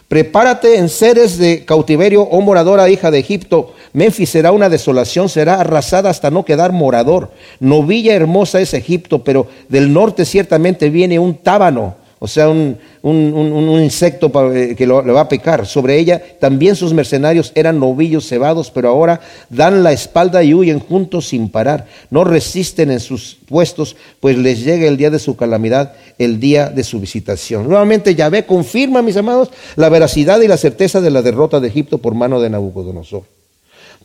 Prepárate 0.07 0.77
en 0.77 0.87
seres 0.87 1.37
de 1.37 1.65
cautiverio, 1.65 2.21
oh 2.21 2.39
moradora 2.39 2.89
hija 2.89 3.11
de 3.11 3.19
Egipto. 3.19 3.73
Memphis 3.91 4.29
será 4.29 4.51
una 4.51 4.69
desolación, 4.69 5.27
será 5.27 5.59
arrasada 5.59 6.09
hasta 6.09 6.29
no 6.29 6.45
quedar 6.45 6.71
morador. 6.71 7.31
Novilla 7.59 8.13
hermosa 8.13 8.61
es 8.61 8.73
Egipto, 8.73 9.23
pero 9.23 9.47
del 9.67 9.91
norte 9.91 10.23
ciertamente 10.23 10.89
viene 10.89 11.19
un 11.19 11.35
tábano 11.35 11.95
o 12.19 12.27
sea, 12.27 12.49
un, 12.49 12.79
insecto 13.03 14.31
eh, 14.51 14.75
que 14.75 14.87
lo, 14.87 15.03
le 15.03 15.11
va 15.11 15.21
a 15.21 15.29
pecar. 15.29 15.67
Sobre 15.67 15.99
ella 15.99 16.21
también 16.39 16.75
sus 16.75 16.91
mercenarios 16.91 17.51
eran 17.53 17.79
novillos 17.79 18.27
cebados, 18.27 18.71
pero 18.71 18.89
ahora 18.89 19.21
dan 19.49 19.83
la 19.83 19.91
espalda 19.91 20.43
y 20.43 20.53
huyen 20.53 20.79
juntos 20.79 21.27
sin 21.27 21.49
parar. 21.49 21.85
No 22.09 22.23
resisten 22.23 22.89
en 22.89 22.99
sus 22.99 23.37
puestos, 23.47 23.95
pues 24.19 24.35
les 24.37 24.63
llega 24.63 24.87
el 24.87 24.97
día 24.97 25.11
de 25.11 25.19
su 25.19 25.35
calamidad, 25.35 25.93
el 26.17 26.39
día 26.39 26.69
de 26.69 26.83
su 26.83 26.99
visitación. 26.99 27.69
Nuevamente 27.69 28.15
Yahvé 28.15 28.45
confirma, 28.45 29.03
mis 29.03 29.17
amados, 29.17 29.51
la 29.75 29.89
veracidad 29.89 30.41
y 30.41 30.47
la 30.47 30.57
certeza 30.57 31.01
de 31.01 31.11
la 31.11 31.21
derrota 31.21 31.59
de 31.59 31.67
Egipto 31.67 31.99
por 31.99 32.15
mano 32.15 32.41
de 32.41 32.49
Nabucodonosor. 32.49 33.23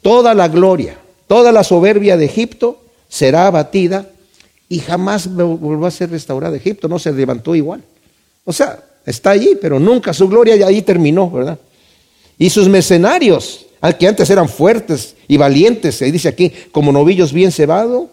Toda 0.02 0.34
la 0.34 0.48
gloria, 0.48 0.98
toda 1.26 1.50
la 1.50 1.64
soberbia 1.64 2.18
de 2.18 2.26
Egipto 2.26 2.82
será 3.08 3.46
abatida 3.46 4.06
y 4.68 4.80
jamás 4.80 5.34
volvió 5.34 5.86
a 5.86 5.90
ser 5.90 6.10
restaurada 6.10 6.56
Egipto, 6.56 6.88
no 6.88 6.98
se 6.98 7.12
levantó 7.12 7.54
igual. 7.54 7.82
O 8.44 8.52
sea, 8.52 8.82
está 9.06 9.30
allí, 9.30 9.56
pero 9.60 9.78
nunca 9.78 10.12
su 10.12 10.28
gloria 10.28 10.66
ahí 10.66 10.82
terminó, 10.82 11.30
¿verdad? 11.30 11.58
Y 12.38 12.50
sus 12.50 12.68
mercenarios, 12.68 13.66
al 13.80 13.96
que 13.98 14.08
antes 14.08 14.28
eran 14.30 14.48
fuertes 14.48 15.16
y 15.28 15.36
valientes, 15.36 15.96
se 15.96 16.10
dice 16.10 16.28
aquí, 16.28 16.52
como 16.72 16.92
novillos 16.92 17.32
bien 17.32 17.52
cebados, 17.52 18.08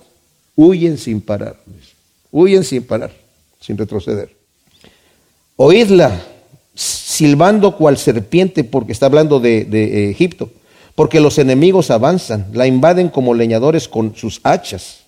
huyen 0.56 0.98
sin 0.98 1.22
parar. 1.22 1.58
Huyen 2.32 2.64
sin 2.64 2.84
parar, 2.84 3.12
sin 3.60 3.78
retroceder. 3.78 4.36
Oídla 5.56 6.22
silbando 6.76 7.76
cual 7.76 7.98
serpiente, 7.98 8.64
porque 8.64 8.94
está 8.94 9.08
hablando 9.08 9.40
de, 9.40 9.66
de 9.66 10.12
Egipto, 10.12 10.52
porque 10.96 11.20
los 11.20 11.38
enemigos 11.38 11.92
avanzan, 11.92 12.48
la 12.54 12.68
invaden 12.68 13.10
como 13.10 13.34
leñadores 13.34 13.88
con 13.88 14.16
sus 14.16 14.40
hachas 14.44 15.00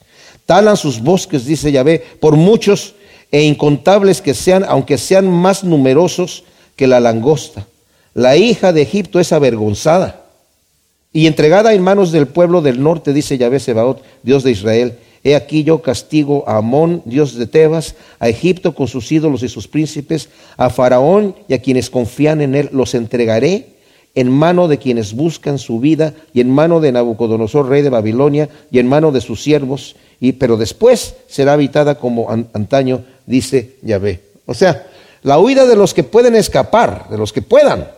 talan 0.52 0.76
sus 0.76 1.00
bosques, 1.00 1.46
dice 1.46 1.72
Yahvé, 1.72 2.04
por 2.20 2.36
muchos 2.36 2.96
e 3.32 3.44
incontables 3.44 4.22
que 4.22 4.34
sean, 4.34 4.66
aunque 4.68 4.98
sean 4.98 5.30
más 5.30 5.64
numerosos 5.64 6.44
que 6.76 6.88
la 6.88 7.00
langosta. 7.00 7.66
La 8.14 8.36
hija 8.36 8.74
de 8.74 8.82
Egipto 8.82 9.20
es 9.20 9.32
avergonzada 9.32 10.26
y 11.14 11.28
entregada 11.28 11.74
en 11.74 11.82
manos 11.82 12.12
del 12.12 12.28
pueblo 12.28 12.62
del 12.62 12.82
norte, 12.82 13.14
dice 13.14 13.38
Yahvé 13.38 13.60
Sebaot, 13.60 14.04
Dios 14.24 14.44
de 14.44 14.52
Israel. 14.52 14.98
He 15.24 15.36
aquí 15.36 15.64
yo 15.64 15.82
castigo 15.82 16.44
a 16.48 16.58
Amón, 16.58 17.04
Dios 17.06 17.36
de 17.36 17.46
Tebas, 17.46 17.96
a 18.20 18.28
Egipto 18.28 18.74
con 18.74 18.88
sus 18.88 19.12
ídolos 19.12 19.44
y 19.44 19.50
sus 19.50 19.68
príncipes, 19.68 20.30
a 20.58 20.70
Faraón 20.70 21.36
y 21.48 21.54
a 21.54 21.62
quienes 21.62 21.90
confían 21.90 22.42
en 22.42 22.56
él, 22.56 22.70
los 22.72 22.96
entregaré 22.96 23.72
en 24.16 24.30
mano 24.30 24.68
de 24.68 24.78
quienes 24.78 25.14
buscan 25.14 25.58
su 25.58 25.80
vida 25.80 26.14
y 26.34 26.42
en 26.42 26.50
mano 26.50 26.80
de 26.82 26.92
Nabucodonosor, 26.92 27.70
rey 27.70 27.82
de 27.82 27.90
Babilonia, 27.90 28.50
y 28.70 28.80
en 28.80 28.88
mano 28.88 29.12
de 29.12 29.22
sus 29.22 29.42
siervos, 29.42 29.96
y, 30.22 30.34
pero 30.34 30.56
después 30.56 31.16
será 31.28 31.54
habitada 31.54 31.96
como 31.96 32.30
antaño, 32.30 33.04
dice 33.26 33.76
Yahvé. 33.82 34.22
O 34.46 34.54
sea, 34.54 34.88
la 35.24 35.40
huida 35.40 35.66
de 35.66 35.76
los 35.76 35.96
que 35.96 36.04
pueden 36.04 36.36
escapar, 36.36 37.10
de 37.10 37.18
los 37.18 37.34
que 37.34 37.42
puedan, 37.42 37.90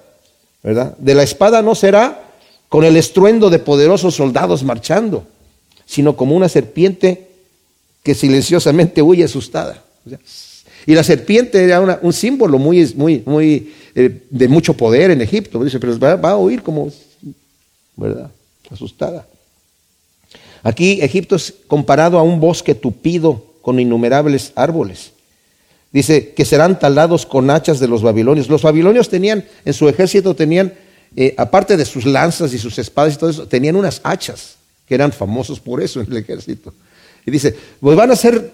¿verdad? 0.63 0.97
De 0.97 1.15
la 1.15 1.23
espada 1.23 1.61
no 1.61 1.75
será 1.75 2.23
con 2.69 2.85
el 2.85 2.95
estruendo 2.95 3.49
de 3.49 3.59
poderosos 3.59 4.15
soldados 4.15 4.63
marchando, 4.63 5.27
sino 5.85 6.15
como 6.15 6.33
una 6.35 6.47
serpiente 6.47 7.27
que 8.01 8.15
silenciosamente 8.15 9.01
huye 9.01 9.25
asustada. 9.25 9.83
y 10.85 10.95
la 10.95 11.03
serpiente 11.03 11.61
era 11.61 11.99
un 12.01 12.13
símbolo 12.13 12.57
muy, 12.57 12.93
muy, 12.95 13.21
muy 13.25 13.73
eh, 13.95 14.23
de 14.29 14.47
mucho 14.47 14.73
poder 14.75 15.11
en 15.11 15.21
Egipto. 15.21 15.61
Dice, 15.61 15.77
pero 15.77 15.99
va, 15.99 16.15
va 16.15 16.31
a 16.31 16.37
huir 16.37 16.63
como, 16.63 16.89
¿verdad? 17.97 18.31
Asustada. 18.71 19.27
Aquí 20.63 21.01
Egipto 21.01 21.35
es 21.35 21.53
comparado 21.67 22.17
a 22.17 22.23
un 22.23 22.39
bosque 22.39 22.73
tupido 22.73 23.43
con 23.61 23.79
innumerables 23.79 24.53
árboles. 24.55 25.11
Dice 25.91 26.33
que 26.33 26.45
serán 26.45 26.79
talados 26.79 27.25
con 27.25 27.49
hachas 27.49 27.79
de 27.79 27.87
los 27.87 28.01
babilonios. 28.01 28.49
Los 28.49 28.63
babilonios 28.63 29.09
tenían, 29.09 29.45
en 29.63 29.73
su 29.73 29.87
ejército 29.87 30.35
tenían, 30.35 30.73
eh, 31.15 31.35
aparte 31.37 31.77
de 31.77 31.85
sus 31.85 32.05
lanzas 32.05 32.53
y 32.53 32.57
sus 32.57 32.79
espadas 32.79 33.13
y 33.13 33.17
todo 33.17 33.29
eso, 33.29 33.47
tenían 33.47 33.75
unas 33.75 34.01
hachas, 34.03 34.55
que 34.87 34.95
eran 34.95 35.11
famosos 35.11 35.59
por 35.59 35.83
eso 35.83 36.01
en 36.01 36.07
el 36.09 36.17
ejército. 36.17 36.73
Y 37.25 37.31
dice, 37.31 37.55
pues 37.79 37.95
van 37.95 38.09
a 38.09 38.15
ser 38.15 38.51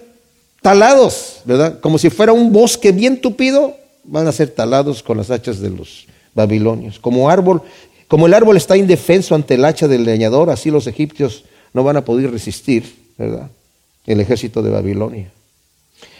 talados, 0.60 1.40
¿verdad? 1.44 1.80
Como 1.80 1.96
si 1.96 2.10
fuera 2.10 2.32
un 2.32 2.52
bosque 2.52 2.92
bien 2.92 3.20
tupido, 3.20 3.74
van 4.04 4.26
a 4.26 4.32
ser 4.32 4.50
talados 4.50 5.02
con 5.02 5.16
las 5.16 5.30
hachas 5.30 5.60
de 5.60 5.70
los 5.70 6.06
babilonios. 6.34 6.98
Como 6.98 7.30
árbol, 7.30 7.62
como 8.06 8.26
el 8.26 8.34
árbol 8.34 8.56
está 8.56 8.76
indefenso 8.76 9.34
ante 9.34 9.54
el 9.54 9.64
hacha 9.64 9.88
del 9.88 10.04
leñador, 10.04 10.50
así 10.50 10.70
los 10.70 10.86
egipcios 10.86 11.44
no 11.72 11.84
van 11.84 11.96
a 11.96 12.04
poder 12.04 12.30
resistir, 12.30 12.84
¿verdad? 13.16 13.50
El 14.06 14.20
ejército 14.20 14.62
de 14.62 14.70
Babilonia. 14.70 15.30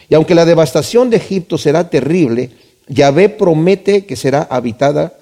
Y 0.08 0.14
aunque 0.14 0.34
la 0.34 0.44
devastación 0.44 1.10
de 1.10 1.16
Egipto 1.18 1.56
será 1.56 1.88
terrible, 1.88 2.50
Yahvé 2.88 3.28
promete 3.28 4.04
que 4.04 4.16
será 4.16 4.42
habitada 4.42 5.14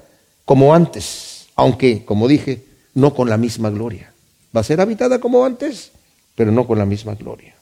como 0.45 0.74
antes, 0.74 1.47
aunque, 1.55 2.05
como 2.05 2.26
dije, 2.26 2.64
no 2.95 3.14
con 3.14 3.29
la 3.29 3.37
misma 3.37 3.70
gloria. 3.70 4.12
Va 4.57 4.62
a 4.62 4.64
ser 4.64 4.81
habitada 4.81 5.20
como 5.20 5.45
antes, 5.45 5.93
pero 6.35 6.51
no 6.51 6.66
con 6.66 6.79
la 6.79 6.87
misma 6.87 7.14
gloria. 7.14 7.55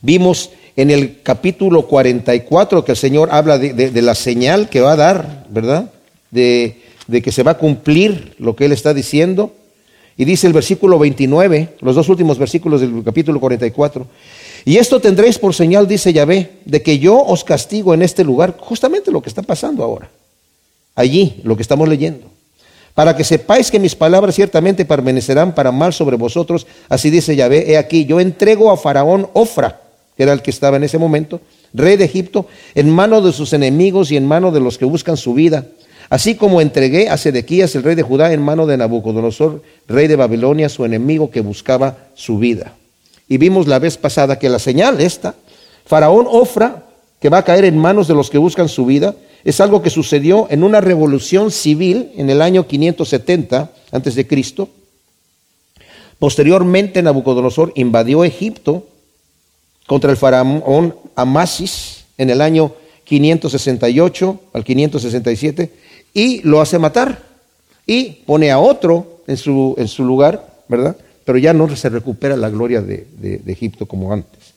Vimos 0.00 0.50
en 0.76 0.90
el 0.90 1.22
capítulo 1.22 1.88
44 1.88 2.84
que 2.84 2.92
el 2.92 2.96
Señor 2.96 3.30
habla 3.32 3.58
de, 3.58 4.02
la 4.02 4.14
señal 4.14 4.68
que 4.68 4.80
va 4.80 4.92
a 4.92 4.96
dar, 4.96 5.46
¿verdad? 5.50 5.90
De, 6.30 6.82
de 7.08 7.20
que 7.20 7.32
se 7.32 7.42
va 7.42 7.52
a 7.52 7.58
cumplir 7.58 8.36
lo 8.38 8.54
que 8.54 8.66
Él 8.66 8.72
está 8.72 8.94
diciendo. 8.94 9.52
Y 10.18 10.24
dice 10.24 10.48
el 10.48 10.52
versículo 10.52 10.98
29, 10.98 11.76
los 11.80 11.94
dos 11.94 12.08
últimos 12.08 12.38
versículos 12.38 12.80
del 12.80 13.04
capítulo 13.04 13.38
44. 13.38 14.04
Y 14.64 14.76
esto 14.76 15.00
tendréis 15.00 15.38
por 15.38 15.54
señal, 15.54 15.86
dice 15.86 16.12
Yahvé, 16.12 16.58
de 16.64 16.82
que 16.82 16.98
yo 16.98 17.24
os 17.24 17.44
castigo 17.44 17.94
en 17.94 18.02
este 18.02 18.24
lugar, 18.24 18.56
justamente 18.58 19.12
lo 19.12 19.22
que 19.22 19.28
está 19.28 19.42
pasando 19.42 19.84
ahora. 19.84 20.10
Allí, 20.96 21.40
lo 21.44 21.54
que 21.54 21.62
estamos 21.62 21.88
leyendo. 21.88 22.26
Para 22.94 23.14
que 23.14 23.22
sepáis 23.22 23.70
que 23.70 23.78
mis 23.78 23.94
palabras 23.94 24.34
ciertamente 24.34 24.84
permanecerán 24.84 25.54
para 25.54 25.70
mal 25.70 25.92
sobre 25.92 26.16
vosotros, 26.16 26.66
así 26.88 27.10
dice 27.10 27.36
Yahvé, 27.36 27.70
he 27.70 27.78
aquí, 27.78 28.04
yo 28.04 28.18
entrego 28.18 28.72
a 28.72 28.76
Faraón 28.76 29.28
Ofra, 29.34 29.82
que 30.16 30.24
era 30.24 30.32
el 30.32 30.42
que 30.42 30.50
estaba 30.50 30.78
en 30.78 30.82
ese 30.82 30.98
momento, 30.98 31.40
rey 31.72 31.96
de 31.96 32.06
Egipto, 32.06 32.46
en 32.74 32.90
mano 32.90 33.22
de 33.22 33.32
sus 33.32 33.52
enemigos 33.52 34.10
y 34.10 34.16
en 34.16 34.26
mano 34.26 34.50
de 34.50 34.58
los 34.58 34.78
que 34.78 34.84
buscan 34.84 35.16
su 35.16 35.34
vida 35.34 35.64
Así 36.10 36.36
como 36.36 36.60
entregué 36.60 37.08
a 37.08 37.18
Sedequías, 37.18 37.74
el 37.74 37.82
rey 37.82 37.94
de 37.94 38.02
Judá, 38.02 38.32
en 38.32 38.42
mano 38.42 38.66
de 38.66 38.76
Nabucodonosor, 38.76 39.62
rey 39.86 40.06
de 40.06 40.16
Babilonia, 40.16 40.68
su 40.68 40.84
enemigo 40.84 41.30
que 41.30 41.42
buscaba 41.42 41.98
su 42.14 42.38
vida. 42.38 42.74
Y 43.28 43.36
vimos 43.36 43.66
la 43.66 43.78
vez 43.78 43.98
pasada 43.98 44.38
que 44.38 44.48
la 44.48 44.58
señal 44.58 45.00
esta, 45.00 45.34
Faraón 45.84 46.26
Ofra, 46.28 46.84
que 47.20 47.28
va 47.28 47.38
a 47.38 47.44
caer 47.44 47.64
en 47.66 47.76
manos 47.76 48.08
de 48.08 48.14
los 48.14 48.30
que 48.30 48.38
buscan 48.38 48.68
su 48.68 48.86
vida, 48.86 49.14
es 49.44 49.60
algo 49.60 49.82
que 49.82 49.90
sucedió 49.90 50.46
en 50.50 50.64
una 50.64 50.80
revolución 50.80 51.50
civil 51.50 52.10
en 52.16 52.30
el 52.30 52.40
año 52.40 52.66
570 52.66 53.70
antes 53.92 54.14
de 54.14 54.26
Cristo. 54.26 54.68
Posteriormente 56.18 57.02
Nabucodonosor 57.02 57.72
invadió 57.76 58.24
Egipto 58.24 58.86
contra 59.86 60.10
el 60.10 60.16
faraón 60.16 60.96
Amasis 61.14 62.04
en 62.18 62.30
el 62.30 62.40
año 62.40 62.72
568 63.04 64.40
al 64.52 64.64
567 64.64 65.70
y 66.12 66.42
lo 66.42 66.60
hace 66.60 66.78
matar 66.78 67.22
y 67.86 68.10
pone 68.26 68.50
a 68.50 68.58
otro 68.58 69.22
en 69.26 69.36
su, 69.36 69.74
en 69.78 69.88
su 69.88 70.04
lugar, 70.04 70.62
¿verdad? 70.68 70.96
Pero 71.24 71.38
ya 71.38 71.52
no 71.52 71.74
se 71.74 71.88
recupera 71.88 72.36
la 72.36 72.50
gloria 72.50 72.80
de, 72.82 73.42
Egipto 73.46 73.86
como 73.86 74.12
antes. 74.12 74.54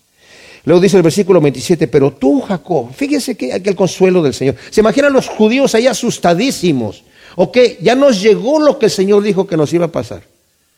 Luego 0.63 0.81
dice 0.81 0.97
el 0.97 1.03
versículo 1.03 1.41
27, 1.41 1.87
pero 1.87 2.11
tú, 2.11 2.41
Jacob, 2.41 2.93
fíjese 2.93 3.35
que 3.35 3.51
el 3.51 3.75
consuelo 3.75 4.21
del 4.21 4.33
Señor. 4.33 4.55
Se 4.69 4.81
imaginan 4.81 5.11
los 5.11 5.27
judíos 5.27 5.73
ahí 5.73 5.87
asustadísimos. 5.87 7.03
Ok, 7.35 7.57
ya 7.81 7.95
nos 7.95 8.21
llegó 8.21 8.59
lo 8.59 8.77
que 8.77 8.85
el 8.85 8.91
Señor 8.91 9.23
dijo 9.23 9.47
que 9.47 9.57
nos 9.57 9.73
iba 9.73 9.85
a 9.85 9.91
pasar. 9.91 10.23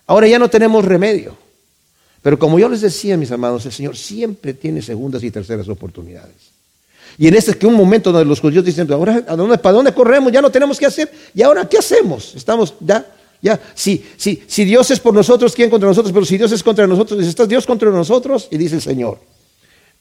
Ahora 0.08 0.28
ya 0.28 0.40
no 0.40 0.50
tenemos 0.50 0.86
remedio. 0.86 1.36
Pero 2.22 2.40
como 2.40 2.58
yo 2.58 2.70
les 2.70 2.82
decía, 2.82 3.18
mis 3.18 3.32
amados, 3.32 3.66
el 3.66 3.72
Señor 3.72 3.98
siempre 3.98 4.54
tiene 4.54 4.82
segundas 4.82 5.24
y 5.24 5.32
terceras 5.32 5.68
oportunidades. 5.68 6.53
Y 7.18 7.28
en 7.28 7.36
este 7.36 7.52
es 7.52 7.58
que 7.58 7.68
un 7.68 7.76
momento 7.76 8.12
donde 8.12 8.26
los 8.26 8.40
judíos 8.40 8.66
dicen, 8.66 8.92
ahora, 8.92 9.24
¿a 9.28 9.36
dónde, 9.36 9.58
¿para 9.58 9.76
dónde 9.76 9.94
corremos? 9.94 10.32
Ya 10.32 10.42
no 10.42 10.50
tenemos 10.50 10.80
que 10.80 10.86
hacer. 10.86 11.12
¿Y 11.34 11.42
ahora 11.42 11.68
qué 11.68 11.78
hacemos? 11.78 12.34
Estamos 12.36 12.74
ya, 12.80 13.06
ya. 13.42 13.60
Si, 13.74 14.04
si, 14.18 14.44
si 14.48 14.66
Dios 14.66 14.90
es 14.92 15.00
por 15.00 15.14
nosotros, 15.14 15.54
¿quién 15.54 15.70
contra 15.70 15.88
nosotros? 15.88 16.12
Pero 16.14 16.26
si 16.26 16.38
Dios 16.38 16.52
es 16.52 16.64
contra 16.64 16.88
nosotros, 16.88 17.20
dice, 17.20 17.30
¿está 17.30 17.46
Dios 17.46 17.66
contra 17.66 17.90
nosotros? 17.90 18.48
Y 18.52 18.58
dice 18.58 18.76
el 18.76 18.82
Señor. 18.82 19.20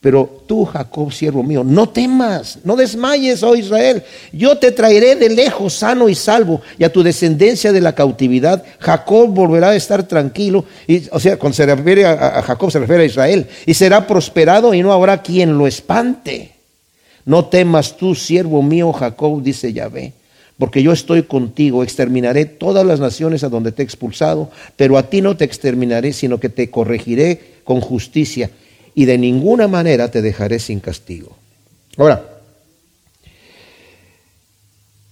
Pero 0.03 0.43
tú, 0.47 0.65
Jacob, 0.65 1.13
siervo 1.13 1.43
mío, 1.43 1.63
no 1.63 1.87
temas, 1.87 2.59
no 2.65 2.75
desmayes, 2.75 3.41
oh 3.41 3.55
Israel. 3.55 4.03
Yo 4.33 4.57
te 4.57 4.73
traeré 4.73 5.15
de 5.15 5.29
lejos, 5.29 5.75
sano 5.75 6.09
y 6.09 6.15
salvo, 6.15 6.61
y 6.77 6.83
a 6.83 6.91
tu 6.91 7.03
descendencia 7.03 7.71
de 7.71 7.79
la 7.79 7.95
cautividad, 7.95 8.65
Jacob 8.79 9.29
volverá 9.29 9.69
a 9.69 9.75
estar 9.77 10.05
tranquilo. 10.05 10.65
Y, 10.87 11.07
o 11.09 11.21
sea, 11.21 11.37
cuando 11.37 11.55
se 11.55 11.65
refiere 11.65 12.05
a 12.05 12.41
Jacob, 12.41 12.69
se 12.69 12.79
refiere 12.79 13.03
a 13.03 13.05
Israel. 13.05 13.47
Y 13.65 13.75
será 13.75 14.05
prosperado 14.05 14.73
y 14.73 14.83
no 14.83 14.91
habrá 14.91 15.21
quien 15.21 15.57
lo 15.57 15.67
espante. 15.67 16.52
No 17.25 17.45
temas 17.45 17.97
tú, 17.97 18.15
siervo 18.15 18.61
mío 18.61 18.91
Jacob, 18.93 19.41
dice 19.41 19.73
Yahvé, 19.73 20.13
porque 20.57 20.83
yo 20.83 20.91
estoy 20.91 21.23
contigo, 21.23 21.83
exterminaré 21.83 22.45
todas 22.45 22.85
las 22.85 22.99
naciones 22.99 23.43
a 23.43 23.49
donde 23.49 23.71
te 23.71 23.81
he 23.81 23.85
expulsado, 23.85 24.51
pero 24.75 24.97
a 24.97 25.09
ti 25.09 25.21
no 25.21 25.37
te 25.37 25.45
exterminaré, 25.45 26.13
sino 26.13 26.39
que 26.39 26.49
te 26.49 26.69
corregiré 26.69 27.53
con 27.63 27.81
justicia 27.81 28.49
y 28.95 29.05
de 29.05 29.17
ninguna 29.17 29.67
manera 29.67 30.11
te 30.11 30.21
dejaré 30.21 30.59
sin 30.59 30.79
castigo. 30.79 31.35
Ahora, 31.97 32.32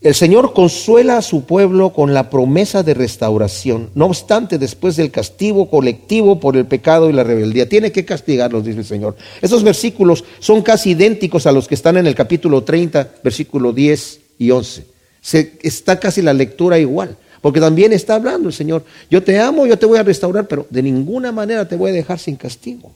el 0.01 0.15
Señor 0.15 0.53
consuela 0.53 1.17
a 1.17 1.21
su 1.21 1.45
pueblo 1.45 1.93
con 1.93 2.15
la 2.15 2.31
promesa 2.31 2.81
de 2.81 2.95
restauración. 2.95 3.91
No 3.93 4.07
obstante, 4.07 4.57
después 4.57 4.95
del 4.95 5.11
castigo 5.11 5.69
colectivo 5.69 6.39
por 6.39 6.57
el 6.57 6.65
pecado 6.65 7.07
y 7.07 7.13
la 7.13 7.23
rebeldía, 7.23 7.69
tiene 7.69 7.91
que 7.91 8.03
castigarlos, 8.03 8.65
dice 8.65 8.79
el 8.79 8.85
Señor. 8.85 9.15
Esos 9.43 9.63
versículos 9.63 10.23
son 10.39 10.63
casi 10.63 10.91
idénticos 10.91 11.45
a 11.45 11.51
los 11.51 11.67
que 11.67 11.75
están 11.75 11.97
en 11.97 12.07
el 12.07 12.15
capítulo 12.15 12.63
30, 12.63 13.11
versículo 13.23 13.73
10 13.73 14.19
y 14.39 14.49
11. 14.49 14.85
Se, 15.21 15.59
está 15.61 15.99
casi 15.99 16.23
la 16.23 16.33
lectura 16.33 16.79
igual, 16.79 17.15
porque 17.39 17.59
también 17.59 17.93
está 17.93 18.15
hablando 18.15 18.47
el 18.47 18.55
Señor. 18.55 18.83
Yo 19.07 19.21
te 19.21 19.39
amo, 19.39 19.67
yo 19.67 19.77
te 19.77 19.85
voy 19.85 19.99
a 19.99 20.03
restaurar, 20.03 20.47
pero 20.47 20.65
de 20.71 20.81
ninguna 20.81 21.31
manera 21.31 21.67
te 21.67 21.75
voy 21.75 21.91
a 21.91 21.93
dejar 21.93 22.17
sin 22.17 22.37
castigo. 22.37 22.91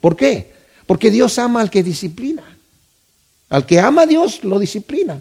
¿Por 0.00 0.16
qué? 0.16 0.50
Porque 0.86 1.12
Dios 1.12 1.38
ama 1.38 1.60
al 1.60 1.70
que 1.70 1.84
disciplina. 1.84 2.42
Al 3.48 3.64
que 3.64 3.78
ama 3.78 4.02
a 4.02 4.06
Dios 4.06 4.42
lo 4.42 4.58
disciplina. 4.58 5.20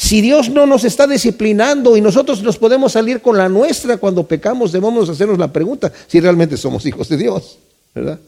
Si 0.00 0.20
Dios 0.20 0.48
no 0.48 0.64
nos 0.64 0.84
está 0.84 1.08
disciplinando 1.08 1.96
y 1.96 2.00
nosotros 2.00 2.40
nos 2.44 2.56
podemos 2.56 2.92
salir 2.92 3.20
con 3.20 3.36
la 3.36 3.48
nuestra 3.48 3.96
cuando 3.96 4.24
pecamos, 4.24 4.70
debemos 4.70 5.08
hacernos 5.08 5.38
la 5.38 5.52
pregunta 5.52 5.92
si 6.06 6.20
realmente 6.20 6.56
somos 6.56 6.86
hijos 6.86 7.08
de 7.08 7.16
Dios, 7.16 7.58
¿verdad? 7.92 8.20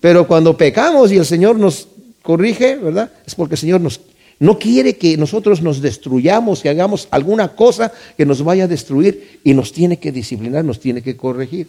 Pero 0.00 0.26
cuando 0.26 0.56
pecamos 0.56 1.12
y 1.12 1.16
el 1.16 1.24
Señor 1.24 1.60
nos 1.60 1.86
corrige, 2.22 2.74
¿verdad? 2.74 3.12
Es 3.24 3.36
porque 3.36 3.54
el 3.54 3.60
Señor 3.60 3.80
nos, 3.80 4.00
no 4.40 4.58
quiere 4.58 4.96
que 4.96 5.16
nosotros 5.16 5.62
nos 5.62 5.80
destruyamos, 5.80 6.60
que 6.60 6.70
hagamos 6.70 7.06
alguna 7.12 7.54
cosa 7.54 7.92
que 8.16 8.26
nos 8.26 8.42
vaya 8.42 8.64
a 8.64 8.68
destruir 8.68 9.40
y 9.44 9.54
nos 9.54 9.72
tiene 9.72 10.00
que 10.00 10.10
disciplinar, 10.10 10.64
nos 10.64 10.80
tiene 10.80 11.02
que 11.02 11.16
corregir. 11.16 11.68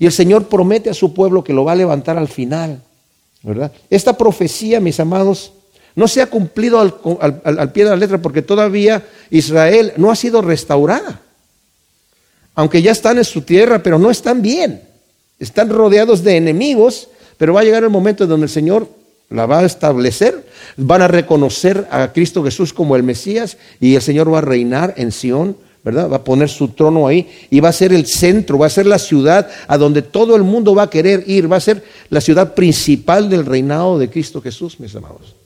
Y 0.00 0.06
el 0.06 0.12
Señor 0.12 0.48
promete 0.48 0.90
a 0.90 0.94
su 0.94 1.14
pueblo 1.14 1.44
que 1.44 1.52
lo 1.52 1.64
va 1.64 1.72
a 1.72 1.76
levantar 1.76 2.18
al 2.18 2.26
final, 2.26 2.82
¿verdad? 3.44 3.70
Esta 3.90 4.18
profecía, 4.18 4.80
mis 4.80 4.98
amados, 4.98 5.52
no 5.96 6.08
se 6.08 6.20
ha 6.20 6.26
cumplido 6.26 6.80
al, 6.80 7.72
pie 7.72 7.84
de 7.84 7.90
la 7.90 7.96
letra 7.96 8.18
porque 8.18 8.42
todavía 8.42 9.04
Israel 9.30 9.92
no 9.96 10.10
ha 10.10 10.16
sido 10.16 10.42
restaurada. 10.42 11.20
Aunque 12.56 12.82
ya 12.82 12.92
están 12.92 13.18
en 13.18 13.24
su 13.24 13.42
tierra, 13.42 13.82
pero 13.82 13.98
no 13.98 14.10
están 14.10 14.42
bien. 14.42 14.82
Están 15.38 15.70
rodeados 15.70 16.24
de 16.24 16.36
enemigos, 16.36 17.08
pero 17.36 17.54
va 17.54 17.60
a 17.60 17.64
llegar 17.64 17.84
el 17.84 17.90
momento 17.90 18.24
en 18.24 18.30
donde 18.30 18.46
el 18.46 18.50
Señor 18.50 18.88
la 19.30 19.46
va 19.46 19.60
a 19.60 19.64
establecer. 19.64 20.46
Van 20.76 21.02
a 21.02 21.08
reconocer 21.08 21.86
a 21.90 22.12
Cristo 22.12 22.42
Jesús 22.42 22.72
como 22.72 22.96
el 22.96 23.02
Mesías 23.02 23.56
y 23.80 23.94
el 23.94 24.02
Señor 24.02 24.32
va 24.32 24.38
a 24.38 24.42
reinar 24.42 24.94
en 24.96 25.12
Sión, 25.12 25.56
¿verdad? 25.84 26.10
Va 26.10 26.16
a 26.16 26.24
poner 26.24 26.48
su 26.48 26.68
trono 26.68 27.06
ahí 27.06 27.28
y 27.50 27.60
va 27.60 27.68
a 27.68 27.72
ser 27.72 27.92
el 27.92 28.06
centro, 28.06 28.58
va 28.58 28.66
a 28.66 28.70
ser 28.70 28.86
la 28.86 28.98
ciudad 28.98 29.48
a 29.68 29.78
donde 29.78 30.02
todo 30.02 30.34
el 30.34 30.42
mundo 30.42 30.74
va 30.74 30.84
a 30.84 30.90
querer 30.90 31.22
ir, 31.28 31.50
va 31.50 31.56
a 31.56 31.60
ser 31.60 31.84
la 32.10 32.20
ciudad 32.20 32.54
principal 32.54 33.28
del 33.28 33.46
reinado 33.46 33.98
de 33.98 34.10
Cristo 34.10 34.40
Jesús, 34.40 34.80
mis 34.80 34.94
amados. 34.96 35.43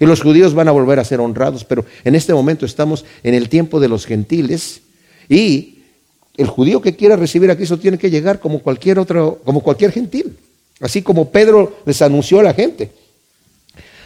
Y 0.00 0.06
los 0.06 0.22
judíos 0.22 0.54
van 0.54 0.66
a 0.66 0.72
volver 0.72 0.98
a 0.98 1.04
ser 1.04 1.20
honrados, 1.20 1.64
pero 1.64 1.84
en 2.04 2.14
este 2.14 2.32
momento 2.32 2.64
estamos 2.64 3.04
en 3.22 3.34
el 3.34 3.50
tiempo 3.50 3.78
de 3.78 3.88
los 3.88 4.06
gentiles 4.06 4.80
y 5.28 5.80
el 6.38 6.46
judío 6.46 6.80
que 6.80 6.96
quiera 6.96 7.16
recibir 7.16 7.50
a 7.50 7.56
Cristo 7.56 7.78
tiene 7.78 7.98
que 7.98 8.10
llegar 8.10 8.40
como 8.40 8.60
cualquier 8.60 8.98
otro, 8.98 9.40
como 9.44 9.60
cualquier 9.62 9.92
gentil, 9.92 10.38
así 10.80 11.02
como 11.02 11.30
Pedro 11.30 11.80
les 11.84 12.00
anunció 12.00 12.40
a 12.40 12.44
la 12.44 12.54
gente. 12.54 12.90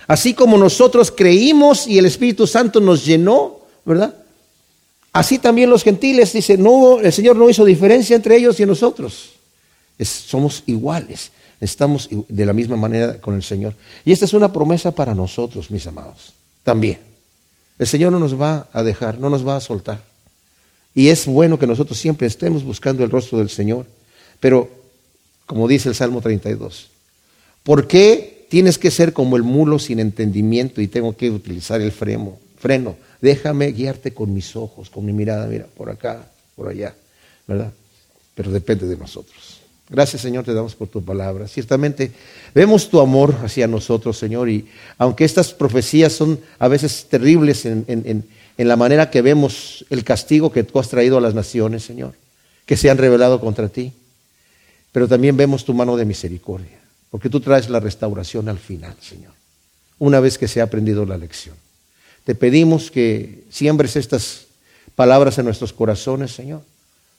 Así 0.06 0.34
como 0.34 0.58
nosotros 0.58 1.10
creímos 1.10 1.86
y 1.86 1.98
el 1.98 2.06
Espíritu 2.06 2.46
Santo 2.46 2.80
nos 2.80 3.04
llenó, 3.06 3.60
¿verdad? 3.84 4.14
Así 5.12 5.38
también 5.38 5.70
los 5.70 5.84
gentiles, 5.84 6.32
dice, 6.32 6.58
no, 6.58 6.98
el 6.98 7.12
Señor 7.12 7.36
no 7.36 7.48
hizo 7.48 7.64
diferencia 7.64 8.16
entre 8.16 8.36
ellos 8.36 8.58
y 8.58 8.66
nosotros. 8.66 9.30
somos 10.02 10.64
iguales. 10.66 11.30
Estamos 11.64 12.10
de 12.10 12.44
la 12.44 12.52
misma 12.52 12.76
manera 12.76 13.18
con 13.22 13.34
el 13.34 13.42
Señor. 13.42 13.72
Y 14.04 14.12
esta 14.12 14.26
es 14.26 14.34
una 14.34 14.52
promesa 14.52 14.90
para 14.90 15.14
nosotros, 15.14 15.70
mis 15.70 15.86
amados. 15.86 16.34
También. 16.62 16.98
El 17.78 17.86
Señor 17.86 18.12
no 18.12 18.18
nos 18.18 18.38
va 18.38 18.68
a 18.70 18.82
dejar, 18.82 19.18
no 19.18 19.30
nos 19.30 19.46
va 19.46 19.56
a 19.56 19.60
soltar. 19.60 20.02
Y 20.94 21.08
es 21.08 21.24
bueno 21.24 21.58
que 21.58 21.66
nosotros 21.66 21.98
siempre 21.98 22.26
estemos 22.26 22.62
buscando 22.64 23.02
el 23.02 23.10
rostro 23.10 23.38
del 23.38 23.48
Señor. 23.48 23.86
Pero, 24.40 24.68
como 25.46 25.66
dice 25.66 25.88
el 25.88 25.94
Salmo 25.94 26.20
32, 26.20 26.90
¿por 27.62 27.88
qué 27.88 28.46
tienes 28.50 28.76
que 28.76 28.90
ser 28.90 29.14
como 29.14 29.38
el 29.38 29.42
mulo 29.42 29.78
sin 29.78 30.00
entendimiento 30.00 30.82
y 30.82 30.86
tengo 30.86 31.16
que 31.16 31.30
utilizar 31.30 31.80
el 31.80 31.92
freno? 31.92 32.36
freno? 32.58 32.96
Déjame 33.22 33.72
guiarte 33.72 34.12
con 34.12 34.34
mis 34.34 34.54
ojos, 34.54 34.90
con 34.90 35.06
mi 35.06 35.14
mirada, 35.14 35.46
mira, 35.46 35.66
por 35.74 35.88
acá, 35.88 36.30
por 36.54 36.68
allá, 36.68 36.94
¿verdad? 37.46 37.72
Pero 38.34 38.50
depende 38.50 38.86
de 38.86 38.98
nosotros. 38.98 39.53
Gracias 39.94 40.22
Señor, 40.22 40.44
te 40.44 40.52
damos 40.52 40.74
por 40.74 40.88
tu 40.88 41.04
palabra. 41.04 41.46
Ciertamente 41.46 42.10
vemos 42.52 42.90
tu 42.90 42.98
amor 42.98 43.36
hacia 43.44 43.68
nosotros, 43.68 44.18
Señor, 44.18 44.48
y 44.48 44.66
aunque 44.98 45.24
estas 45.24 45.54
profecías 45.54 46.12
son 46.12 46.40
a 46.58 46.66
veces 46.66 47.06
terribles 47.08 47.64
en, 47.64 48.24
la 48.58 48.74
manera 48.74 49.08
que 49.08 49.22
vemos 49.22 49.84
el 49.90 50.02
castigo 50.02 50.50
que 50.50 50.64
tú 50.64 50.80
has 50.80 50.88
traído 50.88 51.16
a 51.16 51.20
las 51.20 51.34
naciones, 51.34 51.84
Señor, 51.84 52.14
que 52.66 52.76
se 52.76 52.90
han 52.90 52.98
revelado 52.98 53.40
contra 53.40 53.68
ti, 53.68 53.92
pero 54.90 55.06
también 55.06 55.36
vemos 55.36 55.64
tu 55.64 55.74
mano 55.74 55.96
de 55.96 56.04
misericordia, 56.04 56.80
porque 57.08 57.30
tú 57.30 57.38
traes 57.38 57.70
la 57.70 57.78
restauración 57.78 58.48
al 58.48 58.58
final, 58.58 58.96
Señor, 59.00 59.32
una 60.00 60.18
vez 60.18 60.38
que 60.38 60.48
se 60.48 60.60
ha 60.60 60.64
aprendido 60.64 61.06
la 61.06 61.18
lección. 61.18 61.54
Te 62.24 62.34
pedimos 62.34 62.90
que 62.90 63.44
siembres 63.48 63.94
estas 63.94 64.46
palabras 64.96 65.38
en 65.38 65.44
nuestros 65.44 65.72
corazones, 65.72 66.32
Señor 66.32 66.62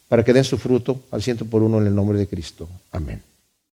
para 0.08 0.24
que 0.24 0.34
den 0.34 0.43
su 0.43 0.58
fruto 0.58 1.01
al 1.12 1.22
ciento 1.22 1.45
por 1.45 1.64
uno 1.64 1.80
en 1.80 1.88
el 1.88 1.95
nombre 1.95 2.18
de 2.18 2.28
Cristo. 2.28 2.68
Amén. 2.91 3.22